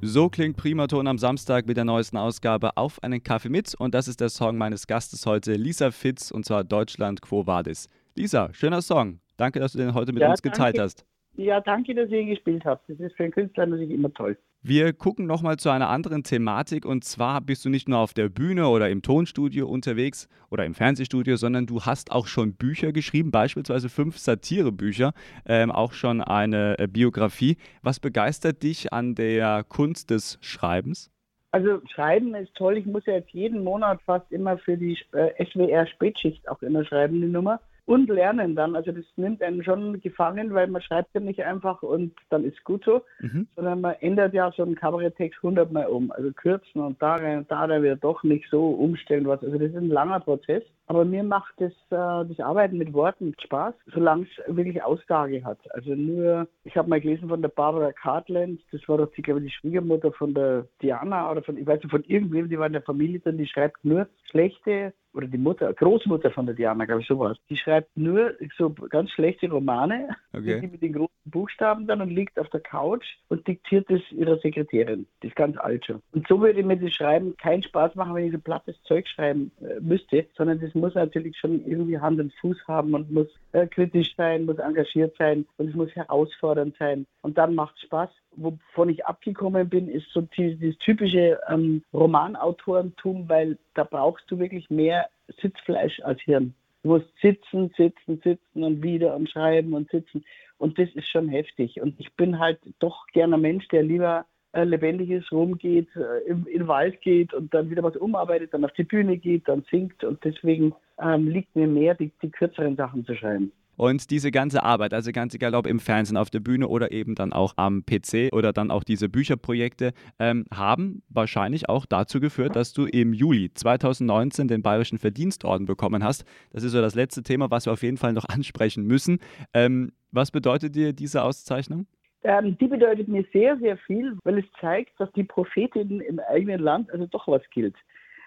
So 0.00 0.28
klingt 0.28 0.56
Primaton 0.56 1.08
am 1.08 1.18
Samstag 1.18 1.66
mit 1.66 1.76
der 1.76 1.84
neuesten 1.84 2.16
Ausgabe 2.16 2.76
auf 2.76 3.02
einen 3.02 3.22
Kaffee 3.22 3.48
mit 3.48 3.74
und 3.74 3.94
das 3.94 4.06
ist 4.06 4.20
der 4.20 4.28
Song 4.28 4.56
meines 4.56 4.86
Gastes 4.86 5.26
heute, 5.26 5.54
Lisa 5.54 5.90
Fitz 5.90 6.30
und 6.30 6.44
zwar 6.44 6.62
Deutschland 6.62 7.20
Quo 7.20 7.46
Vadis. 7.46 7.88
Lisa, 8.14 8.52
schöner 8.52 8.80
Song. 8.80 9.18
Danke, 9.36 9.58
dass 9.58 9.72
du 9.72 9.78
den 9.78 9.92
heute 9.94 10.12
mit 10.12 10.22
ja, 10.22 10.30
uns 10.30 10.40
geteilt 10.40 10.76
danke. 10.76 10.82
hast. 10.82 11.04
Ja, 11.36 11.60
danke, 11.60 11.96
dass 11.96 12.10
ihr 12.10 12.20
ihn 12.20 12.28
gespielt 12.28 12.64
habt. 12.64 12.88
Das 12.88 13.00
ist 13.00 13.16
für 13.16 13.24
einen 13.24 13.32
Künstler 13.32 13.66
natürlich 13.66 13.90
immer 13.90 14.12
toll. 14.12 14.38
Wir 14.66 14.94
gucken 14.94 15.26
nochmal 15.26 15.58
zu 15.58 15.68
einer 15.68 15.90
anderen 15.90 16.22
Thematik 16.22 16.86
und 16.86 17.04
zwar 17.04 17.42
bist 17.42 17.66
du 17.66 17.68
nicht 17.68 17.86
nur 17.86 17.98
auf 17.98 18.14
der 18.14 18.30
Bühne 18.30 18.68
oder 18.68 18.88
im 18.88 19.02
Tonstudio 19.02 19.68
unterwegs 19.68 20.26
oder 20.50 20.64
im 20.64 20.72
Fernsehstudio, 20.72 21.36
sondern 21.36 21.66
du 21.66 21.82
hast 21.82 22.10
auch 22.10 22.26
schon 22.26 22.54
Bücher 22.54 22.90
geschrieben, 22.92 23.30
beispielsweise 23.30 23.90
fünf 23.90 24.16
Satirebücher, 24.16 25.12
ähm, 25.44 25.70
auch 25.70 25.92
schon 25.92 26.22
eine 26.22 26.78
äh, 26.78 26.86
Biografie. 26.86 27.58
Was 27.82 28.00
begeistert 28.00 28.62
dich 28.62 28.90
an 28.90 29.14
der 29.14 29.64
Kunst 29.68 30.08
des 30.08 30.38
Schreibens? 30.40 31.10
Also 31.50 31.82
Schreiben 31.94 32.34
ist 32.34 32.54
toll. 32.54 32.78
Ich 32.78 32.86
muss 32.86 33.04
ja 33.04 33.16
jetzt 33.16 33.32
jeden 33.32 33.64
Monat 33.64 34.00
fast 34.06 34.32
immer 34.32 34.56
für 34.56 34.78
die 34.78 34.98
äh, 35.12 35.44
SWR 35.44 35.86
Spätschicht 35.88 36.48
auch 36.48 36.62
immer 36.62 36.86
schreiben, 36.86 37.20
die 37.20 37.28
Nummer 37.28 37.60
und 37.86 38.08
lernen 38.08 38.56
dann. 38.56 38.76
Also 38.76 38.92
das 38.92 39.04
nimmt 39.16 39.42
einen 39.42 39.62
schon 39.62 40.00
gefangen, 40.00 40.54
weil 40.54 40.66
man 40.68 40.82
schreibt 40.82 41.14
ja 41.14 41.20
nicht 41.20 41.42
einfach 41.42 41.82
und 41.82 42.14
dann 42.30 42.44
ist 42.44 42.62
gut 42.64 42.84
so, 42.84 43.02
mhm. 43.20 43.46
sondern 43.56 43.80
man 43.80 43.94
ändert 44.00 44.32
ja 44.34 44.50
so 44.52 44.62
einen 44.62 44.74
Kabaretttext 44.74 45.42
hundertmal 45.42 45.86
um. 45.86 46.10
Also 46.10 46.32
kürzen 46.32 46.80
und 46.80 47.00
da 47.02 47.16
rein 47.16 47.38
und 47.38 47.50
da 47.50 47.64
rein 47.64 47.82
wieder 47.82 47.96
doch 47.96 48.22
nicht 48.22 48.48
so 48.50 48.70
umstellen 48.70 49.26
was. 49.26 49.42
Also 49.42 49.58
das 49.58 49.70
ist 49.70 49.76
ein 49.76 49.88
langer 49.88 50.20
Prozess. 50.20 50.62
Aber 50.86 51.04
mir 51.04 51.22
macht 51.22 51.54
das, 51.58 51.72
äh, 51.90 52.28
das 52.28 52.40
Arbeiten 52.40 52.76
mit 52.76 52.92
Worten 52.92 53.34
Spaß, 53.42 53.74
solange 53.92 54.24
es 54.24 54.56
wirklich 54.56 54.82
Aussage 54.82 55.42
hat. 55.42 55.58
Also 55.72 55.94
nur, 55.94 56.46
ich 56.64 56.76
habe 56.76 56.90
mal 56.90 57.00
gelesen 57.00 57.28
von 57.28 57.40
der 57.40 57.48
Barbara 57.48 57.92
Cartland, 57.92 58.60
das 58.70 58.86
war 58.86 58.98
doch, 58.98 59.10
die, 59.12 59.22
glaube 59.22 59.40
ich, 59.40 59.46
die 59.46 59.52
Schwiegermutter 59.52 60.12
von 60.12 60.34
der 60.34 60.66
Diana 60.82 61.30
oder 61.30 61.42
von, 61.42 61.56
ich 61.56 61.66
weiß 61.66 61.82
nicht, 61.82 61.90
von 61.90 62.04
irgendwem, 62.04 62.50
die 62.50 62.58
war 62.58 62.66
in 62.66 62.74
der 62.74 62.82
Familie 62.82 63.20
drin, 63.20 63.38
die 63.38 63.46
schreibt 63.46 63.82
nur 63.84 64.08
schlechte 64.30 64.92
oder 65.14 65.26
die 65.26 65.38
Mutter, 65.38 65.72
Großmutter 65.72 66.30
von 66.30 66.46
der 66.46 66.54
Diana, 66.54 66.84
glaube 66.84 67.02
ich, 67.02 67.08
sowas. 67.08 67.38
Die 67.48 67.56
schreibt 67.56 67.96
nur 67.96 68.32
so 68.58 68.70
ganz 68.70 69.10
schlechte 69.10 69.48
Romane, 69.48 70.08
okay. 70.32 70.60
die 70.60 70.66
mit 70.66 70.82
den 70.82 70.92
großen 70.92 71.14
Buchstaben 71.24 71.86
dann 71.86 72.00
und 72.00 72.10
liegt 72.10 72.38
auf 72.38 72.48
der 72.50 72.60
Couch 72.60 73.06
und 73.28 73.46
diktiert 73.46 73.90
es 73.90 74.02
ihrer 74.10 74.38
Sekretärin. 74.38 75.06
Das 75.20 75.30
ist 75.30 75.36
ganz 75.36 75.56
alt 75.56 75.86
schon. 75.86 76.02
Und 76.12 76.26
so 76.28 76.40
würde 76.40 76.62
mir 76.62 76.76
das 76.76 76.92
Schreiben 76.92 77.36
keinen 77.36 77.62
Spaß 77.62 77.94
machen, 77.94 78.14
wenn 78.14 78.26
ich 78.26 78.32
so 78.32 78.38
plattes 78.38 78.76
Zeug 78.82 79.08
schreiben 79.08 79.52
äh, 79.60 79.80
müsste, 79.80 80.26
sondern 80.36 80.60
das 80.60 80.74
muss 80.74 80.94
natürlich 80.94 81.36
schon 81.38 81.64
irgendwie 81.66 81.98
Hand 81.98 82.20
und 82.20 82.32
Fuß 82.40 82.66
haben 82.66 82.94
und 82.94 83.10
muss 83.10 83.28
äh, 83.52 83.66
kritisch 83.66 84.14
sein, 84.16 84.44
muss 84.44 84.58
engagiert 84.58 85.14
sein 85.18 85.46
und 85.56 85.68
es 85.68 85.74
muss 85.74 85.94
herausfordernd 85.94 86.76
sein. 86.78 87.06
Und 87.22 87.38
dann 87.38 87.54
macht 87.54 87.76
es 87.76 87.82
Spaß. 87.82 88.10
Wovon 88.36 88.88
ich 88.88 89.06
abgekommen 89.06 89.68
bin, 89.68 89.88
ist 89.88 90.10
so 90.10 90.22
dieses 90.22 90.76
typische 90.78 91.38
ähm, 91.48 91.82
Romanautorentum, 91.92 93.28
weil 93.28 93.58
da 93.74 93.84
brauchst 93.84 94.30
du 94.30 94.38
wirklich 94.38 94.70
mehr 94.70 95.08
Sitzfleisch 95.40 96.00
als 96.00 96.20
Hirn. 96.22 96.54
Du 96.82 96.90
musst 96.90 97.06
sitzen, 97.22 97.72
sitzen, 97.76 98.20
sitzen 98.22 98.62
und 98.62 98.82
wieder 98.82 99.16
und 99.16 99.30
schreiben 99.30 99.72
und 99.72 99.90
sitzen. 99.90 100.24
Und 100.58 100.78
das 100.78 100.90
ist 100.94 101.08
schon 101.08 101.28
heftig. 101.28 101.80
Und 101.80 101.98
ich 101.98 102.12
bin 102.14 102.38
halt 102.38 102.60
doch 102.78 103.06
gerne 103.08 103.36
ein 103.36 103.40
Mensch, 103.40 103.66
der 103.68 103.82
lieber 103.82 104.26
äh, 104.52 104.64
lebendiges 104.64 105.32
rumgeht, 105.32 105.88
äh, 105.96 106.28
im, 106.28 106.46
in 106.46 106.60
den 106.60 106.68
Wald 106.68 107.00
geht 107.00 107.34
und 107.34 107.52
dann 107.54 107.70
wieder 107.70 107.82
was 107.82 107.96
umarbeitet, 107.96 108.52
dann 108.54 108.64
auf 108.64 108.72
die 108.72 108.84
Bühne 108.84 109.16
geht, 109.16 109.48
dann 109.48 109.64
singt. 109.70 110.04
Und 110.04 110.22
deswegen 110.24 110.74
ähm, 111.02 111.28
liegt 111.28 111.56
mir 111.56 111.66
mehr, 111.66 111.94
die, 111.94 112.12
die 112.22 112.30
kürzeren 112.30 112.76
Sachen 112.76 113.04
zu 113.04 113.14
schreiben. 113.14 113.50
Und 113.76 114.10
diese 114.10 114.30
ganze 114.30 114.62
Arbeit, 114.62 114.94
also 114.94 115.12
ganz 115.12 115.34
egal 115.34 115.54
ob 115.54 115.66
im 115.66 115.80
Fernsehen, 115.80 116.16
auf 116.16 116.30
der 116.30 116.40
Bühne 116.40 116.68
oder 116.68 116.92
eben 116.92 117.14
dann 117.14 117.32
auch 117.32 117.54
am 117.56 117.84
PC 117.84 118.32
oder 118.32 118.52
dann 118.52 118.70
auch 118.70 118.84
diese 118.84 119.08
Bücherprojekte, 119.08 119.92
ähm, 120.18 120.44
haben 120.52 121.02
wahrscheinlich 121.08 121.68
auch 121.68 121.86
dazu 121.86 122.20
geführt, 122.20 122.56
dass 122.56 122.72
du 122.72 122.86
im 122.86 123.12
Juli 123.12 123.52
2019 123.52 124.48
den 124.48 124.62
Bayerischen 124.62 124.98
Verdienstorden 124.98 125.66
bekommen 125.66 126.04
hast. 126.04 126.24
Das 126.52 126.62
ist 126.62 126.72
so 126.72 126.80
das 126.80 126.94
letzte 126.94 127.22
Thema, 127.22 127.50
was 127.50 127.66
wir 127.66 127.72
auf 127.72 127.82
jeden 127.82 127.96
Fall 127.96 128.12
noch 128.12 128.24
ansprechen 128.28 128.86
müssen. 128.86 129.18
Ähm, 129.52 129.92
was 130.12 130.30
bedeutet 130.30 130.74
dir 130.74 130.92
diese 130.92 131.22
Auszeichnung? 131.22 131.86
Ähm, 132.22 132.56
die 132.58 132.68
bedeutet 132.68 133.08
mir 133.08 133.24
sehr, 133.32 133.58
sehr 133.58 133.76
viel, 133.76 134.16
weil 134.24 134.38
es 134.38 134.44
zeigt, 134.60 134.98
dass 134.98 135.12
die 135.12 135.24
Prophetin 135.24 136.00
im 136.00 136.18
eigenen 136.20 136.60
Land 136.60 136.90
also 136.90 137.06
doch 137.06 137.28
was 137.28 137.42
gilt 137.50 137.74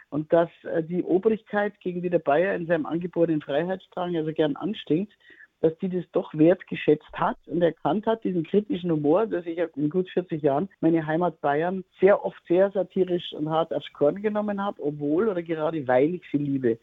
und 0.09 0.31
dass 0.31 0.49
äh, 0.63 0.83
die 0.83 1.03
Obrigkeit, 1.03 1.79
gegen 1.79 2.01
die 2.01 2.09
der 2.09 2.19
Bayer 2.19 2.55
in 2.55 2.67
seinem 2.67 2.85
angeborenen 2.85 3.41
Freiheitsdrang 3.41 4.15
also 4.15 4.31
gern 4.33 4.55
anstinkt, 4.55 5.13
dass 5.61 5.77
die 5.79 5.89
das 5.89 6.05
doch 6.11 6.33
wertgeschätzt 6.33 7.11
hat 7.13 7.37
und 7.47 7.61
erkannt 7.61 8.05
hat, 8.05 8.23
diesen 8.23 8.43
kritischen 8.43 8.91
Humor, 8.91 9.25
dass 9.25 9.45
ich 9.45 9.57
in 9.75 9.89
gut 9.89 10.09
40 10.09 10.41
Jahren 10.41 10.69
meine 10.81 11.05
Heimat 11.05 11.41
Bayern 11.41 11.83
sehr 11.99 12.23
oft 12.23 12.41
sehr 12.47 12.69
satirisch 12.71 13.33
und 13.33 13.49
hart 13.49 13.73
aufs 13.73 13.91
Korn 13.93 14.21
genommen 14.21 14.63
habe, 14.63 14.81
obwohl 14.83 15.29
oder 15.29 15.41
gerade 15.41 15.87
weil 15.87 16.15
ich 16.15 16.23
sie 16.31 16.37
liebe. 16.37 16.77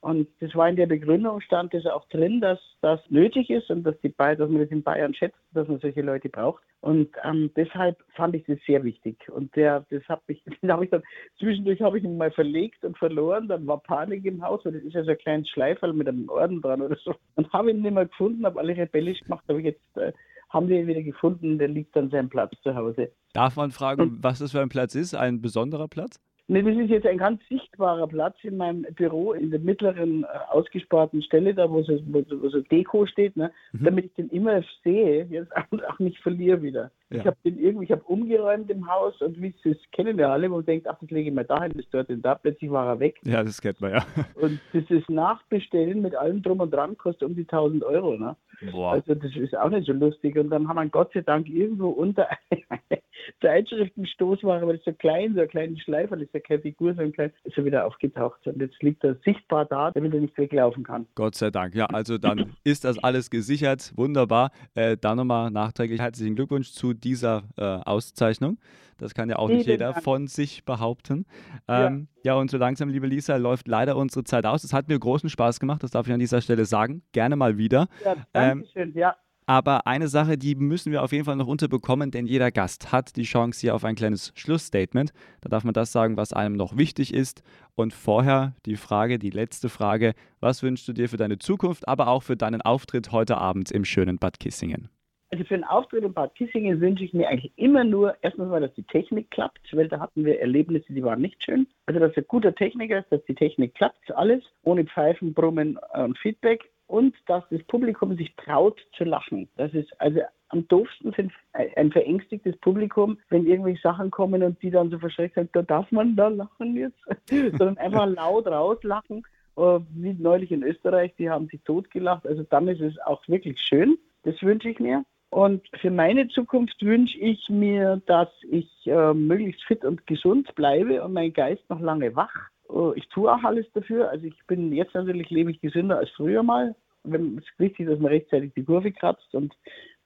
Und 0.00 0.28
das 0.40 0.54
war 0.54 0.68
in 0.68 0.76
der 0.76 0.86
Begründung, 0.86 1.40
stand 1.40 1.74
das 1.74 1.84
auch 1.86 2.06
drin, 2.08 2.40
dass 2.40 2.60
das 2.82 3.00
nötig 3.08 3.50
ist 3.50 3.68
und 3.68 3.82
dass, 3.82 3.98
die 4.00 4.08
Bayern, 4.08 4.38
dass 4.38 4.48
man 4.48 4.62
das 4.62 4.70
in 4.70 4.84
Bayern 4.84 5.12
schätzt, 5.12 5.38
dass 5.52 5.66
man 5.66 5.80
solche 5.80 6.02
Leute 6.02 6.28
braucht. 6.28 6.62
Und 6.80 7.08
ähm, 7.24 7.50
deshalb 7.56 7.98
fand 8.14 8.36
ich 8.36 8.44
das 8.44 8.58
sehr 8.64 8.84
wichtig. 8.84 9.28
Und 9.28 9.54
der, 9.56 9.84
das 9.90 10.04
habe 10.08 10.22
ich, 10.28 10.40
hab 10.68 10.82
ich 10.82 10.90
dann, 10.90 11.02
zwischendurch 11.40 11.82
habe 11.82 11.98
ich 11.98 12.04
ihn 12.04 12.16
mal 12.16 12.30
verlegt 12.30 12.84
und 12.84 12.96
verloren. 12.96 13.48
Dann 13.48 13.66
war 13.66 13.78
Panik 13.78 14.24
im 14.24 14.42
Haus, 14.42 14.64
weil 14.64 14.72
das 14.72 14.84
ist 14.84 14.94
ja 14.94 15.02
so 15.02 15.10
ein 15.10 15.18
kleines 15.18 15.48
Schleiferl 15.50 15.92
mit 15.92 16.06
einem 16.06 16.28
Orden 16.28 16.62
dran 16.62 16.80
oder 16.80 16.96
so. 16.96 17.14
Und 17.34 17.52
habe 17.52 17.72
ihn 17.72 17.82
nicht 17.82 17.92
mehr 17.92 18.06
gefunden, 18.06 18.46
habe 18.46 18.60
alle 18.60 18.76
rebellisch 18.76 19.20
gemacht, 19.20 19.44
habe 19.48 19.58
ich 19.58 19.66
jetzt, 19.66 19.96
äh, 19.96 20.12
haben 20.48 20.68
wir 20.68 20.80
ihn 20.80 20.86
wieder 20.86 21.02
gefunden, 21.02 21.58
der 21.58 21.68
liegt 21.68 21.96
an 21.96 22.10
seinem 22.10 22.28
Platz 22.28 22.52
zu 22.62 22.74
Hause. 22.74 23.10
Darf 23.32 23.56
man 23.56 23.72
fragen, 23.72 24.02
und, 24.02 24.22
was 24.22 24.38
das 24.38 24.52
für 24.52 24.60
ein 24.60 24.68
Platz 24.68 24.94
ist? 24.94 25.14
Ein 25.14 25.42
besonderer 25.42 25.88
Platz? 25.88 26.20
Nee, 26.50 26.62
das 26.62 26.76
ist 26.76 26.88
jetzt 26.88 27.06
ein 27.06 27.18
ganz 27.18 27.46
sichtbarer 27.50 28.06
Platz 28.06 28.36
in 28.42 28.56
meinem 28.56 28.86
Büro, 28.94 29.34
in 29.34 29.50
der 29.50 29.60
mittleren 29.60 30.24
äh, 30.24 30.26
ausgesparten 30.48 31.20
Stelle, 31.22 31.54
da 31.54 31.70
wo 31.70 31.82
so, 31.82 32.00
wo, 32.06 32.24
wo 32.26 32.48
so 32.48 32.62
Deko 32.62 33.04
steht, 33.04 33.36
ne? 33.36 33.52
Mhm. 33.72 33.84
damit 33.84 34.06
ich 34.06 34.14
den 34.14 34.30
immer 34.30 34.62
sehe 34.82 35.26
jetzt 35.26 35.54
auch, 35.54 35.66
auch 35.88 35.98
nicht 35.98 36.18
verliere 36.20 36.62
wieder. 36.62 36.90
Ja. 37.10 37.20
Ich 37.20 37.26
habe 37.26 37.36
den 37.44 37.58
irgendwie, 37.58 37.86
ich 37.86 37.92
habe 37.92 38.02
umgeräumt 38.02 38.70
im 38.70 38.86
Haus 38.86 39.20
und 39.22 39.40
wie 39.40 39.54
das 39.64 39.76
kennen 39.92 40.18
wir 40.18 40.28
alle, 40.28 40.50
wo 40.50 40.56
man 40.56 40.66
denkt, 40.66 40.86
ach, 40.86 40.98
das 41.00 41.10
lege 41.10 41.30
ich 41.30 41.34
mal 41.34 41.44
dahin, 41.44 41.72
das 41.74 41.86
dort 41.90 42.10
und 42.10 42.22
da, 42.22 42.34
plötzlich 42.34 42.70
war 42.70 42.86
er 42.86 43.00
weg. 43.00 43.16
Ja, 43.24 43.42
das 43.42 43.62
kennt 43.62 43.80
man 43.80 43.92
ja. 43.92 44.06
Und 44.34 44.60
das 44.72 44.84
ist 44.88 45.08
Nachbestellen 45.08 46.02
mit 46.02 46.14
allem 46.14 46.42
drum 46.42 46.60
und 46.60 46.72
dran, 46.72 46.96
kostet 46.98 47.28
um 47.28 47.34
die 47.34 47.42
1000 47.42 47.82
Euro. 47.82 48.16
Ne? 48.16 48.36
Boah. 48.72 48.92
Also 48.92 49.14
das 49.14 49.34
ist 49.36 49.56
auch 49.56 49.70
nicht 49.70 49.86
so 49.86 49.92
lustig. 49.92 50.36
Und 50.36 50.50
dann 50.50 50.68
haben 50.68 50.76
wir 50.76 50.88
Gott 50.88 51.12
sei 51.12 51.20
Dank 51.20 51.48
irgendwo 51.48 51.88
unter 51.88 52.28
eine 52.50 53.00
Zeitschriftenstoßware, 53.40 54.62
aber 54.62 54.72
das 54.72 54.80
ist 54.80 54.86
so 54.86 54.92
klein, 54.92 55.34
so 55.34 55.40
ein 55.40 55.48
kleiner 55.48 55.78
Schleifer, 55.78 56.16
das 56.16 56.26
ist 56.26 56.34
ja 56.34 56.40
keine 56.40 56.60
Figur, 56.60 56.94
so 56.94 57.02
ein 57.02 57.12
klein, 57.12 57.32
ist 57.44 57.56
er 57.56 57.64
wieder 57.64 57.86
aufgetaucht. 57.86 58.46
Und 58.46 58.60
jetzt 58.60 58.82
liegt 58.82 59.04
er 59.04 59.16
sichtbar 59.24 59.64
da, 59.66 59.90
damit 59.90 60.14
er 60.14 60.20
nicht 60.20 60.36
weglaufen 60.36 60.84
kann. 60.84 61.06
Gott 61.14 61.34
sei 61.34 61.50
Dank. 61.50 61.74
Ja, 61.74 61.86
also 61.86 62.18
dann 62.18 62.54
ist 62.64 62.84
das 62.84 62.98
alles 63.02 63.30
gesichert. 63.30 63.92
Wunderbar. 63.96 64.50
Äh, 64.74 64.96
dann 64.96 65.16
nochmal 65.16 65.50
nachträglich 65.50 66.00
herzlichen 66.00 66.34
Glückwunsch 66.34 66.72
zu 66.72 66.94
dieser 66.98 67.44
äh, 67.56 67.62
Auszeichnung. 67.62 68.58
Das 68.98 69.14
kann 69.14 69.30
ja 69.30 69.36
auch 69.36 69.48
nicht 69.48 69.66
jeder 69.66 69.94
von 69.94 70.26
sich 70.26 70.64
behaupten. 70.64 71.24
Ähm, 71.68 72.08
ja. 72.24 72.32
ja. 72.32 72.40
und 72.40 72.50
so 72.50 72.58
langsam, 72.58 72.88
liebe 72.88 73.06
Lisa, 73.06 73.36
läuft 73.36 73.68
leider 73.68 73.96
unsere 73.96 74.24
Zeit 74.24 74.44
aus. 74.44 74.64
Es 74.64 74.72
hat 74.72 74.88
mir 74.88 74.98
großen 74.98 75.30
Spaß 75.30 75.60
gemacht, 75.60 75.82
das 75.82 75.92
darf 75.92 76.06
ich 76.06 76.12
an 76.12 76.18
dieser 76.18 76.40
Stelle 76.40 76.64
sagen. 76.64 77.02
Gerne 77.12 77.36
mal 77.36 77.58
wieder. 77.58 77.88
Ja, 78.04 78.16
danke 78.32 78.60
ähm, 78.60 78.64
schön, 78.72 78.94
ja. 78.94 79.14
Aber 79.48 79.86
eine 79.86 80.08
Sache, 80.08 80.36
die 80.36 80.56
müssen 80.56 80.92
wir 80.92 81.02
auf 81.02 81.10
jeden 81.10 81.24
Fall 81.24 81.36
noch 81.36 81.46
unterbekommen, 81.46 82.10
denn 82.10 82.26
jeder 82.26 82.50
Gast 82.50 82.92
hat 82.92 83.16
die 83.16 83.22
Chance 83.22 83.62
hier 83.62 83.74
auf 83.74 83.82
ein 83.82 83.94
kleines 83.94 84.30
Schlussstatement. 84.34 85.14
Da 85.40 85.48
darf 85.48 85.64
man 85.64 85.72
das 85.72 85.90
sagen, 85.90 86.18
was 86.18 86.34
einem 86.34 86.54
noch 86.54 86.76
wichtig 86.76 87.14
ist. 87.14 87.42
Und 87.74 87.94
vorher 87.94 88.54
die 88.66 88.76
Frage, 88.76 89.18
die 89.18 89.30
letzte 89.30 89.70
Frage, 89.70 90.12
was 90.40 90.62
wünschst 90.62 90.86
du 90.86 90.92
dir 90.92 91.08
für 91.08 91.16
deine 91.16 91.38
Zukunft, 91.38 91.88
aber 91.88 92.08
auch 92.08 92.24
für 92.24 92.36
deinen 92.36 92.60
Auftritt 92.60 93.10
heute 93.10 93.38
Abend 93.38 93.70
im 93.70 93.86
schönen 93.86 94.18
Bad 94.18 94.38
Kissingen? 94.38 94.90
Also 95.30 95.44
für 95.44 95.54
einen 95.54 95.64
Auftritt 95.64 96.04
in 96.04 96.14
Bad 96.14 96.34
Kissingen 96.34 96.80
wünsche 96.80 97.04
ich 97.04 97.12
mir 97.12 97.28
eigentlich 97.28 97.52
immer 97.56 97.84
nur, 97.84 98.16
erstens 98.22 98.48
mal, 98.48 98.60
dass 98.60 98.74
die 98.74 98.84
Technik 98.84 99.30
klappt, 99.30 99.76
weil 99.76 99.88
da 99.88 100.00
hatten 100.00 100.24
wir 100.24 100.40
Erlebnisse, 100.40 100.92
die 100.92 101.04
waren 101.04 101.20
nicht 101.20 101.42
schön. 101.44 101.66
Also 101.86 102.00
dass 102.00 102.16
er 102.16 102.22
guter 102.22 102.54
Techniker 102.54 103.00
ist, 103.00 103.12
dass 103.12 103.24
die 103.26 103.34
Technik 103.34 103.74
klappt, 103.74 104.10
alles, 104.16 104.42
ohne 104.62 104.84
Pfeifen, 104.84 105.34
Brummen 105.34 105.78
und 105.92 106.18
Feedback. 106.18 106.70
Und 106.86 107.14
dass 107.26 107.44
das 107.50 107.62
Publikum 107.64 108.16
sich 108.16 108.34
traut 108.36 108.80
zu 108.96 109.04
lachen. 109.04 109.46
Das 109.56 109.74
ist 109.74 109.88
also 110.00 110.20
am 110.48 110.66
doofsten 110.68 111.12
sind 111.12 111.32
ein 111.52 111.92
verängstigtes 111.92 112.56
Publikum, 112.58 113.18
wenn 113.28 113.46
irgendwelche 113.46 113.82
Sachen 113.82 114.10
kommen 114.10 114.42
und 114.42 114.62
die 114.62 114.70
dann 114.70 114.90
so 114.90 114.98
verschreckt 114.98 115.34
sagen, 115.34 115.50
da 115.52 115.60
darf 115.60 115.92
man 115.92 116.16
da 116.16 116.28
lachen 116.28 116.76
jetzt, 116.76 116.98
sondern 117.58 117.76
einfach 117.76 118.06
laut 118.06 118.46
rauslachen, 118.46 119.22
äh, 119.56 119.80
wie 119.90 120.14
neulich 120.14 120.50
in 120.50 120.62
Österreich, 120.62 121.12
die 121.18 121.28
haben 121.28 121.48
sich 121.48 121.60
totgelacht. 121.64 122.26
Also 122.26 122.44
dann 122.44 122.68
ist 122.68 122.80
es 122.80 122.98
auch 123.00 123.26
wirklich 123.28 123.60
schön. 123.60 123.98
Das 124.22 124.40
wünsche 124.42 124.70
ich 124.70 124.78
mir. 124.78 125.04
Und 125.30 125.62
für 125.80 125.90
meine 125.90 126.28
Zukunft 126.28 126.80
wünsche 126.82 127.18
ich 127.18 127.48
mir, 127.48 128.00
dass 128.06 128.28
ich 128.50 128.68
äh, 128.86 129.12
möglichst 129.12 129.62
fit 129.64 129.84
und 129.84 130.06
gesund 130.06 130.54
bleibe 130.54 131.02
und 131.04 131.12
mein 131.12 131.32
Geist 131.32 131.68
noch 131.68 131.80
lange 131.80 132.14
wach. 132.16 132.34
Uh, 132.70 132.92
ich 132.96 133.08
tue 133.08 133.32
auch 133.32 133.42
alles 133.44 133.66
dafür. 133.72 134.10
Also 134.10 134.26
ich 134.26 134.46
bin 134.46 134.72
jetzt 134.72 134.94
natürlich 134.94 135.30
lebe 135.30 135.50
ich 135.50 135.60
gesünder 135.60 135.98
als 135.98 136.10
früher 136.10 136.42
mal. 136.42 136.74
Wenn, 137.04 137.38
es 137.38 137.44
ist 137.44 137.58
wichtig, 137.58 137.88
dass 137.88 137.98
man 137.98 138.10
rechtzeitig 138.12 138.52
die 138.54 138.64
Kurve 138.64 138.92
kratzt 138.92 139.34
und 139.34 139.54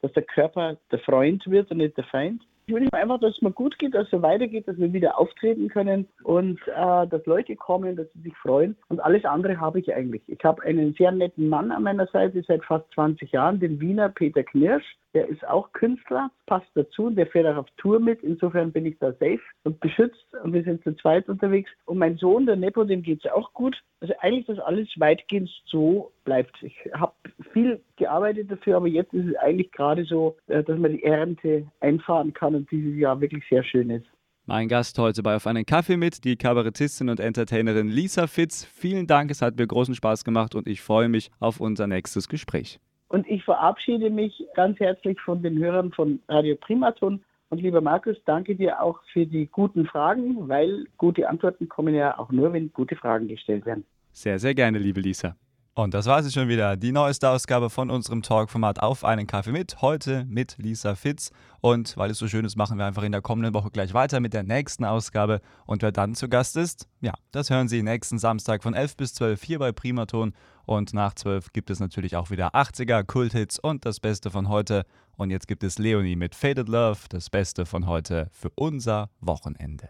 dass 0.00 0.12
der 0.12 0.22
Körper 0.22 0.76
der 0.90 0.98
Freund 1.00 1.44
wird 1.48 1.70
und 1.70 1.78
nicht 1.78 1.96
der 1.96 2.04
Feind. 2.04 2.42
Ich 2.66 2.75
wünsche 2.75 2.90
mir 2.92 3.01
einfach, 3.01 3.18
dass 3.18 3.35
es 3.35 3.42
mir 3.42 3.51
gut 3.51 3.79
geht, 3.79 3.94
dass 3.94 4.05
es 4.05 4.11
so 4.11 4.22
weitergeht, 4.22 4.68
dass 4.68 4.79
wir 4.79 4.92
wieder 4.92 5.18
auftreten 5.18 5.68
können 5.68 6.07
und 6.22 6.61
äh, 6.68 7.07
dass 7.09 7.27
Leute 7.27 7.57
kommen, 7.57 7.96
dass 7.96 8.07
sie 8.12 8.20
sich 8.20 8.37
freuen. 8.37 8.77
Und 8.88 9.01
alles 9.01 9.25
andere 9.25 9.59
habe 9.61 9.81
ich 9.81 9.92
eigentlich. 9.92 10.22
Ich 10.29 10.42
habe 10.44 10.62
einen 10.62 10.94
sehr 10.94 11.11
netten 11.11 11.48
Mann 11.48 11.72
an 11.72 11.83
meiner 11.83 12.07
Seite 12.07 12.42
seit 12.46 12.64
fast 12.64 12.85
20 12.94 13.33
Jahren, 13.33 13.59
den 13.59 13.81
Wiener 13.81 14.09
Peter 14.11 14.44
Knirsch. 14.44 14.96
Der 15.14 15.29
ist 15.29 15.46
auch 15.46 15.72
Künstler, 15.72 16.31
passt 16.46 16.70
dazu 16.75 17.07
und 17.07 17.16
der 17.16 17.27
fährt 17.27 17.46
auch 17.46 17.59
auf 17.59 17.70
Tour 17.77 18.01
mit. 18.01 18.22
Insofern 18.22 18.72
bin 18.72 18.87
ich 18.87 18.98
da 18.98 19.12
safe 19.12 19.40
und 19.64 19.79
beschützt 19.81 20.35
und 20.42 20.55
wir 20.55 20.62
sind 20.62 20.83
zu 20.85 20.94
zweit 20.96 21.29
unterwegs. 21.29 21.70
Und 21.85 21.98
mein 21.98 22.16
Sohn, 22.16 22.46
der 22.46 22.57
Nepo, 22.57 22.85
dem 22.85 23.03
geht 23.03 23.25
es 23.25 23.31
auch 23.31 23.53
gut. 23.53 23.77
Also 24.01 24.14
eigentlich, 24.20 24.46
dass 24.46 24.59
alles 24.61 24.88
weitgehend 24.96 25.51
so 25.66 26.12
bleibt. 26.25 26.62
Ich 26.62 26.75
habe 26.94 27.12
viel 27.52 27.80
gearbeitet 27.96 28.50
dafür, 28.50 28.76
aber 28.76 28.88
jetzt 28.88 29.12
ist 29.14 29.26
es 29.26 29.36
eigentlich 29.36 29.70
gerade 29.72 30.04
so, 30.04 30.36
äh, 30.48 30.62
dass 30.62 30.78
man 30.78 30.92
die 30.92 31.02
Ernte 31.02 31.66
einfahren 31.80 32.32
kann 32.32 32.54
und 32.54 32.70
dieses 32.70 32.96
Jahr 32.96 33.20
wirklich 33.20 33.44
sehr 33.48 33.62
schön 33.62 33.90
ist. 33.90 34.06
Mein 34.44 34.66
Gast 34.66 34.98
heute 34.98 35.22
bei 35.22 35.36
Auf 35.36 35.46
einen 35.46 35.64
Kaffee 35.64 35.96
mit, 35.96 36.24
die 36.24 36.36
Kabarettistin 36.36 37.08
und 37.08 37.20
Entertainerin 37.20 37.88
Lisa 37.88 38.26
Fitz. 38.26 38.64
Vielen 38.64 39.06
Dank, 39.06 39.30
es 39.30 39.40
hat 39.40 39.56
mir 39.56 39.66
großen 39.66 39.94
Spaß 39.94 40.24
gemacht 40.24 40.56
und 40.56 40.66
ich 40.66 40.80
freue 40.80 41.08
mich 41.08 41.30
auf 41.38 41.60
unser 41.60 41.86
nächstes 41.86 42.28
Gespräch. 42.28 42.80
Und 43.08 43.28
ich 43.28 43.44
verabschiede 43.44 44.10
mich 44.10 44.44
ganz 44.56 44.80
herzlich 44.80 45.20
von 45.20 45.42
den 45.42 45.58
Hörern 45.58 45.92
von 45.92 46.20
Radio 46.28 46.56
Primaton. 46.56 47.22
Und 47.50 47.60
lieber 47.60 47.80
Markus, 47.82 48.16
danke 48.24 48.56
dir 48.56 48.82
auch 48.82 48.98
für 49.12 49.26
die 49.26 49.46
guten 49.46 49.86
Fragen, 49.86 50.48
weil 50.48 50.86
gute 50.96 51.28
Antworten 51.28 51.68
kommen 51.68 51.94
ja 51.94 52.18
auch 52.18 52.32
nur, 52.32 52.52
wenn 52.52 52.72
gute 52.72 52.96
Fragen 52.96 53.28
gestellt 53.28 53.66
werden. 53.66 53.84
Sehr, 54.10 54.38
sehr 54.38 54.54
gerne, 54.54 54.78
liebe 54.78 55.00
Lisa. 55.00 55.36
Und 55.74 55.94
das 55.94 56.04
war 56.04 56.22
sie 56.22 56.30
schon 56.30 56.48
wieder, 56.48 56.76
die 56.76 56.92
neueste 56.92 57.30
Ausgabe 57.30 57.70
von 57.70 57.88
unserem 57.88 58.20
Talkformat 58.20 58.82
Auf 58.82 59.04
einen 59.04 59.26
Kaffee 59.26 59.52
mit. 59.52 59.80
Heute 59.80 60.26
mit 60.26 60.56
Lisa 60.58 60.94
Fitz. 60.94 61.30
Und 61.62 61.96
weil 61.96 62.11
es 62.11 62.18
so 62.18 62.28
schön 62.28 62.44
ist, 62.44 62.56
machen 62.56 62.76
wir 62.76 62.85
einfach 62.85 63.04
in 63.04 63.12
der 63.12 63.22
kommenden 63.22 63.54
Woche 63.54 63.70
gleich 63.70 63.94
weiter 63.94 64.20
mit 64.20 64.35
der 64.35 64.42
nächsten 64.42 64.85
Ausgabe. 64.85 65.40
Und 65.64 65.80
wer 65.80 65.90
dann 65.90 66.14
zu 66.14 66.28
Gast 66.28 66.58
ist, 66.58 66.88
ja, 67.00 67.14
das 67.30 67.48
hören 67.48 67.68
Sie 67.68 67.82
nächsten 67.82 68.18
Samstag 68.18 68.62
von 68.62 68.74
11 68.74 68.98
bis 68.98 69.14
12 69.14 69.42
hier 69.42 69.58
bei 69.61 69.72
Primaton. 69.72 70.35
Und 70.66 70.92
nach 70.92 71.14
12 71.14 71.54
gibt 71.54 71.70
es 71.70 71.80
natürlich 71.80 72.16
auch 72.16 72.30
wieder 72.30 72.54
80er, 72.54 73.02
Kulthits 73.04 73.58
und 73.58 73.87
das 73.87 73.98
Beste 73.98 74.30
von 74.30 74.50
heute. 74.50 74.85
Und 75.16 75.30
jetzt 75.30 75.48
gibt 75.48 75.64
es 75.64 75.78
Leonie 75.78 76.16
mit 76.16 76.35
Faded 76.35 76.68
Love, 76.68 76.98
das 77.08 77.30
Beste 77.30 77.64
von 77.64 77.87
heute 77.87 78.28
für 78.30 78.50
unser 78.56 79.08
Wochenende. 79.20 79.88